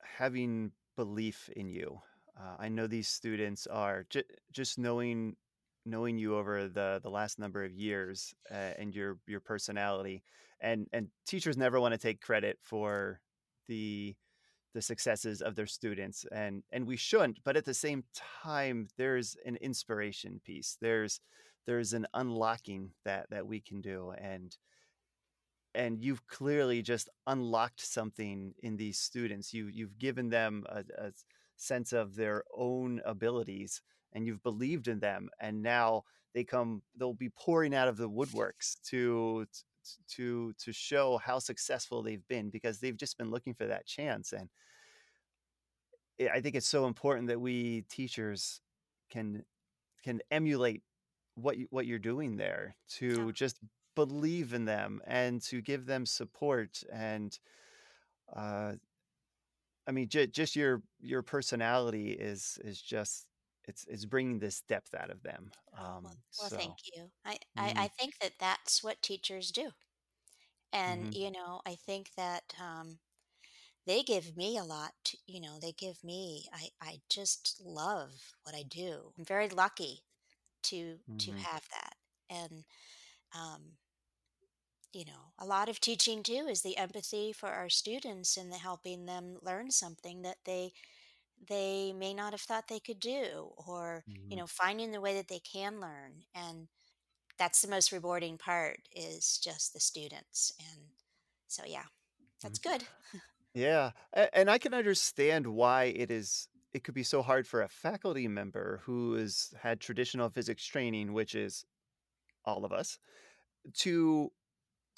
having 0.02 0.72
belief 0.96 1.50
in 1.54 1.68
you. 1.68 2.00
Uh, 2.38 2.56
I 2.58 2.68
know 2.68 2.86
these 2.86 3.08
students 3.08 3.66
are 3.66 4.06
j- 4.08 4.24
just 4.52 4.78
knowing 4.78 5.36
knowing 5.84 6.18
you 6.18 6.36
over 6.36 6.68
the 6.68 7.00
the 7.02 7.10
last 7.10 7.38
number 7.38 7.64
of 7.64 7.72
years 7.72 8.34
uh, 8.50 8.72
and 8.78 8.94
your 8.94 9.18
your 9.26 9.40
personality 9.40 10.22
and 10.60 10.86
and 10.92 11.08
teachers 11.26 11.56
never 11.56 11.80
want 11.80 11.92
to 11.92 11.98
take 11.98 12.20
credit 12.20 12.58
for 12.62 13.20
the 13.68 14.14
the 14.76 14.82
successes 14.82 15.40
of 15.40 15.56
their 15.56 15.66
students 15.66 16.26
and 16.32 16.62
and 16.70 16.86
we 16.86 16.98
shouldn't 16.98 17.42
but 17.44 17.56
at 17.56 17.64
the 17.64 17.72
same 17.72 18.04
time 18.14 18.86
there's 18.98 19.34
an 19.46 19.56
inspiration 19.56 20.38
piece 20.44 20.76
there's 20.82 21.18
there's 21.66 21.94
an 21.94 22.06
unlocking 22.12 22.90
that 23.02 23.24
that 23.30 23.46
we 23.46 23.58
can 23.58 23.80
do 23.80 24.12
and 24.20 24.58
and 25.74 26.02
you've 26.02 26.26
clearly 26.26 26.82
just 26.82 27.08
unlocked 27.26 27.80
something 27.80 28.54
in 28.62 28.76
these 28.76 28.98
students. 28.98 29.52
You 29.52 29.68
you've 29.68 29.98
given 29.98 30.30
them 30.30 30.64
a, 30.68 30.82
a 30.98 31.12
sense 31.56 31.92
of 31.92 32.16
their 32.16 32.42
own 32.56 33.00
abilities, 33.04 33.82
and 34.12 34.26
you've 34.26 34.42
believed 34.42 34.88
in 34.88 35.00
them, 35.00 35.28
and 35.40 35.62
now 35.62 36.04
they 36.34 36.44
come. 36.44 36.82
They'll 36.98 37.14
be 37.14 37.30
pouring 37.30 37.74
out 37.74 37.88
of 37.88 37.98
the 37.98 38.08
woodworks 38.08 38.76
to 38.88 39.46
to 40.08 40.52
to 40.58 40.72
show 40.72 41.18
how 41.18 41.38
successful 41.38 42.02
they've 42.02 42.26
been 42.28 42.50
because 42.50 42.78
they've 42.80 42.96
just 42.96 43.18
been 43.18 43.30
looking 43.30 43.54
for 43.54 43.66
that 43.66 43.86
chance. 43.86 44.32
And 44.32 44.48
I 46.32 46.40
think 46.40 46.54
it's 46.54 46.68
so 46.68 46.86
important 46.86 47.28
that 47.28 47.40
we 47.40 47.82
teachers 47.90 48.60
can 49.10 49.44
can 50.02 50.20
emulate 50.30 50.82
what 51.34 51.58
you 51.58 51.66
what 51.70 51.86
you're 51.86 51.98
doing 51.98 52.36
there 52.36 52.76
to 52.88 53.32
just 53.32 53.58
believe 53.94 54.52
in 54.52 54.64
them 54.64 55.00
and 55.06 55.42
to 55.42 55.60
give 55.60 55.86
them 55.86 56.06
support 56.06 56.82
and 56.92 57.38
uh 58.34 58.72
i 59.86 59.90
mean 59.90 60.08
j- 60.08 60.26
just 60.26 60.56
your 60.56 60.82
your 61.00 61.22
personality 61.22 62.10
is 62.10 62.58
is 62.64 62.80
just 62.80 63.26
it's 63.66 63.84
it's 63.86 64.04
bringing 64.04 64.38
this 64.38 64.60
depth 64.62 64.94
out 64.94 65.10
of 65.10 65.22
them 65.22 65.52
oh 65.78 65.96
well, 66.02 66.12
um 66.12 66.22
well, 66.38 66.50
thank 66.50 66.76
you. 66.94 67.10
I, 67.24 67.38
I, 67.56 67.72
mhm, 67.72 67.76
I 67.76 67.88
think 67.88 68.18
that 68.20 68.34
that's 68.38 68.82
what 68.82 69.02
teachers 69.02 69.50
do. 69.50 69.72
And, 70.72 71.08
mhm, 71.08 71.14
you 71.14 71.30
know, 71.30 71.60
I 71.66 71.74
think 71.74 72.12
that 72.16 72.54
um, 72.60 72.98
they 73.86 74.02
give 74.02 74.36
me 74.36 74.58
a 74.58 74.64
lot. 74.64 74.94
To, 75.06 75.18
you 75.26 75.40
know, 75.40 75.58
they 75.60 75.72
give 75.72 76.04
me, 76.04 76.48
I, 76.52 76.70
I 76.80 77.00
just 77.10 77.60
love 77.64 78.34
what 78.44 78.54
I 78.54 78.64
do. 78.64 79.12
I'm 79.18 79.24
very 79.24 79.48
lucky 79.48 80.04
to, 80.64 81.00
to 81.18 81.32
mhm, 81.32 81.46
have 81.46 81.68
that. 81.70 81.96
And, 82.30 82.64
um, 83.34 83.78
you 84.92 85.04
know, 85.04 85.32
a 85.38 85.44
lot 85.46 85.68
of 85.68 85.80
teaching 85.80 86.22
too 86.22 86.46
is 86.48 86.62
the 86.62 86.76
empathy 86.76 87.32
for 87.32 87.48
our 87.50 87.68
students 87.68 88.36
and 88.36 88.50
the 88.52 88.56
helping 88.58 89.06
them 89.06 89.38
learn 89.42 89.70
something 89.70 90.22
that 90.22 90.38
they 90.44 90.72
they 91.48 91.92
may 91.92 92.14
not 92.14 92.32
have 92.32 92.40
thought 92.40 92.68
they 92.68 92.80
could 92.80 93.00
do 93.00 93.52
or 93.66 94.04
you 94.28 94.36
mhm, 94.36 94.38
know 94.38 94.46
finding 94.46 94.92
the 94.92 95.00
way 95.00 95.14
that 95.14 95.28
they 95.28 95.40
can 95.40 95.80
learn 95.80 96.22
and 96.34 96.68
that's 97.38 97.62
the 97.62 97.68
most 97.68 97.92
rewarding 97.92 98.38
part 98.38 98.88
is 98.92 99.38
just 99.38 99.72
the 99.74 99.80
students 99.80 100.52
and 100.60 100.90
so 101.48 101.64
yeah 101.66 101.86
that's 102.42 102.58
good. 102.60 102.88
Yeah 103.54 103.92
and 104.12 104.50
i 104.50 104.58
can 104.58 104.74
understand 104.74 105.46
why 105.46 105.84
it 105.84 106.10
is 106.10 106.48
it 106.72 106.84
could 106.84 106.94
be 106.94 107.02
so 107.02 107.22
hard 107.22 107.46
for 107.46 107.62
a 107.62 107.68
faculty 107.68 108.28
member 108.28 108.78
who 108.84 109.14
has 109.14 109.54
had 109.60 109.80
traditional 109.80 110.28
physics 110.28 110.64
training 110.64 111.12
which 111.12 111.34
is 111.34 111.64
all 112.44 112.64
of 112.64 112.72
us 112.72 112.98
to 113.74 114.30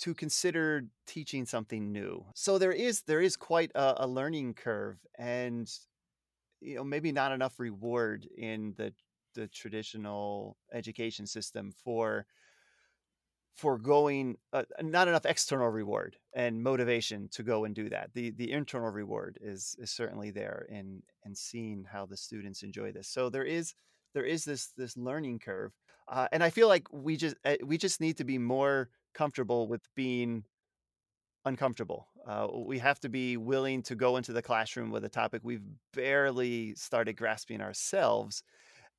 to 0.00 0.14
consider 0.14 0.88
teaching 1.06 1.46
something 1.46 1.92
new. 1.92 2.26
So 2.34 2.58
there 2.58 2.72
is 2.72 3.02
there 3.02 3.22
is 3.22 3.36
quite 3.36 3.72
a, 3.74 4.04
a 4.04 4.08
learning 4.08 4.54
curve, 4.54 5.06
and 5.18 5.70
you 6.60 6.76
know 6.76 6.84
maybe 6.84 7.12
not 7.12 7.32
enough 7.32 7.58
reward 7.58 8.26
in 8.36 8.74
the 8.76 8.92
the 9.34 9.48
traditional 9.48 10.56
education 10.72 11.26
system 11.26 11.72
for 11.84 12.26
for 13.54 13.76
going 13.76 14.36
uh, 14.52 14.62
not 14.82 15.08
enough 15.08 15.26
external 15.26 15.68
reward 15.68 16.16
and 16.32 16.62
motivation 16.62 17.28
to 17.28 17.42
go 17.42 17.64
and 17.64 17.74
do 17.74 17.88
that. 17.88 18.10
The 18.14 18.30
the 18.30 18.52
internal 18.52 18.90
reward 18.90 19.38
is 19.40 19.74
is 19.80 19.90
certainly 19.90 20.30
there 20.30 20.66
in 20.70 21.02
in 21.24 21.34
seeing 21.34 21.84
how 21.90 22.06
the 22.06 22.16
students 22.16 22.62
enjoy 22.62 22.92
this. 22.92 23.08
So 23.08 23.28
there 23.28 23.44
is 23.44 23.74
there 24.14 24.24
is 24.24 24.44
this 24.44 24.68
this 24.76 24.96
learning 24.96 25.40
curve, 25.40 25.72
uh, 26.08 26.28
and 26.30 26.42
I 26.42 26.50
feel 26.50 26.68
like 26.68 26.86
we 26.92 27.16
just 27.16 27.36
uh, 27.44 27.56
we 27.64 27.78
just 27.78 28.00
need 28.00 28.16
to 28.18 28.24
be 28.24 28.38
more 28.38 28.90
comfortable 29.12 29.66
with 29.66 29.82
being 29.96 30.44
uncomfortable. 31.44 32.06
Uh, 32.28 32.46
we 32.52 32.78
have 32.78 33.00
to 33.00 33.08
be 33.08 33.38
willing 33.38 33.82
to 33.82 33.94
go 33.94 34.18
into 34.18 34.34
the 34.34 34.42
classroom 34.42 34.90
with 34.90 35.02
a 35.04 35.08
topic 35.08 35.40
we've 35.42 35.64
barely 35.94 36.74
started 36.74 37.16
grasping 37.16 37.62
ourselves 37.62 38.42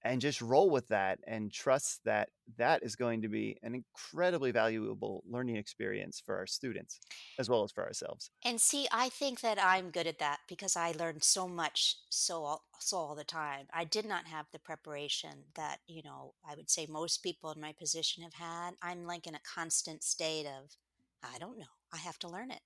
and 0.03 0.21
just 0.21 0.41
roll 0.41 0.69
with 0.69 0.87
that 0.87 1.19
and 1.27 1.51
trust 1.51 1.99
that 2.05 2.29
that 2.57 2.81
is 2.83 2.95
going 2.95 3.21
to 3.21 3.27
be 3.27 3.57
an 3.63 3.75
incredibly 3.75 4.51
valuable 4.51 5.23
learning 5.29 5.57
experience 5.57 6.21
for 6.25 6.37
our 6.37 6.47
students 6.47 6.99
as 7.37 7.49
well 7.49 7.63
as 7.63 7.71
for 7.71 7.85
ourselves. 7.85 8.31
and 8.43 8.59
see 8.59 8.87
i 8.91 9.09
think 9.09 9.41
that 9.41 9.59
i'm 9.61 9.91
good 9.91 10.07
at 10.07 10.19
that 10.19 10.39
because 10.47 10.75
i 10.75 10.91
learned 10.93 11.23
so 11.23 11.47
much 11.47 11.97
so 12.09 12.43
all, 12.43 12.63
so 12.79 12.97
all 12.97 13.15
the 13.15 13.23
time. 13.23 13.67
I 13.73 13.83
did 13.83 14.05
not 14.05 14.25
have 14.25 14.47
the 14.51 14.59
preparation 14.59 15.43
that 15.55 15.79
you 15.87 16.01
know 16.01 16.33
i 16.49 16.55
would 16.55 16.69
say 16.69 16.87
most 16.89 17.21
people 17.21 17.51
in 17.51 17.61
my 17.61 17.73
position 17.73 18.23
have 18.23 18.33
had. 18.33 18.71
I'm 18.81 19.05
like 19.05 19.27
in 19.27 19.35
a 19.35 19.41
constant 19.55 20.03
state 20.03 20.45
of 20.47 20.77
i 21.23 21.37
don't 21.37 21.59
know. 21.59 21.65
I 21.93 21.97
have 21.97 22.19
to 22.19 22.29
learn 22.29 22.51
it 22.51 22.61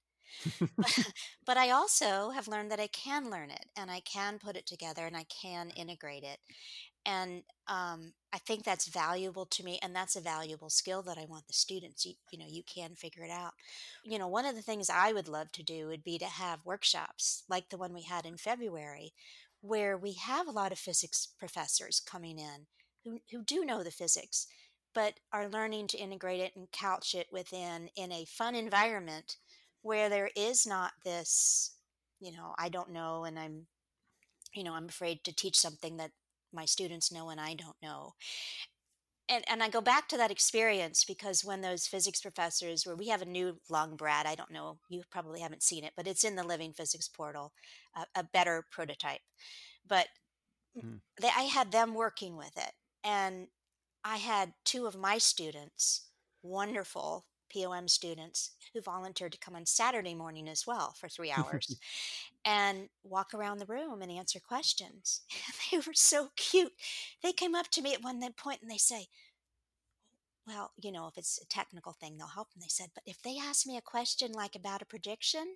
but 1.45 1.57
I 1.57 1.69
also 1.71 2.29
have 2.31 2.47
learned 2.47 2.71
that 2.71 2.79
I 2.79 2.87
can 2.87 3.29
learn 3.29 3.49
it 3.49 3.65
and 3.75 3.91
I 3.91 3.99
can 4.01 4.39
put 4.39 4.55
it 4.55 4.65
together 4.65 5.05
and 5.05 5.15
I 5.15 5.25
can 5.25 5.69
integrate 5.71 6.23
it. 6.23 6.39
and 7.05 7.43
um, 7.67 8.13
I 8.33 8.39
think 8.39 8.63
that's 8.63 8.87
valuable 8.87 9.45
to 9.47 9.63
me, 9.63 9.79
and 9.83 9.95
that's 9.95 10.15
a 10.15 10.21
valuable 10.21 10.69
skill 10.69 11.01
that 11.03 11.17
I 11.17 11.25
want 11.25 11.47
the 11.47 11.53
students. 11.53 12.05
You, 12.05 12.13
you 12.31 12.39
know, 12.39 12.45
you 12.49 12.63
can 12.63 12.95
figure 12.95 13.23
it 13.23 13.31
out. 13.31 13.53
You 14.03 14.19
know, 14.19 14.27
one 14.27 14.45
of 14.45 14.55
the 14.55 14.61
things 14.61 14.89
I 14.89 15.13
would 15.13 15.27
love 15.29 15.51
to 15.53 15.63
do 15.63 15.87
would 15.87 16.03
be 16.03 16.17
to 16.19 16.25
have 16.25 16.65
workshops 16.65 17.43
like 17.49 17.69
the 17.69 17.77
one 17.77 17.93
we 17.93 18.03
had 18.03 18.25
in 18.25 18.37
February, 18.37 19.13
where 19.61 19.97
we 19.97 20.13
have 20.13 20.47
a 20.47 20.51
lot 20.51 20.71
of 20.71 20.79
physics 20.79 21.27
professors 21.39 21.99
coming 21.99 22.39
in 22.39 22.67
who 23.03 23.19
who 23.31 23.43
do 23.43 23.65
know 23.65 23.83
the 23.83 23.91
physics, 23.91 24.47
but 24.93 25.15
are 25.31 25.49
learning 25.49 25.87
to 25.87 25.97
integrate 25.97 26.39
it 26.39 26.55
and 26.55 26.71
couch 26.71 27.15
it 27.15 27.27
within 27.31 27.89
in 27.95 28.11
a 28.11 28.25
fun 28.25 28.55
environment 28.55 29.37
where 29.83 30.09
there 30.09 30.31
is 30.35 30.67
not 30.67 30.93
this, 31.05 31.75
you 32.21 32.31
know, 32.33 32.55
I 32.59 32.69
don't 32.69 32.91
know, 32.91 33.25
and 33.25 33.39
I'm 33.39 33.67
you 34.53 34.63
know, 34.63 34.73
I'm 34.73 34.87
afraid 34.89 35.23
to 35.25 35.35
teach 35.35 35.59
something 35.59 35.97
that 35.97 36.11
my 36.53 36.65
students 36.65 37.11
know 37.11 37.29
and 37.29 37.39
I 37.41 37.55
don't 37.55 37.77
know. 37.81 38.13
And 39.29 39.43
and 39.49 39.63
I 39.63 39.69
go 39.69 39.81
back 39.81 40.09
to 40.09 40.17
that 40.17 40.31
experience 40.31 41.05
because 41.05 41.43
when 41.45 41.61
those 41.61 41.87
physics 41.87 42.21
professors 42.21 42.85
where 42.85 42.95
we 42.95 43.07
have 43.09 43.21
a 43.21 43.25
new 43.25 43.59
lung 43.69 43.95
brad, 43.97 44.25
I 44.25 44.35
don't 44.35 44.51
know, 44.51 44.79
you 44.89 45.03
probably 45.09 45.41
haven't 45.41 45.63
seen 45.63 45.83
it, 45.85 45.93
but 45.95 46.07
it's 46.07 46.23
in 46.25 46.35
the 46.35 46.43
Living 46.43 46.73
Physics 46.73 47.07
portal, 47.09 47.53
a, 47.95 48.05
a 48.15 48.23
better 48.23 48.65
prototype. 48.71 49.21
But 49.85 50.07
Hmm. 50.81 50.97
they, 51.21 51.27
I 51.29 51.43
had 51.43 51.71
them 51.71 51.93
working 51.93 52.37
with 52.37 52.57
it, 52.57 52.73
and 53.03 53.47
I 54.03 54.17
had 54.17 54.53
two 54.65 54.85
of 54.87 54.95
my 54.95 55.17
students, 55.17 56.09
wonderful 56.41 57.25
POM 57.53 57.87
students, 57.87 58.51
who 58.73 58.81
volunteered 58.81 59.31
to 59.33 59.37
come 59.37 59.55
on 59.55 59.65
Saturday 59.65 60.15
morning 60.15 60.47
as 60.47 60.65
well 60.65 60.93
for 60.97 61.07
three 61.07 61.31
hours 61.31 61.79
and 62.45 62.89
walk 63.03 63.33
around 63.33 63.59
the 63.59 63.65
room 63.65 64.01
and 64.01 64.11
answer 64.11 64.39
questions. 64.39 65.21
they 65.71 65.77
were 65.77 65.93
so 65.93 66.29
cute. 66.35 66.73
They 67.21 67.31
came 67.31 67.55
up 67.55 67.69
to 67.71 67.81
me 67.81 67.93
at 67.93 68.03
one 68.03 68.21
point 68.33 68.61
and 68.61 68.71
they 68.71 68.77
say, 68.77 69.07
Well, 70.47 70.71
you 70.81 70.91
know, 70.91 71.07
if 71.07 71.17
it's 71.17 71.39
a 71.41 71.45
technical 71.45 71.93
thing, 71.93 72.17
they'll 72.17 72.27
help. 72.27 72.49
And 72.53 72.63
they 72.63 72.69
said, 72.69 72.87
But 72.93 73.03
if 73.05 73.21
they 73.21 73.37
ask 73.37 73.67
me 73.67 73.77
a 73.77 73.81
question 73.81 74.31
like 74.31 74.55
about 74.55 74.81
a 74.81 74.85
prediction, 74.85 75.55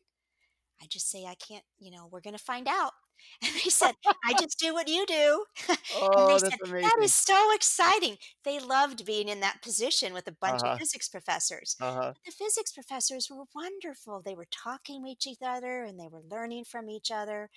I 0.81 0.85
just 0.87 1.09
say, 1.09 1.25
I 1.25 1.35
can't, 1.35 1.63
you 1.79 1.91
know, 1.91 2.07
we're 2.11 2.21
going 2.21 2.37
to 2.37 2.43
find 2.43 2.67
out. 2.67 2.91
And 3.43 3.53
they 3.55 3.69
said, 3.69 3.93
I 4.25 4.33
just 4.33 4.59
do 4.59 4.73
what 4.73 4.87
you 4.87 5.05
do. 5.05 5.45
and 6.15 6.27
they 6.27 6.37
Oh, 6.37 6.39
said, 6.39 6.59
that's 6.59 6.73
That 6.81 6.97
is 7.03 7.13
so 7.13 7.53
exciting. 7.53 8.17
They 8.43 8.59
loved 8.59 9.05
being 9.05 9.29
in 9.29 9.39
that 9.41 9.61
position 9.61 10.13
with 10.13 10.27
a 10.27 10.31
bunch 10.31 10.63
of 10.65 10.71
Uh-huh. 10.71 10.79
physics 10.79 11.09
professors. 11.09 11.77
Uh-huh. 11.79 12.15
The 12.25 12.31
physics 12.31 12.71
professors 12.73 13.29
were 13.29 13.45
wonderful. 13.55 14.21
They 14.21 14.35
were 14.35 14.47
talking 14.51 15.03
with 15.03 15.25
each 15.25 15.37
other 15.41 15.83
and 15.83 15.99
they 15.99 16.07
were 16.09 16.21
learning 16.21 16.65
from 16.65 16.89
each 16.89 17.11
other. 17.11 17.49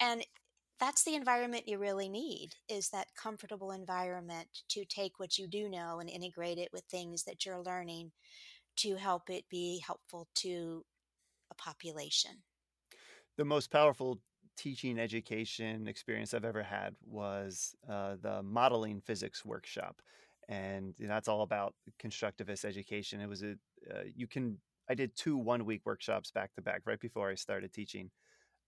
And 0.00 0.24
that's 0.80 1.04
the 1.04 1.14
environment 1.14 1.68
you 1.68 1.78
really 1.78 2.08
need 2.08 2.56
is 2.68 2.90
that 2.90 3.14
comfortable 3.14 3.72
environment 3.72 4.62
to 4.68 4.84
take 4.84 5.18
what 5.18 5.38
you 5.38 5.48
do 5.48 5.68
know 5.68 6.00
and 6.00 6.10
integrate 6.10 6.58
it 6.58 6.72
with 6.72 6.84
things 6.86 7.24
that 7.24 7.44
you're 7.46 7.62
learning 7.62 8.12
to 8.76 8.96
help 8.96 9.30
it 9.30 9.48
be 9.50 9.80
helpful 9.80 10.28
to 10.36 10.86
a 11.50 11.56
population. 11.56 12.44
The 13.36 13.44
most 13.46 13.70
powerful 13.70 14.20
teaching 14.58 14.98
education 14.98 15.86
experience 15.86 16.34
I've 16.34 16.44
ever 16.44 16.62
had 16.62 16.96
was 17.06 17.76
uh, 17.88 18.16
the 18.20 18.42
modeling 18.42 19.00
physics 19.00 19.44
workshop, 19.44 20.02
and 20.48 20.94
that's 20.98 21.28
all 21.28 21.42
about 21.42 21.74
constructivist 22.02 22.64
education. 22.64 23.20
It 23.20 23.28
was 23.28 23.42
a 23.42 23.52
uh, 23.90 24.02
you 24.14 24.26
can 24.26 24.58
I 24.90 24.94
did 24.94 25.16
two 25.16 25.36
one 25.36 25.64
week 25.64 25.82
workshops 25.86 26.30
back 26.32 26.52
to 26.54 26.62
back 26.62 26.82
right 26.86 27.00
before 27.00 27.30
I 27.30 27.36
started 27.36 27.72
teaching 27.72 28.10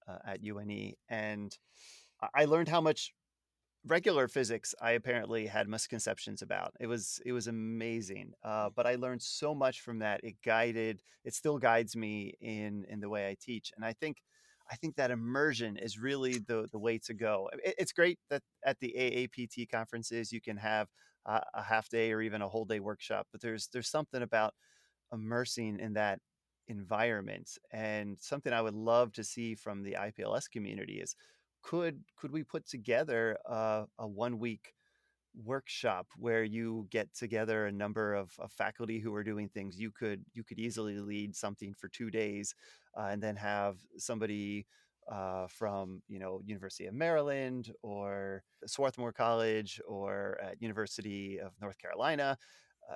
uh, 0.09 0.19
at 0.25 0.45
UNE, 0.45 0.95
and 1.09 1.57
I 2.23 2.29
I 2.35 2.45
learned 2.47 2.69
how 2.69 2.81
much 2.81 3.13
regular 3.87 4.29
physics 4.29 4.75
I 4.81 4.93
apparently 4.93 5.47
had 5.47 5.69
misconceptions 5.69 6.43
about. 6.43 6.75
It 6.81 6.87
was 6.87 7.21
it 7.27 7.33
was 7.33 7.49
amazing, 7.49 8.33
uh, 8.45 8.71
but 8.75 8.87
I 8.87 8.95
learned 8.95 9.23
so 9.23 9.55
much 9.55 9.81
from 9.81 9.99
that. 10.01 10.21
It 10.23 10.37
guided, 10.45 11.03
it 11.25 11.35
still 11.35 11.59
guides 11.59 11.97
me 11.97 12.35
in 12.41 12.85
in 12.89 13.01
the 13.01 13.09
way 13.09 13.29
I 13.29 13.37
teach, 13.41 13.73
and 13.77 13.85
I 13.85 13.93
think 13.95 14.19
I 14.71 14.77
think 14.77 14.97
that 14.97 15.11
immersion 15.11 15.77
is 15.77 15.99
really 15.99 16.39
the 16.39 16.69
the 16.73 16.79
way 16.79 16.99
to 17.07 17.15
go. 17.15 17.51
It, 17.65 17.75
it's 17.79 17.93
great 17.93 18.19
that 18.31 18.43
at 18.65 18.79
the 18.81 18.95
AAPT 18.97 19.71
conferences 19.71 20.33
you 20.33 20.41
can 20.41 20.57
have 20.59 20.89
a, 21.27 21.43
a 21.55 21.63
half 21.63 21.89
day 21.89 22.13
or 22.13 22.23
even 22.23 22.43
a 22.43 22.49
whole 22.49 22.65
day 22.65 22.81
workshop, 22.81 23.27
but 23.33 23.41
there's 23.41 23.69
there's 23.73 23.89
something 23.91 24.23
about 24.23 24.55
immersing 25.13 25.79
in 25.81 25.95
that 25.95 26.21
environment 26.69 27.51
and 27.73 28.17
something 28.21 28.53
I 28.53 28.63
would 28.63 28.75
love 28.75 29.13
to 29.15 29.25
see 29.25 29.55
from 29.57 29.83
the 29.83 29.97
IPLS 29.99 30.49
community 30.51 31.01
is 31.01 31.17
could 31.63 32.03
could 32.17 32.31
we 32.33 32.45
put 32.45 32.67
together 32.67 33.37
a, 33.47 33.85
a 33.99 34.07
one 34.07 34.39
week 34.39 34.75
workshop 35.45 36.07
where 36.17 36.43
you 36.43 36.87
get 36.91 37.13
together 37.15 37.67
a 37.67 37.73
number 37.73 38.15
of, 38.15 38.33
of, 38.39 38.53
faculty 38.53 38.99
who 38.99 39.15
are 39.15 39.25
doing 39.25 39.49
things 39.49 39.79
you 39.79 39.91
could 39.91 40.25
you 40.35 40.43
could 40.43 40.59
easily 40.59 40.99
lead 40.99 41.35
something 41.35 41.73
for 41.73 41.89
two 41.89 42.11
days 42.11 42.55
uh, 42.99 43.09
and 43.11 43.23
then 43.23 43.37
have 43.37 43.77
somebody 43.97 44.67
uh, 45.11 45.47
from 45.49 46.03
you 46.09 46.19
know 46.19 46.41
University 46.45 46.87
of 46.87 46.95
Maryland 46.95 47.73
or 47.83 48.43
Swarthmore 48.67 49.13
College 49.13 49.81
or 49.87 50.39
at 50.43 50.61
University 50.61 51.39
of 51.39 51.53
North 51.61 51.79
Carolina. 51.79 52.37
Uh, 52.91 52.95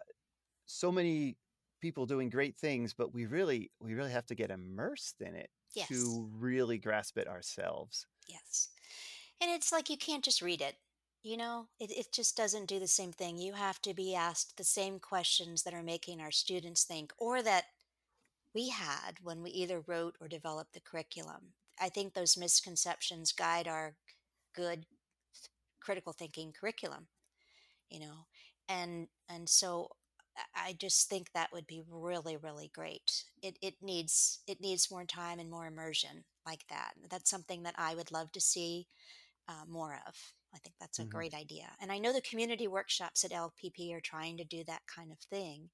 so 0.66 0.90
many 0.92 1.36
people 1.80 2.06
doing 2.06 2.30
great 2.30 2.56
things, 2.56 2.94
but 2.94 3.12
we 3.12 3.26
really 3.26 3.70
we 3.80 3.94
really 3.94 4.12
have 4.12 4.26
to 4.26 4.34
get 4.34 4.50
immersed 4.50 5.20
in 5.20 5.34
it 5.34 5.50
Yes. 5.74 5.88
to 5.88 6.28
really 6.32 6.78
grasp 6.78 7.18
it 7.18 7.26
ourselves. 7.26 8.06
Yes. 8.28 8.68
And 9.40 9.50
it's 9.50 9.72
like 9.72 9.90
you 9.90 9.96
can't 9.96 10.24
just 10.24 10.40
read 10.40 10.60
it. 10.60 10.76
You 11.24 11.38
know, 11.38 11.68
it, 11.80 11.90
it 11.90 12.12
just 12.12 12.36
doesn't 12.36 12.66
do 12.66 12.78
the 12.78 12.86
same 12.86 13.10
thing. 13.10 13.38
You 13.38 13.54
have 13.54 13.80
to 13.82 13.94
be 13.94 14.14
asked 14.14 14.56
the 14.56 14.64
same 14.64 15.00
questions 15.00 15.62
that 15.62 15.74
are 15.74 15.82
making 15.82 16.20
our 16.20 16.30
students 16.30 16.84
think 16.84 17.12
or 17.18 17.42
that 17.42 17.64
we 18.54 18.68
had 18.70 19.18
when 19.22 19.42
we 19.42 19.50
either 19.50 19.80
wrote 19.86 20.16
or 20.20 20.28
developed 20.28 20.74
the 20.74 20.80
curriculum. 20.80 21.54
I 21.80 21.88
think 21.88 22.14
those 22.14 22.36
misconceptions 22.36 23.32
guide 23.32 23.66
our 23.66 23.96
good 24.54 24.86
critical 25.80 26.12
thinking 26.12 26.52
curriculum, 26.52 27.08
you 27.90 28.00
know. 28.00 28.26
And 28.68 29.08
and 29.28 29.48
so 29.48 29.90
I 30.54 30.74
just 30.74 31.08
think 31.08 31.32
that 31.32 31.52
would 31.52 31.66
be 31.66 31.82
really 31.88 32.36
really 32.36 32.70
great. 32.74 33.24
It 33.42 33.58
it 33.62 33.76
needs 33.82 34.40
it 34.46 34.60
needs 34.60 34.90
more 34.90 35.04
time 35.04 35.40
and 35.40 35.50
more 35.50 35.66
immersion 35.66 36.24
like 36.46 36.66
that. 36.68 36.94
That's 37.10 37.30
something 37.30 37.62
that 37.64 37.74
I 37.78 37.94
would 37.94 38.12
love 38.12 38.32
to 38.32 38.40
see 38.40 38.88
uh, 39.48 39.64
more 39.68 40.00
of. 40.06 40.34
I 40.54 40.58
think 40.58 40.76
that's 40.80 40.98
a 41.00 41.04
Mm-hmm. 41.04 41.20
great 41.20 41.34
idea. 41.34 41.74
And 41.80 41.90
I 41.92 41.98
know 41.98 42.12
the 42.12 42.20
community 42.22 42.68
workshops 42.68 43.24
at 43.24 43.32
LPP 43.32 43.92
are 43.94 44.00
trying 44.00 44.36
to 44.38 44.44
do 44.44 44.64
that 44.64 44.86
kind 44.86 45.12
of 45.12 45.18
thing. 45.20 45.70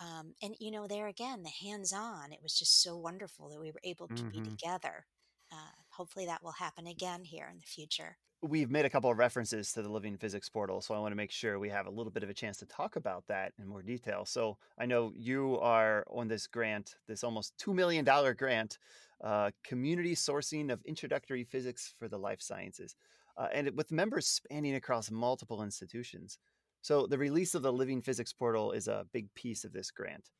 Um, 0.00 0.34
and, 0.42 0.56
you 0.60 0.70
know, 0.70 0.86
there 0.86 1.06
again, 1.08 1.42
the 1.42 1.50
hands 1.50 1.92
on, 1.92 2.32
it 2.32 2.42
was 2.42 2.54
just 2.58 2.82
so 2.82 2.96
wonderful 2.96 3.48
that 3.50 3.60
we 3.60 3.70
were 3.72 3.80
able 3.84 4.10
to 4.16 4.26
be 4.30 4.40
Mm-hmm. 4.40 4.56
together. 4.58 5.06
Uh, 5.52 5.70
hopefully 5.92 6.26
that 6.26 6.42
will 6.42 6.52
happen 6.52 6.86
again 6.86 7.24
here 7.24 7.48
in 7.48 7.58
the 7.58 7.66
future. 7.66 8.18
we've 8.42 8.70
made 8.70 8.84
a 8.84 8.90
couple 8.90 9.10
of 9.10 9.16
references 9.18 9.72
to 9.72 9.82
the 9.82 9.88
living 9.90 10.16
physics 10.16 10.48
portal 10.48 10.80
so 10.80 10.94
i 10.94 10.98
want 10.98 11.10
to 11.10 11.16
make 11.16 11.30
sure 11.30 11.58
we 11.58 11.70
have 11.70 11.86
a 11.86 11.90
little 11.90 12.12
bit 12.12 12.22
of 12.22 12.28
a 12.28 12.34
chance 12.34 12.58
to 12.58 12.66
talk 12.66 12.94
about 12.96 13.26
that 13.26 13.52
in 13.58 13.66
more 13.66 13.82
detail 13.82 14.24
so 14.26 14.58
i 14.78 14.84
know 14.84 15.10
you 15.16 15.58
are 15.58 16.04
on 16.10 16.28
this 16.28 16.46
grant 16.46 16.96
this 17.06 17.24
almost 17.24 17.56
$2 17.58 17.74
million 17.74 18.04
grant 18.34 18.78
uh, 19.24 19.50
community 19.64 20.14
sourcing 20.14 20.70
of 20.70 20.84
introductory 20.84 21.44
physics 21.44 21.94
for 21.98 22.08
the 22.08 22.18
life 22.18 22.42
sciences 22.42 22.94
uh, 23.36 23.48
and 23.52 23.70
with 23.76 23.92
members 23.92 24.26
spanning 24.26 24.74
across 24.74 25.10
multiple 25.10 25.62
institutions. 25.62 26.38
So 26.82 27.06
the 27.06 27.18
release 27.18 27.54
of 27.54 27.62
the 27.62 27.72
living 27.72 28.00
physics 28.00 28.32
portal 28.32 28.72
is 28.72 28.88
a 28.88 29.06
big 29.12 29.32
piece 29.34 29.64
of 29.64 29.72
this 29.72 29.90
grant. 29.90 30.30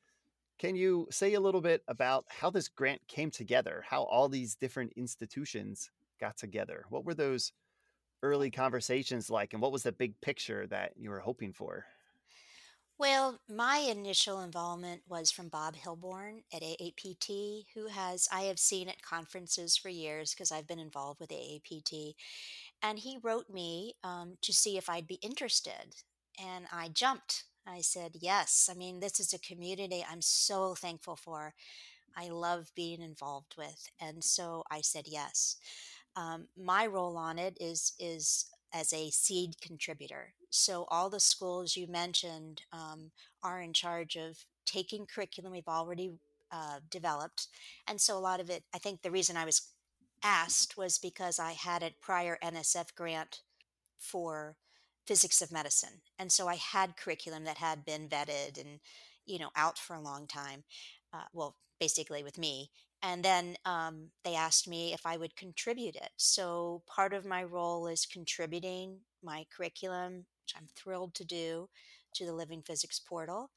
Can 0.58 0.74
you 0.74 1.06
say 1.10 1.34
a 1.34 1.40
little 1.40 1.60
bit 1.60 1.82
about 1.86 2.24
how 2.28 2.50
this 2.50 2.68
grant 2.68 3.06
came 3.08 3.30
together 3.30 3.84
how 3.86 4.04
all 4.04 4.28
these 4.28 4.54
different 4.54 4.92
institutions 4.96 5.90
got 6.20 6.36
together? 6.36 6.84
What 6.88 7.04
were 7.04 7.14
those 7.14 7.52
early 8.22 8.50
conversations 8.50 9.28
like 9.28 9.52
and 9.52 9.60
what 9.60 9.72
was 9.72 9.82
the 9.82 9.92
big 9.92 10.18
picture 10.20 10.66
that 10.68 10.92
you 10.96 11.10
were 11.10 11.20
hoping 11.20 11.52
for? 11.52 11.84
Well, 12.98 13.38
my 13.46 13.76
initial 13.76 14.40
involvement 14.40 15.02
was 15.06 15.30
from 15.30 15.48
Bob 15.48 15.76
Hilborn 15.76 16.44
at 16.50 16.62
AAPT, 16.62 17.66
who 17.74 17.88
has 17.88 18.26
I 18.32 18.42
have 18.42 18.58
seen 18.58 18.88
at 18.88 19.02
conferences 19.02 19.76
for 19.76 19.90
years 19.90 20.32
because 20.32 20.50
I've 20.50 20.66
been 20.66 20.78
involved 20.78 21.20
with 21.20 21.28
AAPT. 21.28 22.14
And 22.82 22.98
he 22.98 23.18
wrote 23.22 23.50
me 23.50 23.94
um, 24.04 24.36
to 24.42 24.52
see 24.52 24.76
if 24.76 24.88
I'd 24.88 25.06
be 25.06 25.18
interested. 25.22 25.96
And 26.38 26.66
I 26.72 26.88
jumped. 26.88 27.44
I 27.66 27.80
said, 27.80 28.12
yes. 28.20 28.68
I 28.70 28.76
mean, 28.76 29.00
this 29.00 29.18
is 29.18 29.32
a 29.32 29.38
community 29.38 30.04
I'm 30.08 30.22
so 30.22 30.74
thankful 30.74 31.16
for. 31.16 31.54
I 32.16 32.28
love 32.28 32.70
being 32.74 33.02
involved 33.02 33.56
with. 33.58 33.88
And 34.00 34.22
so 34.22 34.62
I 34.70 34.80
said 34.80 35.04
yes. 35.06 35.56
Um, 36.16 36.48
my 36.56 36.86
role 36.86 37.16
on 37.18 37.38
it 37.38 37.58
is 37.60 37.92
is 37.98 38.46
as 38.72 38.92
a 38.92 39.10
seed 39.10 39.60
contributor. 39.60 40.32
So 40.50 40.86
all 40.88 41.10
the 41.10 41.20
schools 41.20 41.76
you 41.76 41.86
mentioned 41.86 42.62
um, 42.72 43.10
are 43.42 43.60
in 43.60 43.72
charge 43.72 44.16
of 44.16 44.38
taking 44.64 45.06
curriculum 45.06 45.52
we've 45.52 45.68
already 45.68 46.12
uh, 46.50 46.80
developed, 46.90 47.48
and 47.86 48.00
so 48.00 48.16
a 48.16 48.20
lot 48.20 48.40
of 48.40 48.48
it. 48.50 48.64
I 48.74 48.78
think 48.78 49.02
the 49.02 49.10
reason 49.10 49.36
I 49.36 49.44
was 49.44 49.72
asked 50.26 50.76
was 50.76 50.98
because 50.98 51.38
I 51.38 51.52
had 51.52 51.82
a 51.82 51.94
prior 52.00 52.36
NSF 52.42 52.94
grant 52.94 53.42
for. 53.98 54.56
physics 55.06 55.40
of 55.40 55.52
medicine. 55.52 56.02
And 56.18 56.32
so 56.32 56.48
I 56.48 56.56
had 56.56 56.96
curriculum 56.96 57.44
that 57.44 57.58
had 57.58 57.84
been 57.84 58.08
vetted 58.08 58.60
and, 58.60 58.80
you 59.24 59.38
know, 59.38 59.50
out 59.54 59.78
for 59.78 59.94
a 59.94 60.00
long 60.00 60.26
time. 60.26 60.64
Uh, 61.12 61.26
well, 61.32 61.56
basically 61.78 62.24
with 62.24 62.38
me. 62.38 62.70
And 63.02 63.22
then 63.22 63.56
um, 63.64 64.10
they 64.24 64.34
asked 64.34 64.66
me 64.66 64.92
if 64.92 65.06
I 65.06 65.16
would 65.16 65.36
contribute 65.36 65.94
it. 65.96 66.10
So 66.16 66.82
part 66.88 67.12
of 67.12 67.24
my 67.24 67.44
role 67.44 67.86
is 67.86 68.04
contributing 68.06 68.98
my 69.22 69.46
curriculum, 69.54 70.26
which 70.42 70.54
I'm 70.56 70.68
thrilled 70.74 71.14
to 71.14 71.24
do, 71.24 71.68
to 72.14 72.24
the 72.26 72.34
Living 72.34 72.62
Physics 72.62 72.98
portal. 72.98 73.50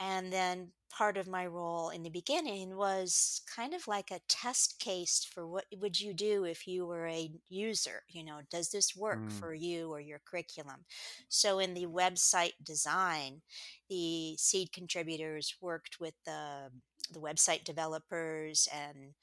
And 0.00 0.32
then 0.32 0.72
part 0.90 1.16
of 1.16 1.26
my 1.28 1.46
role 1.46 1.90
in 1.90 2.02
the 2.02 2.10
beginning 2.10 2.76
was 2.76 3.42
kind 3.54 3.74
of 3.74 3.86
like 3.88 4.10
a 4.10 4.20
test 4.28 4.78
case 4.78 5.24
for 5.24 5.46
what 5.46 5.64
would 5.78 6.00
you 6.00 6.14
do 6.14 6.44
if 6.44 6.66
you 6.66 6.86
were 6.86 7.06
a 7.06 7.30
user, 7.48 8.02
you 8.08 8.24
know, 8.24 8.40
does 8.50 8.70
this 8.70 8.94
work 8.96 9.24
Mm, 9.24 9.30
for 9.30 9.54
you 9.54 9.90
or 9.92 10.00
your 10.00 10.20
curriculum? 10.24 10.84
So 11.28 11.58
in 11.58 11.74
the 11.74 11.86
website 11.86 12.54
design, 12.62 13.42
the 13.88 14.36
seed 14.38 14.72
contributors 14.72 15.54
worked 15.60 16.00
with 16.00 16.14
the 16.24 16.70
the 17.12 17.20
website 17.20 17.62
developers 17.64 18.68
and 18.72 19.14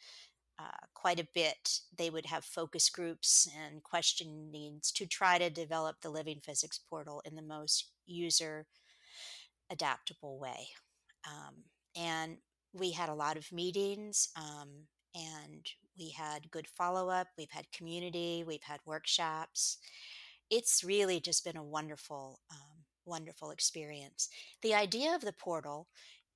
uh, 0.59 0.85
quite 0.93 1.19
a 1.19 1.27
bit. 1.33 1.79
They 1.97 2.09
would 2.09 2.27
have 2.27 2.45
focus 2.45 2.89
groups 2.89 3.49
and 3.57 3.83
questionings 3.83 4.91
to 4.93 5.05
try 5.05 5.37
to 5.37 5.49
develop 5.49 5.97
the 6.01 6.09
Living 6.09 6.39
Physics 6.43 6.79
portal 6.79 7.21
in 7.25 7.35
the 7.35 7.41
most 7.41 7.89
user 8.05 8.65
adaptable 9.73 10.39
way. 10.39 10.67
Um, 11.27 11.55
and 11.95 12.37
we 12.73 12.91
had 12.91 13.09
a 13.09 13.13
lot 13.13 13.37
of 13.37 13.51
meetings 13.51 14.29
um, 14.37 14.69
and 15.15 15.65
we 15.97 16.09
had 16.09 16.49
good 16.51 16.67
follow 16.67 17.09
up. 17.09 17.27
We've 17.37 17.51
had 17.51 17.71
community, 17.71 18.43
we've 18.45 18.63
had 18.63 18.79
workshops. 18.85 19.77
It's 20.49 20.83
really 20.83 21.19
just 21.19 21.43
been 21.43 21.57
a 21.57 21.63
wonderful, 21.63 22.39
um, 22.51 22.85
wonderful 23.05 23.51
experience. 23.51 24.29
The 24.61 24.73
idea 24.73 25.15
of 25.15 25.21
the 25.21 25.33
portal 25.33 25.87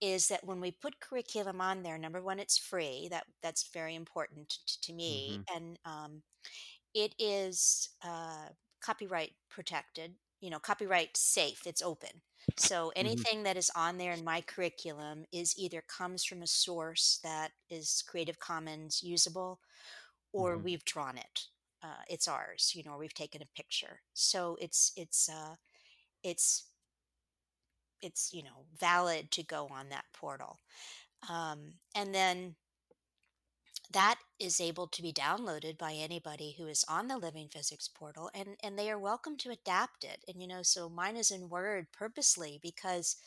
is 0.02 0.28
that 0.28 0.46
when 0.46 0.62
we 0.62 0.72
put 0.72 1.00
curriculum 1.00 1.60
on 1.60 1.82
there, 1.82 1.98
number 1.98 2.22
one, 2.22 2.40
it's 2.40 2.58
free. 2.58 3.08
That 3.10 3.26
that's 3.42 3.70
very 3.74 3.96
important 3.96 4.50
to, 4.50 4.82
to 4.82 4.94
me, 4.94 5.32
mm-hmm, 5.32 5.58
and 5.58 5.80
um, 5.86 6.22
it 6.94 7.16
is 7.20 7.90
uh, 8.04 8.50
copyright 8.84 9.32
protected, 9.50 10.14
you 10.42 10.50
know, 10.50 10.60
copyright 10.60 11.18
safe. 11.18 11.62
It's 11.66 11.82
open. 11.82 12.22
So 12.58 12.88
mm-hmm, 12.88 13.00
anything 13.00 13.44
that 13.44 13.58
is 13.58 13.72
on 13.76 13.98
there 13.98 14.12
in 14.14 14.24
my 14.24 14.42
curriculum 14.42 15.26
is 15.32 15.58
either 15.58 15.84
comes 15.88 16.24
from 16.24 16.42
a 16.42 16.48
source 16.48 17.20
that 17.24 17.52
is 17.70 18.04
Creative 18.08 18.40
Commons 18.40 19.02
usable 19.04 19.60
or 20.34 20.56
mm-hmm. 20.56 20.64
we've 20.64 20.86
drawn 20.86 21.18
it. 21.18 21.42
Uh, 21.84 22.04
it's 22.10 22.28
ours, 22.28 22.72
you 22.76 22.84
know, 22.84 22.94
or 22.94 22.98
we've 22.98 23.14
taken 23.14 23.42
a 23.42 23.56
picture. 23.56 24.02
So 24.14 24.58
it's 24.60 24.92
it's 24.96 25.30
uh, 25.30 25.56
it's 26.24 26.66
it's 28.02 28.34
you 28.34 28.44
know 28.44 28.66
valid 28.80 29.32
to 29.32 29.44
go 29.44 29.68
on 29.72 29.90
that 29.90 30.06
portal. 30.14 30.60
Um, 31.30 31.74
and 31.96 32.14
then 32.14 32.56
that 33.92 34.20
is 34.40 34.60
able 34.60 34.88
to 34.88 35.02
be 35.02 35.14
downloaded 35.14 35.78
by 35.78 35.94
anybody 35.94 36.56
who 36.58 36.68
is 36.68 36.86
on 36.90 37.08
the 37.08 37.18
living 37.18 37.48
physics 37.48 37.88
portal 37.88 38.30
and 38.34 38.58
and 38.64 38.78
they 38.78 38.92
are 38.92 39.00
welcome 39.00 39.38
to 39.38 39.50
adapt 39.50 40.04
it 40.04 40.24
and 40.28 40.42
you 40.42 40.48
know 40.48 40.62
so 40.62 40.90
mine 40.90 41.16
is 41.16 41.32
in 41.32 41.50
word 41.50 41.88
purposely 41.92 42.60
because 42.62 43.18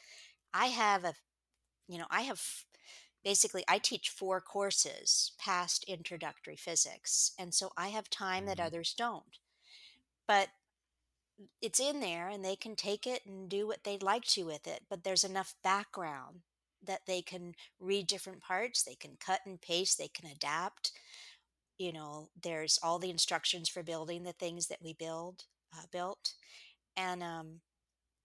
i 0.52 0.66
have 0.66 1.04
a 1.04 1.14
you 1.88 1.98
know 1.98 2.06
i 2.10 2.22
have 2.22 2.42
basically 3.24 3.64
i 3.68 3.78
teach 3.78 4.10
four 4.10 4.40
courses 4.40 5.32
past 5.38 5.84
introductory 5.84 6.56
physics 6.56 7.32
and 7.38 7.54
so 7.54 7.70
i 7.76 7.88
have 7.88 8.10
time 8.10 8.46
that 8.46 8.58
mm-hmm. 8.58 8.66
others 8.66 8.94
don't 8.96 9.38
but 10.26 10.48
it's 11.62 11.80
in 11.80 12.00
there 12.00 12.28
and 12.28 12.44
they 12.44 12.56
can 12.56 12.76
take 12.76 13.06
it 13.06 13.22
and 13.26 13.48
do 13.48 13.66
what 13.66 13.82
they'd 13.84 14.02
like 14.02 14.24
to 14.24 14.44
with 14.44 14.66
it 14.66 14.82
but 14.90 15.04
there's 15.04 15.24
enough 15.24 15.54
background 15.62 16.40
that 16.84 17.02
they 17.06 17.22
can 17.22 17.54
read 17.80 18.06
different 18.06 18.40
parts 18.42 18.82
they 18.82 18.94
can 18.96 19.16
cut 19.20 19.40
and 19.46 19.60
paste 19.60 19.98
they 19.98 20.08
can 20.08 20.30
adapt 20.30 20.92
you 21.78 21.92
know 21.92 22.28
there's 22.42 22.78
all 22.82 22.98
the 22.98 23.10
instructions 23.10 23.68
for 23.68 23.82
building 23.82 24.22
the 24.24 24.32
things 24.32 24.66
that 24.68 24.82
we 24.82 24.94
build 24.94 25.44
uh, 25.76 25.82
built 25.92 26.34
and 26.96 27.22
um, 27.22 27.60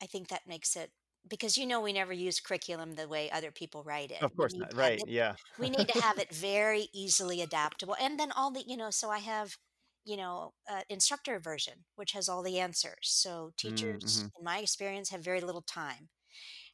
i 0.01 0.05
think 0.05 0.27
that 0.29 0.47
makes 0.47 0.75
it 0.75 0.91
because 1.29 1.57
you 1.57 1.65
know 1.65 1.81
we 1.81 1.93
never 1.93 2.13
use 2.13 2.39
curriculum 2.39 2.93
the 2.95 3.07
way 3.07 3.29
other 3.31 3.51
people 3.51 3.83
write 3.83 4.11
it 4.11 4.25
Of 4.25 4.35
course 4.35 4.57
not. 4.57 4.73
Right. 4.73 5.01
it 5.01 5.07
Yeah. 5.07 5.35
we 5.57 5.69
need 5.69 5.87
to 5.87 5.95
have 5.95 6.19
it 6.19 6.33
very 6.33 6.89
easily 6.93 7.41
adaptable 7.41 7.95
and 7.99 8.19
then 8.19 8.31
all 8.31 8.51
the 8.51 8.63
you 8.67 8.77
know 8.77 8.89
so 8.91 9.09
i 9.09 9.19
have 9.19 9.57
you 10.05 10.17
know 10.17 10.53
uh, 10.69 10.81
instructor 10.89 11.39
version 11.39 11.85
which 11.95 12.11
has 12.13 12.29
all 12.29 12.43
the 12.43 12.59
answers 12.59 12.99
so 13.03 13.51
mm-hmm, 13.63 13.97
teachers 13.97 14.27
in 14.37 14.43
my 14.45 14.59
experience 14.59 15.09
have 15.09 15.21
very 15.23 15.41
little 15.41 15.61
time 15.61 16.09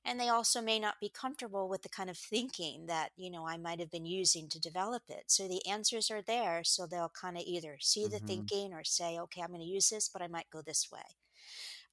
and 0.03 0.19
they 0.19 0.29
also 0.29 0.61
may 0.61 0.79
not 0.79 0.99
be 0.99 1.09
comfortable 1.09 1.69
with 1.69 1.83
the 1.83 1.89
kind 1.89 2.09
of 2.09 2.17
thinking 2.17 2.85
that 2.87 3.11
you 3.15 3.29
know 3.29 3.47
i 3.47 3.57
might 3.57 3.79
have 3.79 3.91
been 3.91 4.05
using 4.05 4.47
to 4.49 4.59
develop 4.59 5.03
it. 5.09 5.25
So 5.27 5.47
the 5.47 5.65
answers 5.67 6.11
are 6.11 6.21
there 6.21 6.63
so 6.63 6.85
they'll 6.85 7.11
kind 7.19 7.37
of 7.37 7.43
either 7.45 7.77
see 7.79 8.07
the 8.07 8.17
mm-hmm. 8.17 8.25
thinking 8.25 8.73
or 8.73 8.83
say 8.83 9.19
okay 9.19 9.41
i'm 9.41 9.49
going 9.49 9.61
to 9.61 9.65
use 9.65 9.89
this 9.89 10.09
but 10.09 10.21
i 10.21 10.27
might 10.27 10.49
go 10.51 10.61
this 10.61 10.89
way. 10.91 11.17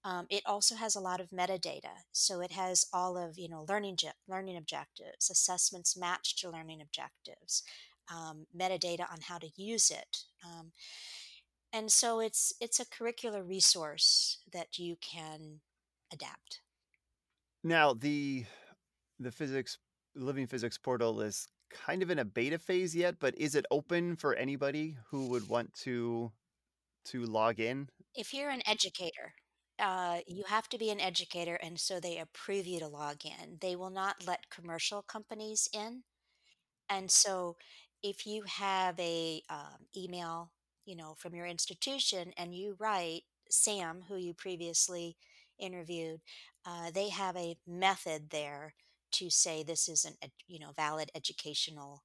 Um, 0.04 0.26
it 0.30 0.44
also 0.46 0.76
has 0.76 0.94
a 0.94 1.00
lot 1.00 1.20
of 1.20 1.30
metadata. 1.30 2.04
So 2.12 2.40
it 2.40 2.52
has 2.52 2.86
all 2.92 3.18
of 3.18 3.38
you 3.38 3.48
know 3.48 3.66
learning 3.68 3.96
ge- 3.96 4.18
learning 4.28 4.56
objectives 4.56 5.30
assessments 5.30 5.96
matched 5.96 6.38
to 6.40 6.50
learning 6.50 6.80
objectives 6.80 7.62
um, 8.10 8.46
metadata 8.56 9.10
on 9.10 9.20
how 9.22 9.38
to 9.38 9.50
use 9.56 9.90
it 9.90 10.24
um, 10.44 10.72
and 11.72 11.90
so 11.92 12.20
it's 12.20 12.52
it's 12.60 12.80
a 12.80 12.86
curricular 12.86 13.46
resource 13.46 14.38
that 14.52 14.78
you 14.78 14.96
can 15.00 15.60
adapt 16.12 16.60
Now 17.68 17.92
the 17.92 18.46
the 19.20 19.30
physics 19.30 19.76
living 20.14 20.46
physics 20.46 20.78
portal 20.78 21.20
is 21.20 21.46
kind 21.70 22.02
of 22.02 22.08
in 22.08 22.18
a 22.18 22.24
beta 22.24 22.58
phase 22.58 22.96
yet, 22.96 23.16
but 23.20 23.36
is 23.36 23.54
it 23.54 23.66
open 23.70 24.16
for 24.16 24.34
anybody 24.34 24.96
who 25.10 25.26
would 25.26 25.50
want 25.50 25.74
to 25.84 26.32
to 27.10 27.24
log 27.26 27.60
in? 27.60 27.90
If 28.14 28.32
you're 28.32 28.48
an 28.48 28.62
educator, 28.66 29.34
uh, 29.78 30.20
you 30.26 30.44
have 30.46 30.70
to 30.70 30.78
be 30.78 30.88
an 30.88 30.98
educator, 30.98 31.56
and 31.56 31.78
so 31.78 32.00
they 32.00 32.16
approve 32.16 32.66
you 32.66 32.78
to 32.80 32.88
log 32.88 33.26
in. 33.26 33.58
They 33.60 33.76
will 33.76 33.90
not 33.90 34.26
let 34.26 34.48
commercial 34.48 35.02
companies 35.02 35.68
in, 35.74 36.04
and 36.88 37.10
so 37.10 37.56
if 38.02 38.26
you 38.26 38.44
have 38.46 38.98
a 38.98 39.42
um, 39.50 39.84
email, 39.94 40.52
you 40.86 40.96
know, 40.96 41.16
from 41.18 41.34
your 41.34 41.46
institution, 41.46 42.32
and 42.38 42.54
you 42.54 42.76
write 42.78 43.24
Sam, 43.50 44.04
who 44.08 44.16
you 44.16 44.32
previously 44.32 45.18
interviewed, 45.58 46.20
uh, 46.66 46.90
they 46.90 47.08
have 47.08 47.36
a 47.36 47.56
method 47.66 48.30
there 48.30 48.74
to 49.12 49.30
say 49.30 49.62
this 49.62 49.88
is 49.88 50.04
an 50.04 50.14
ed- 50.22 50.32
you 50.46 50.58
know 50.58 50.72
valid 50.76 51.10
educational 51.14 52.02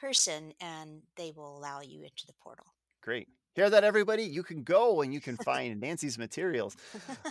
person, 0.00 0.52
and 0.60 1.02
they 1.16 1.32
will 1.34 1.56
allow 1.56 1.80
you 1.80 2.02
into 2.02 2.26
the 2.26 2.32
portal. 2.42 2.74
Great. 3.02 3.28
Hear 3.54 3.68
that, 3.68 3.84
everybody? 3.84 4.22
You 4.22 4.42
can 4.42 4.62
go 4.62 5.02
and 5.02 5.12
you 5.12 5.20
can 5.20 5.36
find 5.44 5.78
Nancy's 5.80 6.18
materials. 6.18 6.76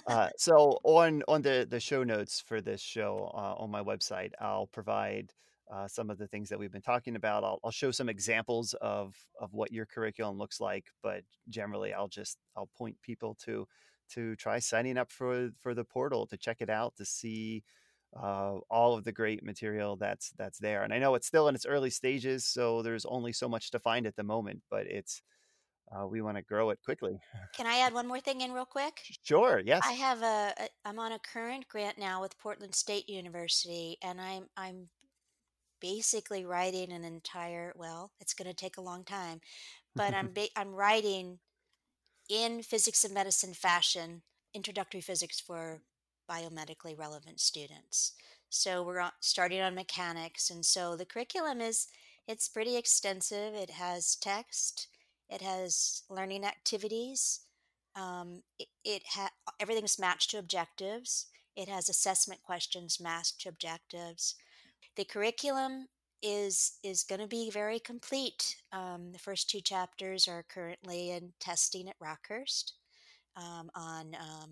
Uh, 0.06 0.30
so 0.38 0.80
on 0.84 1.24
on 1.28 1.42
the 1.42 1.68
the 1.70 1.80
show 1.80 2.04
notes 2.04 2.42
for 2.46 2.62
this 2.62 2.82
show 2.82 3.32
uh, 3.34 3.56
on 3.58 3.72
my 3.72 3.82
website, 3.82 4.32
I'll 4.40 4.68
provide 4.68 5.34
uh, 5.72 5.88
some 5.88 6.10
of 6.10 6.18
the 6.18 6.28
things 6.28 6.50
that 6.50 6.60
we've 6.60 6.72
been 6.72 6.82
talking 6.82 7.16
about. 7.16 7.44
I'll, 7.44 7.60
I'll 7.64 7.72
show 7.72 7.92
some 7.92 8.10
examples 8.10 8.76
of 8.82 9.16
of 9.40 9.54
what 9.54 9.72
your 9.72 9.86
curriculum 9.86 10.38
looks 10.38 10.60
like, 10.60 10.86
but 11.02 11.24
generally, 11.50 11.94
I'll 11.94 12.08
just 12.10 12.38
I'll 12.56 12.70
point 12.78 13.02
people 13.02 13.36
to 13.46 13.68
to 14.14 14.36
try 14.36 14.60
signing 14.60 14.98
up 14.98 15.12
for 15.12 15.50
for 15.62 15.74
the 15.74 15.86
portal 15.86 16.26
to 16.28 16.38
check 16.38 16.58
it 16.62 16.70
out 16.70 16.96
to 16.98 17.06
see 17.06 17.64
uh, 18.16 18.58
all 18.70 18.98
of 18.98 19.04
the 19.04 19.12
great 19.12 19.44
material 19.44 19.96
that's 19.96 20.32
that's 20.38 20.60
there. 20.60 20.84
And 20.84 20.94
I 20.94 21.00
know 21.00 21.16
it's 21.16 21.28
still 21.28 21.48
in 21.48 21.56
its 21.56 21.66
early 21.66 21.90
stages, 21.90 22.46
so 22.46 22.82
there's 22.82 23.06
only 23.06 23.34
so 23.34 23.48
much 23.48 23.72
to 23.72 23.80
find 23.80 24.06
at 24.06 24.16
the 24.16 24.24
moment, 24.24 24.62
but 24.70 24.86
it's 24.88 25.22
uh, 25.92 26.08
we 26.08 26.22
want 26.22 26.38
to 26.38 26.44
grow 26.44 26.70
it 26.70 26.80
quickly. 26.84 27.20
Can 27.56 27.68
I 27.68 27.80
add 27.80 27.94
one 27.94 28.08
more 28.08 28.20
thing 28.20 28.42
in 28.42 28.54
real 28.54 28.66
quick? 28.66 29.02
Sure. 29.24 29.62
Yes. 29.64 29.82
I 29.86 29.94
have 29.94 30.22
a, 30.22 30.54
a 30.58 30.70
I'm 30.86 31.00
on 31.00 31.12
a 31.12 31.20
current 31.20 31.68
grant 31.68 31.98
now 31.98 32.22
with 32.22 32.38
Portland 32.40 32.76
State 32.76 33.10
University 33.10 33.98
and 34.02 34.20
I'm 34.22 34.48
I'm 34.56 34.88
basically 35.82 36.46
writing 36.46 36.92
an 36.92 37.04
entire 37.04 37.74
well, 37.76 38.12
it's 38.20 38.34
going 38.34 38.50
to 38.50 38.56
take 38.56 38.78
a 38.78 38.82
long 38.82 39.04
time, 39.04 39.42
but 39.96 40.14
I'm 40.14 40.32
ba- 40.34 40.56
I'm 40.56 40.74
writing 40.74 41.40
in 42.32 42.64
physics 42.64 43.04
and 43.04 43.14
medicine 43.14 43.54
fashion 43.54 44.22
introductory 44.54 45.02
physics 45.02 45.40
for 45.40 45.82
biomedically 46.30 46.98
relevant 46.98 47.42
students. 47.42 48.14
So 48.50 48.84
we're 48.84 49.04
starting 49.20 49.60
on 49.60 49.76
mechanics 49.76 50.50
and 50.50 50.66
so 50.66 50.96
the 50.96 51.06
curriculum 51.06 51.60
is 51.60 51.88
it's 52.28 52.48
pretty 52.48 52.78
extensive. 52.78 53.54
It 53.54 53.72
has 53.72 54.16
text, 54.16 54.88
it 55.30 55.42
has 55.42 56.04
learning 56.10 56.46
activities, 56.46 57.42
um, 57.96 58.44
it, 58.58 58.70
it 58.86 59.04
ha- 59.10 59.32
everything's 59.60 60.00
matched 60.00 60.32
to 60.32 60.38
objectives. 60.38 61.26
It 61.58 61.68
has 61.68 61.90
assessment 61.90 62.42
questions 62.44 63.00
matched 63.02 63.42
to 63.42 63.50
objectives. 63.50 64.36
The 64.96 65.04
curriculum 65.04 65.88
is 66.22 66.74
is 66.84 67.04
going 67.04 67.22
to 67.22 67.28
be 67.28 67.50
very 67.50 67.80
complete. 67.80 68.58
Um, 68.72 69.12
the 69.12 69.20
first 69.20 69.50
two 69.50 69.62
chapters 69.62 70.28
are 70.28 70.46
currently 70.50 71.12
in 71.12 71.34
testing 71.40 71.90
at 71.90 72.00
Rockhurst 72.00 72.74
um, 73.36 73.70
on 73.76 74.16
um, 74.20 74.50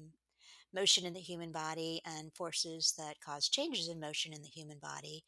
motion 0.74 1.06
in 1.06 1.14
the 1.14 1.20
human 1.20 1.52
body 1.52 2.02
and 2.06 2.34
forces 2.34 2.94
that 2.98 3.20
cause 3.22 3.50
changes 3.50 3.88
in 3.88 4.00
motion 4.00 4.34
in 4.34 4.42
the 4.42 4.48
human 4.48 4.80
body. 4.80 5.24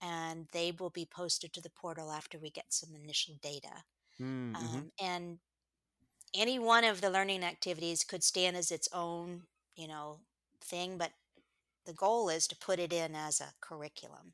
And 0.00 0.46
they 0.52 0.72
will 0.78 0.90
be 0.90 1.06
posted 1.06 1.52
to 1.52 1.60
the 1.60 1.70
portal 1.70 2.10
after 2.10 2.38
we 2.38 2.50
get 2.50 2.72
some 2.72 2.90
initial 2.94 3.36
data. 3.40 3.84
Mm-hmm. 4.20 4.56
Um, 4.56 4.90
and 5.00 5.38
any 6.34 6.58
one 6.58 6.84
of 6.84 7.00
the 7.00 7.10
learning 7.10 7.44
activities 7.44 8.02
could 8.02 8.24
stand 8.24 8.56
as 8.56 8.70
its 8.70 8.88
own, 8.92 9.42
you 9.76 9.86
know, 9.86 10.18
thing, 10.60 10.98
but 10.98 11.12
the 11.86 11.92
goal 11.92 12.28
is 12.28 12.46
to 12.48 12.56
put 12.56 12.78
it 12.78 12.92
in 12.92 13.14
as 13.14 13.40
a 13.40 13.52
curriculum 13.60 14.32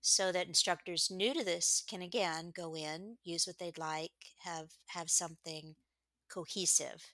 so 0.00 0.32
that 0.32 0.46
instructors 0.46 1.10
new 1.10 1.34
to 1.34 1.44
this 1.44 1.82
can 1.88 2.02
again 2.02 2.52
go 2.54 2.76
in, 2.76 3.16
use 3.24 3.46
what 3.46 3.58
they'd 3.58 3.78
like, 3.78 4.12
have 4.44 4.70
have 4.86 5.10
something 5.10 5.74
cohesive 6.28 7.12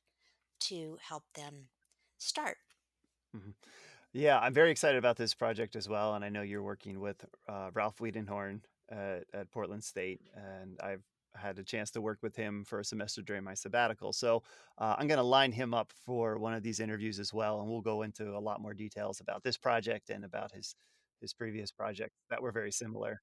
to 0.60 0.98
help 1.00 1.24
them 1.34 1.68
start. 2.18 2.56
Mm-hmm. 3.36 3.50
Yeah, 4.12 4.38
I'm 4.38 4.52
very 4.52 4.70
excited 4.70 4.98
about 4.98 5.16
this 5.16 5.32
project 5.32 5.74
as 5.74 5.88
well, 5.88 6.14
and 6.14 6.24
I 6.24 6.28
know 6.28 6.42
you're 6.42 6.62
working 6.62 7.00
with 7.00 7.24
uh, 7.48 7.70
Ralf 7.72 7.96
Widenhorn 7.98 8.60
at, 8.90 9.50
Portland 9.50 9.82
State, 9.82 10.20
and 10.34 10.78
I've 10.82 11.02
had 11.34 11.58
a 11.58 11.64
chance 11.64 11.90
to 11.92 12.02
work 12.02 12.18
with 12.20 12.36
him 12.36 12.62
for 12.62 12.80
a 12.80 12.84
semester 12.84 13.22
during 13.22 13.42
my 13.42 13.54
sabbatical. 13.54 14.12
So 14.12 14.42
uh, 14.76 14.96
I'm 14.98 15.08
going 15.08 15.16
to 15.16 15.24
line 15.24 15.50
him 15.50 15.72
up 15.72 15.92
for 16.04 16.36
one 16.38 16.52
of 16.52 16.62
these 16.62 16.78
interviews 16.78 17.18
as 17.18 17.32
well, 17.32 17.60
and 17.60 17.70
we'll 17.70 17.80
go 17.80 18.02
into 18.02 18.36
a 18.36 18.38
lot 18.38 18.60
more 18.60 18.74
details 18.74 19.20
about 19.20 19.42
this 19.42 19.56
project 19.56 20.10
and 20.10 20.26
about 20.26 20.52
his 20.52 20.74
his 21.22 21.32
previous 21.32 21.72
projects 21.72 22.18
that 22.28 22.42
were 22.42 22.52
very 22.52 22.72
similar. 22.72 23.22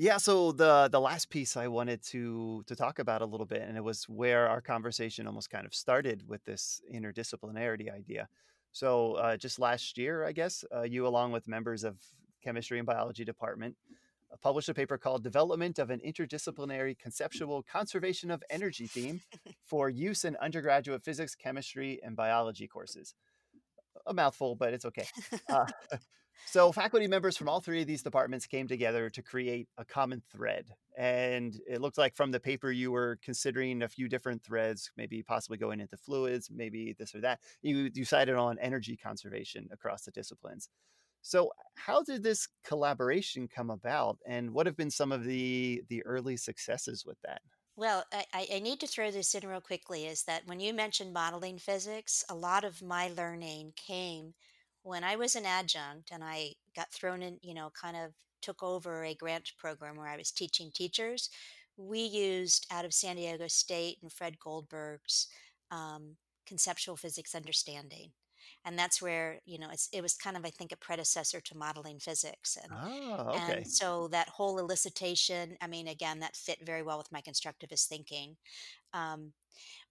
Yeah, 0.00 0.18
so 0.18 0.52
the 0.52 0.88
the 0.90 1.00
last 1.00 1.28
piece 1.28 1.56
I 1.56 1.66
wanted 1.66 2.02
to 2.10 2.62
to 2.66 2.76
talk 2.76 3.00
about 3.00 3.20
a 3.20 3.26
little 3.26 3.46
bit, 3.46 3.62
and 3.62 3.76
it 3.76 3.82
was 3.82 4.04
where 4.04 4.48
our 4.48 4.60
conversation 4.60 5.26
almost 5.26 5.50
kind 5.50 5.66
of 5.66 5.74
started 5.74 6.22
with 6.28 6.44
this 6.44 6.80
interdisciplinarity 6.94 7.92
idea. 7.92 8.28
So 8.70 9.14
uh, 9.14 9.36
just 9.36 9.58
last 9.58 9.98
year, 9.98 10.24
I 10.24 10.30
guess, 10.32 10.64
uh, 10.74 10.82
you 10.82 11.06
along 11.06 11.32
with 11.32 11.48
members 11.48 11.82
of 11.82 11.98
chemistry 12.44 12.78
and 12.78 12.86
biology 12.86 13.24
department 13.24 13.74
uh, 14.32 14.36
published 14.40 14.68
a 14.68 14.74
paper 14.74 14.98
called 14.98 15.24
"Development 15.24 15.80
of 15.80 15.90
an 15.90 16.00
Interdisciplinary 16.06 16.96
Conceptual 16.96 17.64
Conservation 17.64 18.30
of 18.30 18.40
Energy 18.50 18.86
Theme 18.86 19.20
for 19.66 19.90
Use 19.90 20.24
in 20.24 20.36
Undergraduate 20.36 21.02
Physics, 21.02 21.34
Chemistry, 21.34 21.98
and 22.04 22.14
Biology 22.14 22.68
Courses." 22.68 23.14
A 24.08 24.14
mouthful, 24.14 24.56
but 24.56 24.72
it's 24.72 24.84
okay. 24.84 25.06
Uh, 25.48 25.66
so, 26.46 26.72
faculty 26.72 27.06
members 27.06 27.36
from 27.36 27.48
all 27.48 27.60
three 27.60 27.80
of 27.80 27.86
these 27.86 28.02
departments 28.02 28.46
came 28.46 28.66
together 28.68 29.08
to 29.10 29.22
create 29.22 29.68
a 29.78 29.84
common 29.84 30.22
thread. 30.30 30.66
And 30.96 31.54
it 31.68 31.80
looked 31.80 31.98
like 31.98 32.14
from 32.16 32.32
the 32.32 32.40
paper 32.40 32.70
you 32.70 32.90
were 32.90 33.18
considering 33.22 33.82
a 33.82 33.88
few 33.88 34.08
different 34.08 34.42
threads, 34.42 34.90
maybe 34.96 35.22
possibly 35.22 35.56
going 35.58 35.80
into 35.80 35.96
fluids, 35.96 36.50
maybe 36.50 36.94
this 36.98 37.14
or 37.14 37.20
that. 37.20 37.40
You 37.62 37.88
decided 37.90 38.34
on 38.34 38.58
energy 38.58 38.96
conservation 38.96 39.68
across 39.72 40.02
the 40.02 40.10
disciplines. 40.10 40.68
So, 41.22 41.52
how 41.76 42.02
did 42.02 42.22
this 42.22 42.48
collaboration 42.64 43.48
come 43.48 43.70
about, 43.70 44.18
and 44.26 44.52
what 44.52 44.66
have 44.66 44.76
been 44.76 44.90
some 44.90 45.12
of 45.12 45.24
the 45.24 45.82
the 45.88 46.04
early 46.06 46.36
successes 46.36 47.04
with 47.06 47.18
that? 47.24 47.42
Well, 47.78 48.02
I, 48.12 48.48
I 48.56 48.58
need 48.58 48.80
to 48.80 48.88
throw 48.88 49.12
this 49.12 49.36
in 49.36 49.48
real 49.48 49.60
quickly 49.60 50.06
is 50.06 50.24
that 50.24 50.44
when 50.46 50.58
you 50.58 50.74
mentioned 50.74 51.12
modeling 51.12 51.58
physics, 51.58 52.24
a 52.28 52.34
lot 52.34 52.64
of 52.64 52.82
my 52.82 53.12
learning 53.16 53.74
came 53.76 54.34
when 54.82 55.04
I 55.04 55.14
was 55.14 55.36
an 55.36 55.46
adjunct 55.46 56.10
and 56.10 56.24
I 56.24 56.54
got 56.74 56.92
thrown 56.92 57.22
in, 57.22 57.38
you 57.40 57.54
know, 57.54 57.70
kind 57.80 57.96
of 57.96 58.14
took 58.42 58.64
over 58.64 59.04
a 59.04 59.14
grant 59.14 59.52
program 59.58 59.94
where 59.96 60.08
I 60.08 60.16
was 60.16 60.32
teaching 60.32 60.72
teachers. 60.74 61.30
We 61.76 62.00
used 62.00 62.66
out 62.72 62.84
of 62.84 62.92
San 62.92 63.14
Diego 63.14 63.46
State 63.46 63.98
and 64.02 64.12
Fred 64.12 64.40
Goldberg's 64.40 65.28
um, 65.70 66.16
conceptual 66.48 66.96
physics 66.96 67.32
understanding. 67.32 68.10
And 68.64 68.78
that's 68.78 69.00
where, 69.00 69.38
you 69.46 69.58
know, 69.58 69.68
it's, 69.72 69.88
it 69.92 70.02
was 70.02 70.14
kind 70.14 70.36
of, 70.36 70.44
I 70.44 70.50
think, 70.50 70.72
a 70.72 70.76
predecessor 70.76 71.40
to 71.40 71.56
modeling 71.56 71.98
physics. 71.98 72.58
And 72.62 72.72
Oh, 72.72 73.30
and 73.34 73.66
so 73.66 74.08
that 74.08 74.28
whole 74.28 74.56
elicitation, 74.60 75.56
I 75.60 75.66
mean, 75.66 75.88
again, 75.88 76.20
that 76.20 76.36
fit 76.36 76.58
very 76.66 76.82
well 76.82 76.98
with 76.98 77.12
my 77.12 77.22
constructivist 77.22 77.86
thinking. 77.86 78.36
Um, 78.92 79.32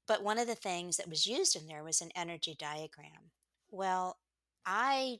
but 0.08 0.24
one 0.24 0.38
of 0.38 0.48
the 0.48 0.56
things 0.56 0.98
that 0.98 1.10
was 1.10 1.26
used 1.26 1.56
in 1.56 1.66
there 1.68 1.84
was 1.84 2.02
an 2.02 2.12
energy 2.16 2.56
diagram. 2.58 3.32
Well, 3.72 4.18
I 4.66 5.18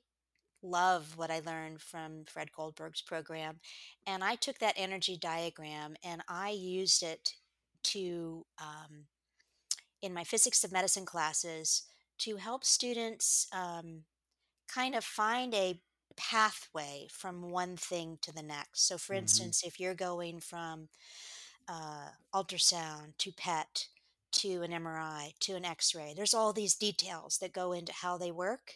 love 0.62 1.18
what 1.18 1.32
I 1.32 1.42
learned 1.46 1.82
from 1.82 2.26
Fred 2.26 2.52
Goldberg's 2.52 3.02
program. 3.02 3.60
And 4.06 4.24
I 4.24 4.36
took 4.36 4.60
that 4.60 4.76
energy 4.78 5.18
diagram 5.18 5.96
and 6.04 6.22
I 6.28 6.50
used 6.52 7.04
it 7.04 7.34
to, 7.84 8.46
um, 8.60 9.06
in 10.02 10.14
my 10.14 10.24
physics 10.24 10.64
of 10.64 10.72
medicine 10.72 11.06
classes, 11.06 11.84
to 12.20 12.38
help 12.38 12.64
students 12.66 13.48
um, 13.54 14.04
kind 14.74 14.96
of 14.96 15.04
find 15.04 15.54
a 15.54 15.82
pathway 16.18 17.08
from 17.12 17.50
one 17.52 17.78
thing 17.78 18.18
to 18.22 18.34
the 18.34 18.44
next. 18.44 18.88
So, 18.88 18.98
for 18.98 19.14
hmm 19.14 19.16
instance, 19.16 19.64
if 19.64 19.80
you're 19.80 19.96
going 19.96 20.40
from 20.40 20.90
uh, 21.68 22.10
ultrasound 22.34 23.18
to 23.20 23.32
PET 23.32 23.88
to 24.34 24.62
an 24.64 24.74
MRI 24.74 25.34
to 25.42 25.56
an 25.56 25.66
X 25.66 25.96
ray, 25.96 26.14
there's 26.16 26.34
all 26.34 26.54
these 26.54 26.76
details 26.76 27.38
that 27.40 27.54
go 27.54 27.72
into 27.72 27.94
how 27.94 28.18
they 28.18 28.32
work, 28.32 28.76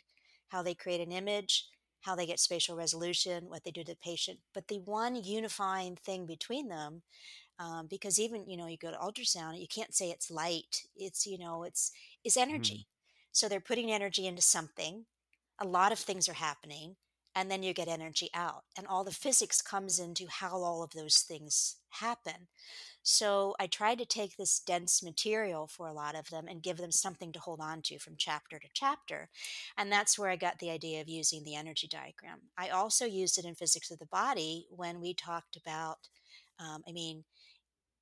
how 0.50 0.62
they 0.64 0.74
create 0.76 1.02
an 1.02 1.12
image, 1.12 1.68
how 2.02 2.16
they 2.16 2.26
get 2.26 2.39
spatial 2.39 2.76
resolution, 2.76 3.50
what 3.50 3.64
they 3.64 3.72
do 3.72 3.84
to 3.84 3.92
the 3.92 3.98
patient. 4.04 4.39
But 4.54 4.68
the 4.68 4.80
one 4.80 5.16
unifying 5.16 5.96
thing 5.96 6.26
between 6.26 6.70
them 6.70 7.04
um, 7.60 7.88
because 7.88 8.20
even 8.20 8.48
you 8.50 8.58
know 8.58 8.68
you 8.68 8.78
go 8.78 8.92
to 8.92 8.98
ultrasound 8.98 9.60
you 9.60 9.68
can't 9.68 9.94
say 9.94 10.10
it's 10.10 10.32
light 10.32 10.84
it's 10.96 11.26
you 11.26 11.38
know 11.38 11.64
it's 11.64 11.92
is 12.24 12.38
hmm 12.50 12.76
energy 12.76 12.88
so 13.32 13.47
they're 13.47 13.59
putting 13.59 13.91
energy 13.91 14.27
into 14.27 14.41
something 14.41 15.05
a 15.59 15.65
lot 15.65 15.91
of 15.91 15.99
things 15.99 16.27
are 16.27 16.34
happening 16.34 16.95
and 17.34 17.49
then 17.49 17.63
you 17.63 17.73
get 17.73 17.88
energy 17.88 18.29
out 18.34 18.63
and 18.77 18.86
all 18.88 19.03
the 19.03 19.11
physics 19.11 19.61
comes 19.61 19.99
into 19.99 20.25
how 20.27 20.57
all 20.57 20.84
of 20.84 20.91
those 20.91 21.17
things 21.17 21.77
happen 21.89 22.47
so 23.03 23.55
i 23.59 23.67
tried 23.67 23.97
to 23.97 24.05
take 24.05 24.38
this 24.38 24.59
dense 24.59 25.03
material 25.03 25.67
for 25.67 25.88
a 25.88 25.93
lot 25.93 26.15
of 26.15 26.29
them 26.29 26.45
and 26.47 26.63
give 26.63 26.77
them 26.77 26.91
something 26.91 27.32
to 27.32 27.39
hold 27.39 27.59
on 27.59 27.82
to 27.82 27.97
from 27.99 28.15
chapter 28.17 28.59
to 28.59 28.67
chapter 28.73 29.29
and 29.77 29.91
that's 29.91 30.17
where 30.19 30.29
i 30.29 30.36
got 30.36 30.59
the 30.59 30.69
idea 30.69 31.01
of 31.01 31.09
using 31.09 31.43
the 31.43 31.55
energy 31.55 31.88
diagram 31.88 32.39
i 32.57 32.69
also 32.69 33.05
used 33.05 33.38
it 33.38 33.45
in 33.45 33.55
physics 33.55 33.91
of 33.91 33.99
the 33.99 34.05
body 34.07 34.67
when 34.69 34.99
we 34.99 35.13
talked 35.13 35.55
about 35.55 36.07
um, 36.59 36.84
i 36.88 36.91
mean 36.91 37.23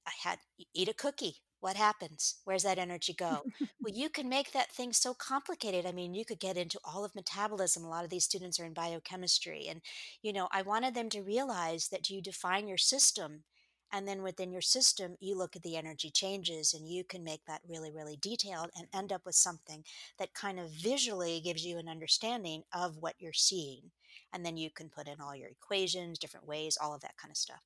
I 0.10 0.30
had 0.30 0.40
eat 0.74 0.90
a 0.90 0.94
cookie. 0.94 1.36
What 1.60 1.76
happens? 1.76 2.36
Where's 2.46 2.64
that 2.64 2.80
energy 2.80 3.14
go? 3.14 3.46
Well, 3.82 3.94
you 3.94 4.10
can 4.10 4.28
make 4.28 4.52
that 4.52 4.72
thing 4.72 4.92
so 4.92 5.14
complicated. 5.14 5.86
I 5.86 5.94
mean, 5.94 6.14
you 6.14 6.26
could 6.26 6.40
get 6.40 6.58
into 6.58 6.80
all 6.84 7.06
of 7.06 7.16
metabolism. 7.16 7.84
A 7.84 7.90
lot 7.90 8.04
of 8.04 8.10
these 8.10 8.26
students 8.26 8.60
are 8.60 8.66
in 8.66 8.74
biochemistry. 8.74 9.68
And, 9.70 9.82
you 10.22 10.34
know, 10.34 10.50
I 10.52 10.64
wanted 10.64 10.94
them 10.96 11.10
to 11.12 11.22
realize 11.22 11.88
that 11.88 12.10
you 12.10 12.22
define 12.22 12.68
your 12.68 12.78
system. 12.78 13.44
And 13.92 14.08
then 14.08 14.22
within 14.22 14.52
your 14.52 14.62
system, 14.62 15.16
you 15.20 15.38
look 15.38 15.56
at 15.56 15.64
the 15.64 15.78
energy 15.78 16.12
changes 16.12 16.74
and 16.74 16.88
you 16.88 17.04
can 17.04 17.24
make 17.24 17.46
that 17.46 17.62
really, 17.68 17.92
really 17.92 18.18
detailed 18.18 18.70
and 18.78 18.88
end 18.94 19.12
up 19.12 19.26
with 19.26 19.36
something 19.36 19.84
that 20.18 20.34
kind 20.34 20.60
of 20.60 20.72
visually 20.72 21.40
gives 21.40 21.66
you 21.66 21.78
an 21.78 21.88
understanding 21.88 22.64
of 22.74 22.98
what 22.98 23.16
you're 23.18 23.34
seeing. 23.34 23.92
And 24.32 24.46
then 24.46 24.58
you 24.58 24.70
can 24.70 24.90
put 24.90 25.08
in 25.08 25.20
all 25.22 25.36
your 25.36 25.50
equations, 25.50 26.20
different 26.20 26.48
ways, 26.48 26.78
all 26.80 26.94
of 26.94 27.02
that 27.02 27.18
kind 27.18 27.32
of 27.32 27.38
stuff. 27.38 27.62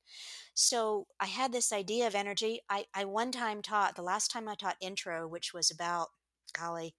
So 0.53 1.07
I 1.20 1.26
had 1.26 1.51
this 1.51 1.74
idea 1.74 2.07
of 2.07 2.16
energy. 2.16 2.61
I, 2.70 2.86
I 2.93 3.05
one 3.05 3.32
time 3.32 3.61
taught, 3.61 3.95
the 3.95 4.01
last 4.01 4.32
time 4.32 4.47
I 4.47 4.55
taught 4.55 4.78
intro, 4.80 5.28
which 5.28 5.53
was 5.53 5.70
about, 5.70 6.09
golly, 6.57 6.95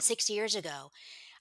six 0.00 0.28
years 0.28 0.54
ago, 0.54 0.90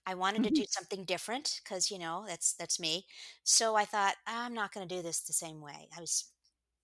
I 0.05 0.13
wanted 0.13 0.43
to 0.43 0.49
mm-hmm. 0.49 0.61
do 0.61 0.65
something 0.69 1.03
different 1.03 1.59
because, 1.63 1.91
you 1.91 1.99
know, 1.99 2.23
that's 2.25 2.53
that's 2.53 2.79
me. 2.79 3.05
So 3.43 3.75
I 3.75 3.83
thought, 3.83 4.15
I'm 4.25 4.53
not 4.53 4.73
going 4.73 4.87
to 4.87 4.95
do 4.95 5.01
this 5.01 5.19
the 5.19 5.33
same 5.33 5.59
way. 5.59 5.89
I 5.95 5.99
was 5.99 6.31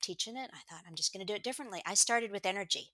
teaching 0.01 0.35
it. 0.35 0.51
I 0.53 0.59
thought, 0.69 0.83
I'm 0.85 0.95
just 0.95 1.13
going 1.13 1.25
to 1.25 1.31
do 1.31 1.35
it 1.35 1.43
differently. 1.43 1.81
I 1.85 1.93
started 1.93 2.31
with 2.31 2.45
energy 2.45 2.89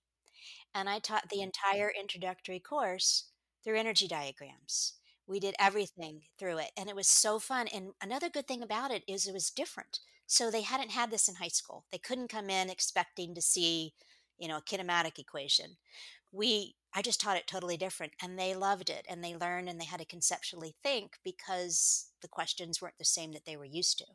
and 0.75 0.87
I 0.87 0.99
taught 0.99 1.29
the 1.29 1.37
mm-hmm. 1.37 1.45
entire 1.45 1.91
introductory 1.99 2.59
course 2.59 3.25
through 3.63 3.79
energy 3.79 4.07
diagrams. 4.07 4.98
We 5.29 5.39
did 5.39 5.55
everything 5.59 6.23
through 6.37 6.57
it, 6.59 6.71
and 6.77 6.89
it 6.89 6.95
was 6.97 7.07
so 7.07 7.39
fun. 7.39 7.69
And 7.69 7.93
another 8.01 8.29
good 8.29 8.47
thing 8.47 8.63
about 8.63 8.91
it 8.91 9.03
is 9.07 9.27
it 9.27 9.33
was 9.33 9.49
different. 9.51 10.01
So 10.27 10.51
they 10.51 10.63
hadn't 10.63 10.91
had 10.91 11.11
this 11.11 11.29
in 11.29 11.35
high 11.35 11.49
school. 11.49 11.85
They 11.91 11.99
couldn't 11.99 12.29
come 12.29 12.49
in 12.49 12.69
expecting 12.69 13.35
to 13.35 13.41
see, 13.41 13.93
you 14.37 14.47
know, 14.49 14.57
a 14.57 14.61
kinematic 14.61 15.19
equation. 15.19 15.77
We 16.31 16.75
I 16.93 17.01
just 17.03 17.21
taught 17.21 17.37
it 17.37 17.47
totally 17.47 17.77
different 17.77 18.13
and 18.21 18.37
they 18.39 18.55
loved 18.55 18.89
it 18.89 19.05
and 19.09 19.23
they 19.23 19.35
learned 19.35 19.69
and 19.69 19.79
they 19.79 19.85
had 19.85 19.99
to 20.01 20.05
conceptually 20.05 20.75
think 20.83 21.19
because 21.23 22.11
the 22.21 22.27
questions 22.27 22.81
weren't 22.81 22.97
the 22.99 23.05
same 23.05 23.31
that 23.33 23.45
they 23.45 23.57
were 23.57 23.65
used 23.65 23.99
to 23.99 24.05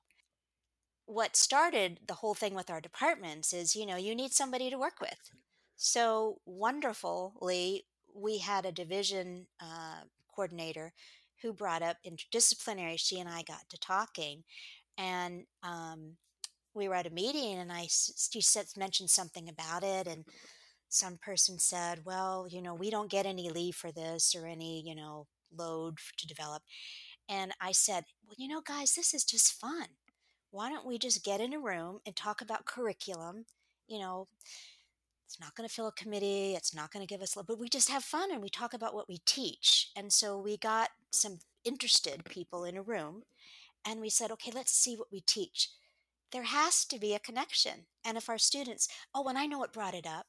what 1.06 1.36
started 1.36 2.00
the 2.06 2.14
whole 2.14 2.34
thing 2.34 2.54
with 2.54 2.70
our 2.70 2.80
departments 2.80 3.52
is 3.52 3.76
you 3.76 3.86
know 3.86 3.96
you 3.96 4.14
need 4.14 4.32
somebody 4.32 4.70
to 4.70 4.78
work 4.78 5.00
with 5.00 5.30
so 5.76 6.38
wonderfully 6.46 7.84
we 8.14 8.38
had 8.38 8.64
a 8.64 8.72
division 8.72 9.46
uh, 9.60 10.00
coordinator 10.34 10.92
who 11.42 11.52
brought 11.52 11.82
up 11.82 11.96
interdisciplinary 12.06 12.98
she 12.98 13.20
and 13.20 13.28
i 13.28 13.42
got 13.42 13.68
to 13.68 13.78
talking 13.78 14.42
and 14.98 15.44
um, 15.62 16.16
we 16.74 16.88
were 16.88 16.94
at 16.94 17.06
a 17.06 17.10
meeting 17.10 17.58
and 17.58 17.72
I 17.72 17.86
she 17.88 18.40
said 18.40 18.66
mentioned 18.76 19.10
something 19.10 19.48
about 19.48 19.82
it 19.82 20.06
and 20.06 20.24
some 20.88 21.18
person 21.18 21.58
said, 21.58 22.04
"Well, 22.04 22.46
you 22.48 22.62
know, 22.62 22.74
we 22.74 22.90
don't 22.90 23.10
get 23.10 23.26
any 23.26 23.50
leave 23.50 23.74
for 23.76 23.90
this 23.92 24.34
or 24.34 24.46
any, 24.46 24.82
you 24.86 24.94
know, 24.94 25.26
load 25.56 25.98
to 26.18 26.26
develop." 26.26 26.62
And 27.28 27.52
I 27.60 27.72
said, 27.72 28.04
"Well, 28.26 28.36
you 28.38 28.48
know, 28.48 28.60
guys, 28.62 28.94
this 28.94 29.14
is 29.14 29.24
just 29.24 29.52
fun. 29.54 29.88
Why 30.50 30.70
don't 30.70 30.86
we 30.86 30.98
just 30.98 31.24
get 31.24 31.40
in 31.40 31.52
a 31.54 31.60
room 31.60 32.00
and 32.06 32.16
talk 32.16 32.40
about 32.40 32.66
curriculum? 32.66 33.46
You 33.88 34.00
know, 34.00 34.28
it's 35.34 35.40
not 35.40 35.54
going 35.56 35.68
to 35.68 35.74
fill 35.74 35.88
a 35.88 35.92
committee, 35.92 36.54
it's 36.54 36.74
not 36.74 36.92
going 36.92 37.04
to 37.06 37.12
give 37.12 37.22
us, 37.22 37.34
but 37.46 37.58
we 37.58 37.68
just 37.68 37.90
have 37.90 38.04
fun 38.04 38.30
and 38.32 38.42
we 38.42 38.48
talk 38.48 38.72
about 38.74 38.94
what 38.94 39.08
we 39.08 39.18
teach." 39.26 39.90
And 39.96 40.12
so 40.12 40.38
we 40.38 40.56
got 40.56 40.90
some 41.12 41.38
interested 41.64 42.24
people 42.24 42.64
in 42.64 42.76
a 42.76 42.82
room 42.82 43.22
and 43.86 44.00
we 44.00 44.10
said, 44.10 44.30
"Okay, 44.32 44.52
let's 44.54 44.72
see 44.72 44.96
what 44.96 45.12
we 45.12 45.20
teach." 45.20 45.70
there 46.32 46.44
has 46.44 46.84
to 46.86 46.98
be 46.98 47.14
a 47.14 47.20
connection. 47.20 47.86
And 48.04 48.16
if 48.16 48.28
our 48.28 48.38
students, 48.38 48.88
oh, 49.14 49.28
and 49.28 49.38
I 49.38 49.46
know 49.46 49.58
what 49.58 49.72
brought 49.72 49.94
it 49.94 50.06
up. 50.06 50.26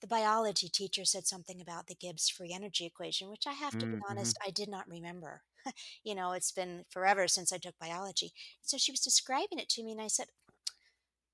The 0.00 0.06
biology 0.06 0.68
teacher 0.68 1.04
said 1.04 1.26
something 1.26 1.60
about 1.60 1.88
the 1.88 1.96
Gibbs 1.96 2.28
free 2.28 2.52
energy 2.54 2.86
equation, 2.86 3.28
which 3.30 3.46
I 3.46 3.54
have 3.54 3.76
to 3.78 3.86
be 3.86 3.96
Mm-hmm. 3.96 4.00
honest, 4.08 4.38
I 4.46 4.50
did 4.50 4.68
not 4.68 4.88
remember. 4.88 5.42
you 6.04 6.14
know, 6.14 6.32
it's 6.32 6.52
been 6.52 6.84
forever 6.90 7.28
since 7.28 7.52
I 7.52 7.58
took 7.58 7.78
biology. 7.80 8.32
So 8.62 8.78
she 8.78 8.92
was 8.92 9.00
describing 9.00 9.58
it 9.58 9.68
to 9.70 9.82
me, 9.84 9.92
and 9.92 10.00
I 10.00 10.08
said, 10.08 10.28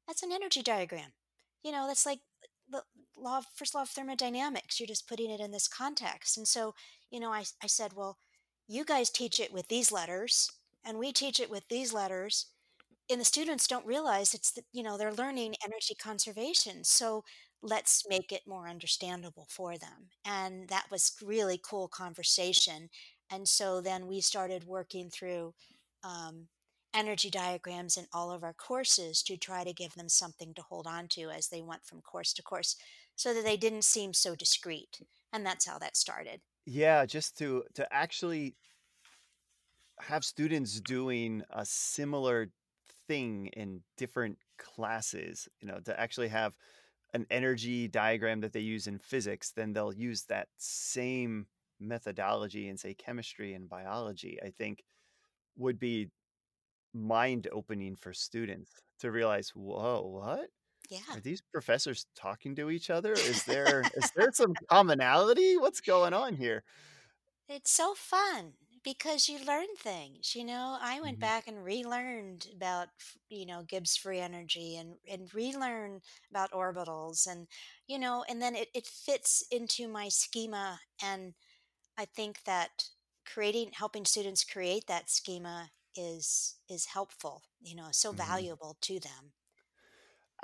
that's 0.06 0.22
an 0.22 0.32
energy 0.32 0.62
diagram. 0.62 1.12
You 1.62 1.72
know, 1.72 1.86
that's 1.86 2.06
like 2.06 2.20
law 3.16 3.38
of, 3.38 3.46
first 3.54 3.74
law 3.74 3.82
of 3.82 3.88
thermodynamics. 3.88 4.78
You're 4.78 4.86
just 4.86 5.08
putting 5.08 5.30
it 5.30 5.40
in 5.40 5.50
this 5.50 5.68
context. 5.68 6.36
And 6.36 6.46
so, 6.46 6.74
you 7.10 7.20
know, 7.20 7.32
I, 7.32 7.44
I 7.62 7.66
said, 7.66 7.92
well, 7.94 8.18
you 8.66 8.84
guys 8.84 9.10
teach 9.10 9.40
it 9.40 9.52
with 9.52 9.68
these 9.68 9.92
letters, 9.92 10.50
and 10.84 10.98
we 10.98 11.12
teach 11.12 11.40
it 11.40 11.50
with 11.50 11.68
these 11.68 11.92
letters 11.92 12.46
and 13.10 13.20
the 13.20 13.24
students 13.24 13.66
don't 13.66 13.86
realize 13.86 14.34
it's 14.34 14.52
the, 14.52 14.62
you 14.72 14.82
know 14.82 14.96
they're 14.96 15.12
learning 15.12 15.54
energy 15.64 15.94
conservation 15.94 16.84
so 16.84 17.24
let's 17.62 18.04
make 18.08 18.32
it 18.32 18.42
more 18.46 18.68
understandable 18.68 19.46
for 19.48 19.76
them 19.76 20.08
and 20.24 20.68
that 20.68 20.86
was 20.90 21.16
really 21.24 21.60
cool 21.62 21.88
conversation 21.88 22.88
and 23.30 23.48
so 23.48 23.80
then 23.80 24.06
we 24.06 24.20
started 24.20 24.64
working 24.64 25.08
through 25.10 25.54
um, 26.02 26.46
energy 26.94 27.30
diagrams 27.30 27.96
in 27.96 28.06
all 28.12 28.30
of 28.30 28.44
our 28.44 28.52
courses 28.52 29.22
to 29.22 29.36
try 29.36 29.64
to 29.64 29.72
give 29.72 29.94
them 29.94 30.08
something 30.08 30.54
to 30.54 30.62
hold 30.62 30.86
on 30.86 31.08
to 31.08 31.30
as 31.30 31.48
they 31.48 31.62
went 31.62 31.84
from 31.84 32.00
course 32.02 32.32
to 32.32 32.42
course 32.42 32.76
so 33.16 33.32
that 33.34 33.44
they 33.44 33.56
didn't 33.56 33.84
seem 33.84 34.12
so 34.12 34.34
discrete 34.34 35.00
and 35.32 35.44
that's 35.46 35.66
how 35.66 35.78
that 35.78 35.96
started 35.96 36.40
Yeah, 36.66 37.04
just 37.06 37.36
to 37.38 37.64
to 37.74 37.86
actually 37.92 38.56
have 40.00 40.24
students 40.24 40.80
doing 40.80 41.42
a 41.50 41.64
similar 41.64 42.50
thing 43.06 43.46
in 43.48 43.82
different 43.96 44.38
classes, 44.58 45.48
you 45.60 45.68
know, 45.68 45.78
to 45.80 45.98
actually 45.98 46.28
have 46.28 46.54
an 47.14 47.26
energy 47.30 47.88
diagram 47.88 48.40
that 48.40 48.52
they 48.52 48.60
use 48.60 48.86
in 48.86 48.98
physics, 48.98 49.52
then 49.52 49.72
they'll 49.72 49.94
use 49.94 50.24
that 50.24 50.48
same 50.58 51.46
methodology 51.80 52.68
in 52.68 52.76
say 52.76 52.94
chemistry 52.94 53.54
and 53.54 53.68
biology. 53.68 54.38
I 54.44 54.50
think 54.50 54.84
would 55.56 55.78
be 55.78 56.10
mind 56.94 57.48
opening 57.52 57.96
for 57.96 58.14
students 58.14 58.72
to 59.00 59.12
realize, 59.12 59.50
whoa, 59.50 60.02
what? 60.02 60.50
Yeah 60.91 61.14
Are 61.14 61.20
these 61.20 61.41
professors 61.41 62.07
talking 62.16 62.55
to 62.57 62.70
each 62.70 62.91
other? 62.91 63.20
Is 63.20 63.45
there 63.45 63.89
is 63.95 64.11
there 64.16 64.30
some 64.35 64.57
commonality? 64.70 65.57
What's 65.57 65.80
going 65.80 66.12
on 66.14 66.35
here? 66.37 66.64
It's 67.49 67.70
so 67.70 67.95
fun 67.95 68.55
because 68.82 69.28
you 69.28 69.39
learn 69.39 69.76
things. 69.76 70.35
You 70.35 70.45
know, 70.45 70.78
I 70.80 71.01
went 71.01 71.18
Mhm. 71.18 71.20
back 71.20 71.47
and 71.47 71.64
relearned 71.64 72.49
about, 72.55 72.89
you 73.28 73.47
know, 73.47 73.62
Gibbs 73.62 73.97
free 73.97 74.20
energy 74.20 74.76
and, 74.76 74.99
and 75.09 75.32
relearn 75.35 76.01
about 76.30 76.53
orbitals 76.53 77.26
and, 77.26 77.49
you 77.87 77.99
know, 77.99 78.24
and 78.28 78.41
then 78.43 78.55
it, 78.55 78.68
it 78.74 78.87
fits 78.87 79.43
into 79.51 79.89
my 79.89 80.09
schema. 80.09 80.80
And 81.03 81.35
I 81.99 82.07
think 82.07 82.45
that 82.45 82.91
creating, 83.26 83.72
helping 83.74 84.05
students 84.07 84.45
create 84.45 84.87
that 84.89 85.11
schema 85.11 85.72
is, 85.97 86.57
is 86.68 86.87
helpful, 86.87 87.45
you 87.61 87.74
know, 87.76 87.91
so 87.93 88.12
Mhm. 88.12 88.47
valuable 88.53 88.76
to 88.82 89.01
them. 89.01 89.35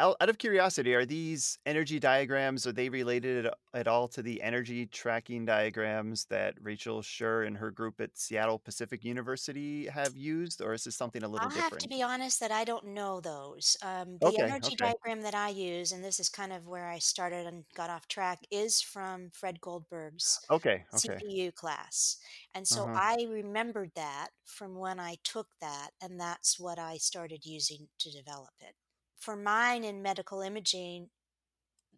Out 0.01 0.17
out 0.21 0.31
of 0.31 0.39
curiosity, 0.39 0.95
are 0.95 1.05
these 1.05 1.59
energy 1.67 1.99
diagrams, 2.01 2.67
are 2.67 2.73
they 2.73 2.89
related 2.89 3.47
at 3.47 3.55
at 3.75 3.87
all 3.89 4.09
to 4.09 4.23
the 4.23 4.41
energy 4.43 4.87
tracking 4.87 5.45
diagrams 5.45 6.25
that 6.27 6.55
Rachel 6.61 7.03
Scherr 7.03 7.47
and 7.47 7.57
her 7.59 7.71
group 7.71 8.01
at 8.01 8.17
Seattle 8.17 8.59
Pacific 8.59 9.05
University 9.05 9.87
have 9.89 10.17
used, 10.17 10.63
or 10.63 10.73
is 10.75 10.85
this 10.85 10.97
something 10.97 11.23
a 11.23 11.29
little 11.29 11.49
I'll 11.49 11.51
have 11.51 11.77
to 11.79 11.89
be 11.89 12.03
honest 12.03 12.39
that 12.41 12.51
I 12.53 12.65
don't 12.65 12.87
know 12.89 13.21
those. 13.21 13.77
Um, 13.83 14.19
the 14.19 14.39
Okay, 14.39 14.39
energy 14.39 14.75
okay, 14.75 14.77
diagram 14.77 15.23
that 15.23 15.35
I 15.35 15.49
use, 15.49 15.91
and 15.93 16.05
this 16.05 16.21
is 16.21 16.29
kind 16.29 16.53
of 16.53 16.67
where 16.69 16.89
I 16.89 16.99
started 16.99 17.47
and 17.47 17.65
got 17.75 17.89
off 17.91 18.07
track, 18.09 18.41
is 18.51 18.81
from 18.83 19.31
Fred 19.31 19.61
Goldberg's 19.61 20.41
okay, 20.51 20.87
okay. 20.95 21.23
CPU 21.23 21.53
class. 21.53 22.19
And 22.55 22.67
so 22.69 22.89
Uh-huh. 22.89 22.93
I 22.93 23.27
remembered 23.29 23.93
that 23.95 24.31
from 24.45 24.75
when 24.77 25.01
I 25.01 25.17
took 25.25 25.49
that, 25.61 25.91
and 26.01 26.21
that's 26.21 26.59
what 26.61 26.79
I 26.79 26.97
started 26.99 27.47
using 27.47 27.89
to 27.99 28.11
develop 28.11 28.55
it. 28.61 28.75
For 29.21 29.37
mine 29.37 29.85
in 29.85 30.03
medical 30.03 30.43
imaging, 30.43 31.11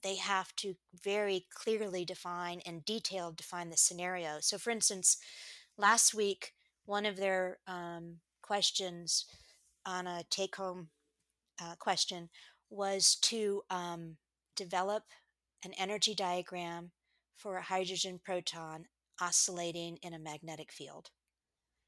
they 0.03 0.17
have 0.17 0.55
to 0.57 0.77
very 0.95 1.47
clearly 1.51 2.05
define 2.05 2.61
and 2.67 2.85
detailed 2.85 3.37
define 3.37 3.71
the 3.71 3.77
scenario. 3.77 4.41
So, 4.41 4.59
for 4.59 4.71
instance, 4.71 5.19
last 5.79 6.15
week, 6.15 6.55
one 6.85 7.07
of 7.07 7.17
their 7.17 7.59
um, 7.67 8.19
questions 8.43 9.27
on 9.87 10.07
a 10.07 10.25
take 10.31 10.57
home 10.57 10.91
uh, 11.63 11.77
question 11.79 12.31
was 12.71 13.17
to 13.17 13.63
um, 13.71 14.17
develop 14.57 15.05
an 15.65 15.73
energy 15.75 16.15
diagram 16.15 16.93
for 17.37 17.57
a 17.57 17.63
hydrogen 17.63 18.21
proton 18.23 18.87
oscillating 19.21 19.99
in 20.03 20.15
a 20.15 20.19
magnetic 20.19 20.73
field. 20.73 21.11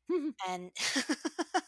And 0.48 0.70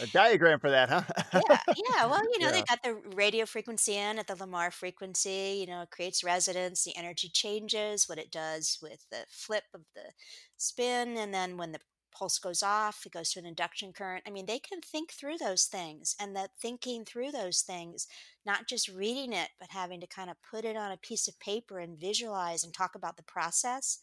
A 0.00 0.06
diagram 0.06 0.60
for 0.60 0.70
that, 0.70 0.88
huh? 0.88 1.02
yeah. 1.32 1.58
Yeah. 1.76 2.06
Well, 2.06 2.22
you 2.24 2.38
know, 2.40 2.50
they 2.50 2.62
got 2.62 2.82
the 2.82 2.94
radio 3.14 3.46
frequency 3.46 3.96
in 3.96 4.18
at 4.18 4.26
the 4.26 4.34
Larmor 4.34 4.72
frequency. 4.72 5.58
You 5.60 5.66
know, 5.66 5.82
it 5.82 5.90
creates 5.90 6.24
resonance. 6.24 6.84
The 6.84 6.96
energy 6.96 7.28
changes, 7.28 8.08
what 8.08 8.18
it 8.18 8.30
does 8.30 8.78
with 8.82 9.06
the 9.10 9.24
flip 9.28 9.64
of 9.74 9.82
the 9.94 10.12
spin. 10.56 11.16
And 11.16 11.32
then 11.32 11.56
when 11.56 11.72
the 11.72 11.80
pulse 12.12 12.38
goes 12.38 12.62
off, 12.62 13.06
it 13.06 13.12
goes 13.12 13.30
to 13.32 13.38
an 13.40 13.46
induction 13.46 13.92
current. 13.92 14.24
I 14.26 14.30
mean, 14.30 14.46
they 14.46 14.58
can 14.58 14.80
think 14.80 15.12
through 15.12 15.38
those 15.38 15.64
things. 15.64 16.16
And 16.20 16.34
that 16.36 16.50
thinking 16.60 17.04
through 17.04 17.32
those 17.32 17.60
things, 17.60 18.06
not 18.44 18.68
just 18.68 18.88
reading 18.88 19.32
it, 19.32 19.50
but 19.58 19.70
having 19.70 20.00
to 20.00 20.06
kind 20.06 20.30
of 20.30 20.36
put 20.42 20.64
it 20.64 20.76
on 20.76 20.92
a 20.92 20.96
piece 20.96 21.28
of 21.28 21.38
paper 21.40 21.78
and 21.78 21.98
visualize 21.98 22.64
and 22.64 22.74
talk 22.74 22.94
about 22.94 23.16
the 23.16 23.22
process, 23.22 24.00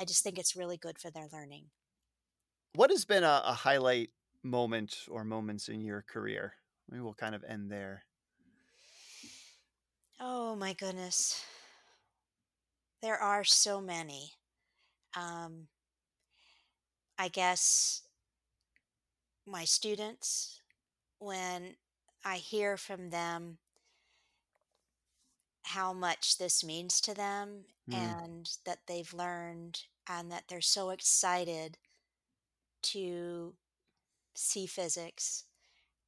I 0.00 0.04
just 0.04 0.22
think 0.22 0.38
it's 0.38 0.56
really 0.56 0.76
good 0.76 0.98
for 0.98 1.10
their 1.10 1.28
learning. 1.32 1.66
What 2.74 2.90
has 2.90 3.04
been 3.04 3.24
a 3.24 3.42
a 3.44 3.52
highlight 3.52 4.10
moment 4.46 5.06
or 5.10 5.24
moments 5.24 5.68
in 5.68 5.80
your 5.80 6.02
career? 6.02 6.54
Maybe 6.88 7.02
we'll 7.02 7.14
kind 7.14 7.34
of 7.34 7.44
end 7.44 7.70
there. 7.70 8.04
Oh, 10.20 10.54
my 10.56 10.72
goodness. 10.74 11.42
There 13.00 13.16
are 13.16 13.44
so 13.44 13.80
many. 13.80 14.32
Um, 15.16 15.68
I 17.18 17.28
guess 17.28 18.02
my 19.46 19.64
students, 19.64 20.60
when 21.18 21.76
I 22.24 22.36
hear 22.38 22.76
from 22.76 23.10
them 23.10 23.58
how 25.64 25.92
much 25.92 26.38
this 26.38 26.64
means 26.64 27.00
to 27.02 27.14
them 27.14 27.66
Mm, 27.88 27.94
and 27.98 28.50
that 28.64 28.86
they've 28.86 29.12
learned 29.12 29.82
and 30.08 30.30
that 30.32 30.44
they're 30.48 30.60
so 30.60 30.90
excited 30.90 31.78
to 32.82 33.54
see 34.36 34.66
physics 34.66 35.44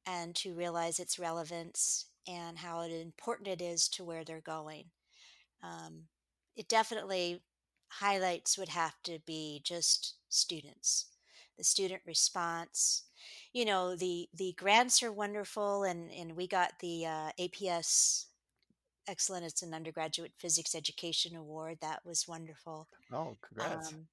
and 0.05 0.35
to 0.35 0.53
realize 0.53 0.99
its 0.99 1.19
relevance 1.19 2.05
and 2.27 2.57
how 2.57 2.81
important 2.81 3.47
it 3.47 3.61
is 3.61 3.87
to 3.89 4.03
where 4.03 4.23
they're 4.23 4.41
going. 4.41 4.85
Um, 5.63 6.03
it 6.55 6.69
definitely 6.69 7.41
highlights 7.89 8.57
would 8.57 8.69
have 8.69 9.01
to 9.03 9.19
be 9.25 9.61
just 9.63 10.15
students 10.29 11.07
the 11.57 11.63
student 11.63 12.01
response 12.05 13.03
you 13.51 13.65
know 13.65 13.95
the 13.95 14.29
the 14.33 14.53
grants 14.57 15.03
are 15.03 15.11
wonderful 15.11 15.83
and 15.83 16.11
and 16.11 16.35
we 16.35 16.47
got 16.47 16.73
the 16.79 17.05
uh, 17.05 17.29
aps 17.39 18.25
excellence 19.07 19.61
in 19.61 19.73
undergraduate 19.73 20.31
physics 20.37 20.75
education 20.75 21.35
award 21.35 21.77
that 21.81 21.99
was 22.05 22.27
wonderful 22.27 22.87
oh, 23.11 23.35
congrats. 23.41 23.89
um, 23.89 24.07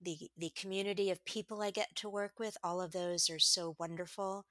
the 0.00 0.30
the 0.36 0.50
community 0.50 1.10
of 1.10 1.24
people 1.24 1.62
i 1.62 1.70
get 1.70 1.94
to 1.96 2.08
work 2.08 2.38
with 2.38 2.56
all 2.62 2.80
of 2.80 2.92
those 2.92 3.30
are 3.30 3.38
so 3.38 3.74
wonderful 3.78 4.46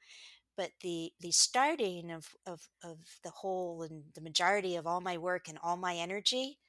but 0.58 0.72
the 0.82 1.14
the 1.20 1.32
starting 1.32 2.12
of 2.12 2.36
of 2.45 2.70
of 2.84 3.20
the 3.24 3.32
whole 3.32 3.84
and 3.84 4.14
the 4.16 4.22
majority 4.22 4.76
of 4.76 4.88
all 4.88 5.02
my 5.02 5.18
work 5.18 5.48
and 5.48 5.60
all 5.64 5.78
my 5.78 5.95
energy 5.95 6.60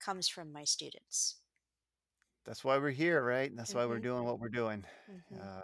comes 0.00 0.28
from 0.28 0.52
my 0.52 0.64
students. 0.64 1.36
That's 2.44 2.64
why 2.64 2.78
we're 2.78 2.90
here, 2.90 3.22
right? 3.22 3.48
And 3.48 3.58
that's 3.58 3.74
why 3.74 3.86
we're 3.86 3.98
Mhm, 3.98 4.00
doing 4.00 4.24
what 4.24 4.40
we're 4.40 4.48
doing. 4.48 4.84
mhm. 5.08 5.40
Uh, 5.40 5.60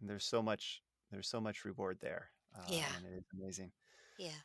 there's 0.00 0.24
so 0.24 0.42
much 0.42 0.82
there's 1.10 1.28
so 1.28 1.40
much 1.40 1.64
reward 1.64 1.98
there, 2.00 2.30
uh, 2.54 2.60
Yeah, 2.66 2.92
and 2.94 3.04
it 3.04 3.12
is 3.18 3.24
amazing. 3.34 3.72
yeah. 4.16 4.40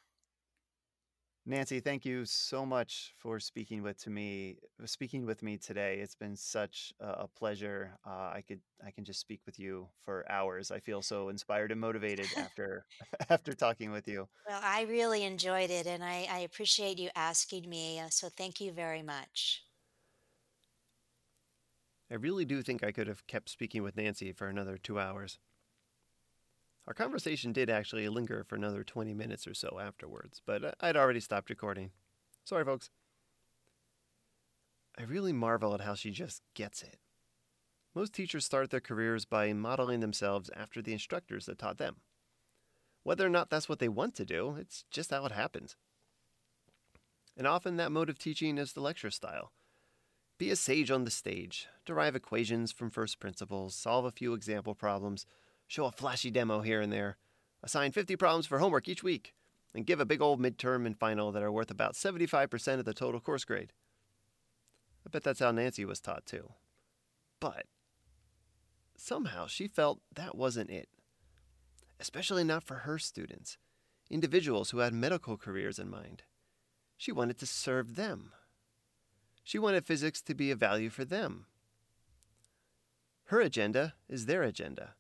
Nancy, 1.45 1.81
thank 1.81 2.05
you 2.05 2.23
so 2.25 2.65
much 2.65 3.13
for 3.17 3.37
speaking 3.39 3.83
with 3.83 3.97
to 4.03 4.09
me, 4.09 4.57
speaking 4.85 5.25
with 5.25 5.43
me 5.43 5.57
today. 5.57 5.99
It's 5.99 6.15
been 6.15 6.37
such 6.37 6.93
a, 7.01 7.07
a 7.23 7.27
pleasure. 7.27 7.97
Uh, 8.07 8.31
I 8.33 8.43
could, 8.47 8.61
I 8.85 8.91
can 8.91 9.03
just 9.03 9.19
speak 9.19 9.41
with 9.45 9.59
you 9.59 9.89
for 9.99 10.29
hours. 10.31 10.71
I 10.71 10.79
feel 10.79 11.01
so 11.01 11.27
inspired 11.27 11.71
and 11.71 11.81
motivated 11.81 12.33
after, 12.37 12.85
after 13.29 13.53
talking 13.53 13.91
with 13.91 14.07
you. 14.07 14.29
Well, 14.47 14.61
I 14.63 14.83
really 14.83 15.23
enjoyed 15.23 15.69
it 15.69 15.85
and 15.85 16.01
I, 16.01 16.27
I 16.31 16.39
appreciate 16.39 16.97
you 16.97 17.09
asking 17.13 17.69
me. 17.69 17.99
uh, 17.99 18.09
So 18.09 18.29
thank 18.29 18.61
you 18.61 18.71
very 18.71 19.01
much. 19.01 19.65
I 22.09 22.13
really 22.15 22.45
do 22.45 22.61
think 22.63 22.81
I 22.81 22.93
could 22.93 23.07
have 23.07 23.27
kept 23.27 23.49
speaking 23.49 23.83
with 23.83 23.97
Nancy 23.97 24.31
for 24.31 24.47
another 24.47 24.77
two 24.77 24.99
hours. 24.99 25.37
Our 26.85 26.93
conversation 26.93 27.53
did 27.53 27.69
actually 27.69 28.07
linger 28.09 28.43
for 28.43 28.55
another 28.55 28.83
20 28.83 29.13
minutes 29.13 29.47
or 29.47 29.53
so 29.53 29.79
afterwards, 29.79 30.41
but 30.45 30.65
I- 30.65 30.89
I'd 30.89 30.97
already 30.97 31.21
stopped 31.21 31.49
recording. 31.49 31.91
Sorry, 32.43 32.65
folks. 32.65 32.89
I 34.97 35.03
really 35.03 35.33
marvel 35.33 35.73
at 35.73 35.81
how 35.81 35.95
she 35.95 36.11
just 36.11 36.43
gets 36.53 36.83
it. 36.83 36.99
Most 37.95 38.13
teachers 38.13 38.45
start 38.45 38.69
their 38.69 38.81
careers 38.81 39.25
by 39.25 39.53
modeling 39.53 40.01
themselves 40.01 40.49
after 40.55 40.81
the 40.81 40.93
instructors 40.93 41.45
that 41.45 41.57
taught 41.57 41.77
them. 41.77 42.01
Whether 43.03 43.25
or 43.25 43.29
not 43.29 43.49
that's 43.49 43.69
what 43.69 43.79
they 43.79 43.89
want 43.89 44.15
to 44.15 44.25
do, 44.25 44.55
it's 44.55 44.83
just 44.89 45.11
how 45.11 45.25
it 45.25 45.31
happens. 45.31 45.75
And 47.35 47.47
often 47.47 47.77
that 47.77 47.91
mode 47.91 48.09
of 48.09 48.19
teaching 48.19 48.57
is 48.57 48.73
the 48.73 48.81
lecture 48.81 49.11
style. 49.11 49.51
Be 50.37 50.49
a 50.49 50.55
sage 50.55 50.91
on 50.91 51.03
the 51.03 51.11
stage, 51.11 51.67
derive 51.85 52.15
equations 52.15 52.71
from 52.71 52.89
first 52.89 53.19
principles, 53.19 53.75
solve 53.75 54.05
a 54.05 54.11
few 54.11 54.33
example 54.33 54.75
problems, 54.75 55.25
show 55.73 55.85
a 55.85 55.91
flashy 55.91 56.29
demo 56.29 56.61
here 56.61 56.81
and 56.81 56.93
there, 56.93 57.17
assign 57.63 57.91
50 57.91 58.15
problems 58.15 58.45
for 58.45 58.59
homework 58.59 58.87
each 58.87 59.01
week, 59.01 59.33
and 59.73 59.87
give 59.87 59.99
a 59.99 60.05
big 60.05 60.21
old 60.21 60.39
midterm 60.39 60.85
and 60.85 60.95
final 60.95 61.31
that 61.31 61.41
are 61.41 61.51
worth 61.51 61.71
about 61.71 61.95
75% 61.95 62.77
of 62.77 62.85
the 62.85 62.93
total 62.93 63.19
course 63.19 63.43
grade. 63.43 63.73
I 65.03 65.09
bet 65.09 65.23
that's 65.23 65.39
how 65.39 65.49
Nancy 65.49 65.83
was 65.83 65.99
taught 65.99 66.27
too. 66.27 66.51
But 67.39 67.65
somehow 68.95 69.47
she 69.47 69.67
felt 69.67 69.99
that 70.13 70.37
wasn't 70.37 70.69
it, 70.69 70.89
especially 71.99 72.43
not 72.43 72.63
for 72.63 72.75
her 72.75 72.99
students, 72.99 73.57
individuals 74.11 74.69
who 74.69 74.77
had 74.77 74.93
medical 74.93 75.37
careers 75.37 75.79
in 75.79 75.89
mind. 75.89 76.21
She 76.97 77.11
wanted 77.11 77.39
to 77.39 77.47
serve 77.47 77.95
them. 77.95 78.31
She 79.43 79.57
wanted 79.57 79.85
physics 79.85 80.21
to 80.21 80.35
be 80.35 80.51
of 80.51 80.59
value 80.59 80.91
for 80.91 81.03
them. 81.03 81.47
Her 83.25 83.41
agenda 83.41 83.95
is 84.07 84.27
their 84.27 84.43
agenda, 84.43 84.93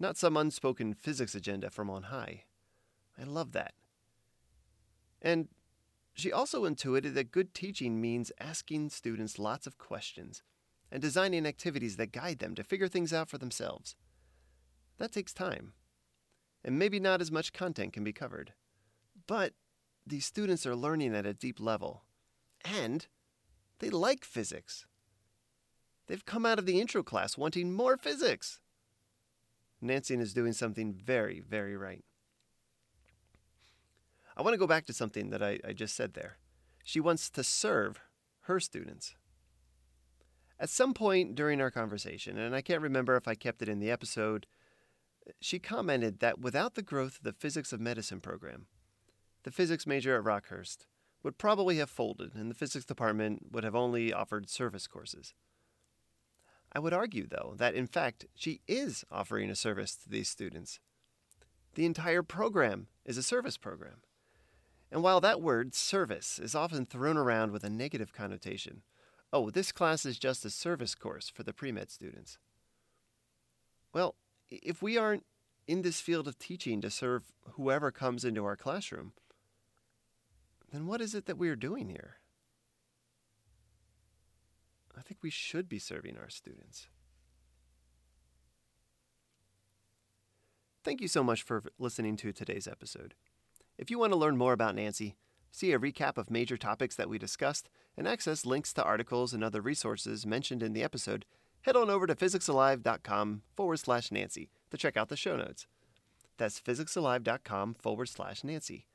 not 0.00 0.16
some 0.16 0.36
unspoken 0.36 0.94
physics 0.94 1.34
agenda 1.34 1.70
from 1.70 1.90
on 1.90 2.04
high. 2.04 2.44
I 3.18 3.24
love 3.24 3.52
that. 3.52 3.74
And 5.20 5.48
she 6.14 6.32
also 6.32 6.64
intuited 6.64 7.14
that 7.14 7.30
good 7.30 7.54
teaching 7.54 8.00
means 8.00 8.32
asking 8.40 8.90
students 8.90 9.38
lots 9.38 9.66
of 9.66 9.78
questions 9.78 10.42
and 10.90 11.00
designing 11.00 11.46
activities 11.46 11.96
that 11.96 12.12
guide 12.12 12.38
them 12.38 12.54
to 12.54 12.64
figure 12.64 12.88
things 12.88 13.12
out 13.12 13.28
for 13.28 13.38
themselves. 13.38 13.94
That 14.98 15.12
takes 15.12 15.32
time, 15.32 15.74
and 16.64 16.78
maybe 16.78 16.98
not 16.98 17.20
as 17.20 17.30
much 17.30 17.52
content 17.52 17.92
can 17.92 18.02
be 18.02 18.12
covered. 18.12 18.54
But 19.26 19.52
these 20.06 20.26
students 20.26 20.66
are 20.66 20.74
learning 20.74 21.14
at 21.14 21.26
a 21.26 21.34
deep 21.34 21.60
level, 21.60 22.04
and 22.64 23.06
they 23.78 23.90
like 23.90 24.24
physics. 24.24 24.86
They've 26.06 26.24
come 26.24 26.44
out 26.44 26.58
of 26.58 26.66
the 26.66 26.80
intro 26.80 27.02
class 27.02 27.38
wanting 27.38 27.72
more 27.72 27.96
physics. 27.96 28.60
Nancy 29.80 30.14
is 30.14 30.34
doing 30.34 30.52
something 30.52 30.92
very, 30.92 31.40
very 31.40 31.76
right. 31.76 32.04
I 34.36 34.42
want 34.42 34.54
to 34.54 34.58
go 34.58 34.66
back 34.66 34.86
to 34.86 34.92
something 34.92 35.30
that 35.30 35.42
I, 35.42 35.58
I 35.66 35.72
just 35.72 35.94
said 35.94 36.14
there. 36.14 36.38
She 36.84 37.00
wants 37.00 37.30
to 37.30 37.44
serve 37.44 38.00
her 38.42 38.60
students. 38.60 39.14
At 40.58 40.70
some 40.70 40.94
point 40.94 41.34
during 41.34 41.60
our 41.60 41.70
conversation, 41.70 42.38
and 42.38 42.54
I 42.54 42.60
can't 42.60 42.82
remember 42.82 43.16
if 43.16 43.26
I 43.26 43.34
kept 43.34 43.62
it 43.62 43.68
in 43.68 43.80
the 43.80 43.90
episode, 43.90 44.46
she 45.40 45.58
commented 45.58 46.20
that 46.20 46.38
without 46.38 46.74
the 46.74 46.82
growth 46.82 47.16
of 47.18 47.22
the 47.22 47.32
physics 47.32 47.72
of 47.72 47.80
medicine 47.80 48.20
program, 48.20 48.66
the 49.42 49.50
physics 49.50 49.86
major 49.86 50.16
at 50.16 50.24
Rockhurst 50.24 50.86
would 51.22 51.38
probably 51.38 51.76
have 51.76 51.90
folded 51.90 52.34
and 52.34 52.50
the 52.50 52.54
physics 52.54 52.84
department 52.84 53.52
would 53.52 53.64
have 53.64 53.74
only 53.74 54.12
offered 54.12 54.48
service 54.48 54.86
courses. 54.86 55.34
I 56.72 56.78
would 56.78 56.92
argue, 56.92 57.26
though, 57.26 57.54
that 57.56 57.74
in 57.74 57.86
fact 57.86 58.26
she 58.34 58.60
is 58.68 59.04
offering 59.10 59.50
a 59.50 59.56
service 59.56 59.96
to 59.96 60.08
these 60.08 60.28
students. 60.28 60.78
The 61.74 61.86
entire 61.86 62.22
program 62.22 62.86
is 63.04 63.16
a 63.16 63.22
service 63.22 63.56
program. 63.56 64.02
And 64.92 65.02
while 65.02 65.20
that 65.20 65.40
word 65.40 65.74
service 65.74 66.38
is 66.38 66.54
often 66.54 66.84
thrown 66.84 67.16
around 67.16 67.52
with 67.52 67.64
a 67.64 67.70
negative 67.70 68.12
connotation, 68.12 68.82
oh, 69.32 69.50
this 69.50 69.72
class 69.72 70.04
is 70.04 70.18
just 70.18 70.44
a 70.44 70.50
service 70.50 70.94
course 70.94 71.28
for 71.28 71.42
the 71.42 71.52
pre 71.52 71.72
med 71.72 71.90
students. 71.90 72.38
Well, 73.92 74.14
if 74.50 74.82
we 74.82 74.96
aren't 74.96 75.24
in 75.66 75.82
this 75.82 76.00
field 76.00 76.26
of 76.26 76.38
teaching 76.38 76.80
to 76.80 76.90
serve 76.90 77.32
whoever 77.52 77.90
comes 77.90 78.24
into 78.24 78.44
our 78.44 78.56
classroom, 78.56 79.12
then 80.72 80.86
what 80.86 81.00
is 81.00 81.14
it 81.14 81.26
that 81.26 81.38
we 81.38 81.48
are 81.48 81.56
doing 81.56 81.88
here? 81.88 82.19
I 85.00 85.02
think 85.02 85.20
we 85.22 85.30
should 85.30 85.66
be 85.66 85.78
serving 85.78 86.18
our 86.18 86.28
students. 86.28 86.88
Thank 90.84 91.00
you 91.00 91.08
so 91.08 91.24
much 91.24 91.42
for 91.42 91.62
listening 91.78 92.18
to 92.18 92.34
today's 92.34 92.68
episode. 92.68 93.14
If 93.78 93.90
you 93.90 93.98
want 93.98 94.12
to 94.12 94.18
learn 94.18 94.36
more 94.36 94.52
about 94.52 94.74
Nancy, 94.74 95.16
see 95.50 95.72
a 95.72 95.78
recap 95.78 96.18
of 96.18 96.30
major 96.30 96.58
topics 96.58 96.96
that 96.96 97.08
we 97.08 97.16
discussed, 97.16 97.70
and 97.96 98.06
access 98.06 98.44
links 98.44 98.74
to 98.74 98.84
articles 98.84 99.32
and 99.32 99.42
other 99.42 99.62
resources 99.62 100.26
mentioned 100.26 100.62
in 100.62 100.74
the 100.74 100.84
episode, 100.84 101.24
head 101.62 101.76
on 101.76 101.88
over 101.88 102.06
to 102.06 102.14
physicsalive.com 102.14 103.40
forward 103.56 103.78
slash 103.78 104.12
Nancy 104.12 104.50
to 104.70 104.76
check 104.76 104.98
out 104.98 105.08
the 105.08 105.16
show 105.16 105.34
notes. 105.34 105.66
That's 106.36 106.60
physicsalive.com 106.60 107.76
forward 107.80 108.10
slash 108.10 108.44
Nancy. 108.44 108.86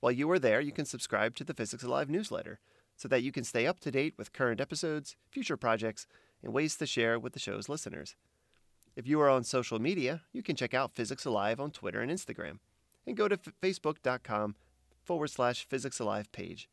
While 0.00 0.12
you 0.12 0.30
are 0.30 0.38
there, 0.38 0.60
you 0.60 0.72
can 0.72 0.84
subscribe 0.84 1.36
to 1.36 1.44
the 1.44 1.54
Physics 1.54 1.84
Alive 1.84 2.10
newsletter 2.10 2.60
so 2.96 3.08
that 3.08 3.22
you 3.22 3.32
can 3.32 3.44
stay 3.44 3.66
up 3.66 3.80
to 3.80 3.90
date 3.90 4.14
with 4.16 4.32
current 4.32 4.60
episodes, 4.60 5.16
future 5.30 5.56
projects, 5.56 6.06
and 6.42 6.52
ways 6.52 6.76
to 6.76 6.86
share 6.86 7.18
with 7.18 7.32
the 7.32 7.38
show's 7.38 7.68
listeners. 7.68 8.16
If 8.94 9.06
you 9.06 9.20
are 9.20 9.30
on 9.30 9.44
social 9.44 9.78
media, 9.78 10.22
you 10.32 10.42
can 10.42 10.56
check 10.56 10.74
out 10.74 10.94
Physics 10.94 11.24
Alive 11.24 11.60
on 11.60 11.70
Twitter 11.70 12.00
and 12.00 12.10
Instagram, 12.10 12.58
and 13.06 13.16
go 13.16 13.28
to 13.28 13.38
f- 13.46 13.54
facebook.com 13.62 14.54
forward 15.02 15.28
slash 15.28 15.66
Physics 15.66 15.98
Alive 15.98 16.30
page. 16.32 16.68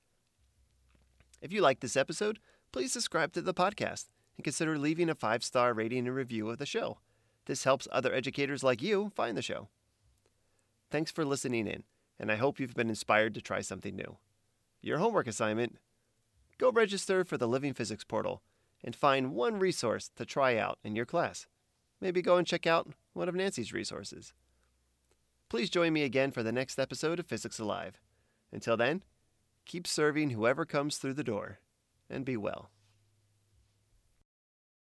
If 1.42 1.54
you 1.54 1.62
like 1.62 1.80
this 1.80 1.96
episode, 1.96 2.40
please 2.72 2.92
subscribe 2.92 3.32
to 3.34 3.42
the 3.42 3.54
podcast 3.54 4.08
and 4.38 4.44
consider 4.44 4.78
leaving 4.78 5.10
a 5.10 5.16
five 5.16 5.44
star 5.44 5.74
rating 5.74 6.08
and 6.08 6.16
review 6.16 6.50
of 6.50 6.58
the 6.58 6.66
show. 6.66 6.98
This 7.46 7.64
helps 7.64 7.88
other 7.92 8.14
educators 8.14 8.64
like 8.64 8.82
you 8.82 9.12
find 9.16 9.38
the 9.38 9.42
show. 9.42 9.70
Thanks 10.92 11.12
for 11.12 11.24
listening 11.24 11.68
in, 11.68 11.84
and 12.20 12.32
I 12.32 12.36
hope 12.36 12.60
you've 12.60 12.76
been 12.76 12.90
inspired 12.90 13.34
to 13.36 13.42
try 13.42 13.62
something 13.62 13.96
new. 13.96 14.18
Your 14.82 14.98
homework 14.98 15.28
assignment 15.28 15.78
go 16.60 16.72
register 16.72 17.24
for 17.24 17.38
the 17.38 17.48
Living 17.48 17.74
Physics 17.74 18.04
portal 18.04 18.44
and 18.84 18.96
find 18.96 19.34
one 19.34 19.58
resource 19.58 20.12
to 20.18 20.26
try 20.26 20.58
out 20.58 20.78
in 20.84 20.96
your 20.96 21.06
class. 21.06 21.48
Maybe 22.00 22.22
go 22.22 22.38
and 22.38 22.46
check 22.46 22.68
out 22.68 22.90
one 23.14 23.28
of 23.28 23.36
Nancy's 23.36 23.74
resources. 23.74 24.34
Please 25.50 25.70
join 25.70 25.94
me 25.94 26.04
again 26.04 26.32
for 26.32 26.44
the 26.44 26.52
next 26.52 26.78
episode 26.78 27.20
of 27.20 27.26
Physics 27.26 27.60
Alive. 27.60 28.00
Until 28.52 28.78
then, 28.78 29.04
keep 29.66 29.88
serving 29.88 30.30
whoever 30.30 30.66
comes 30.66 30.98
through 30.98 31.14
the 31.14 31.24
door, 31.24 31.60
and 32.10 32.24
be 32.24 32.38
well. 32.38 32.70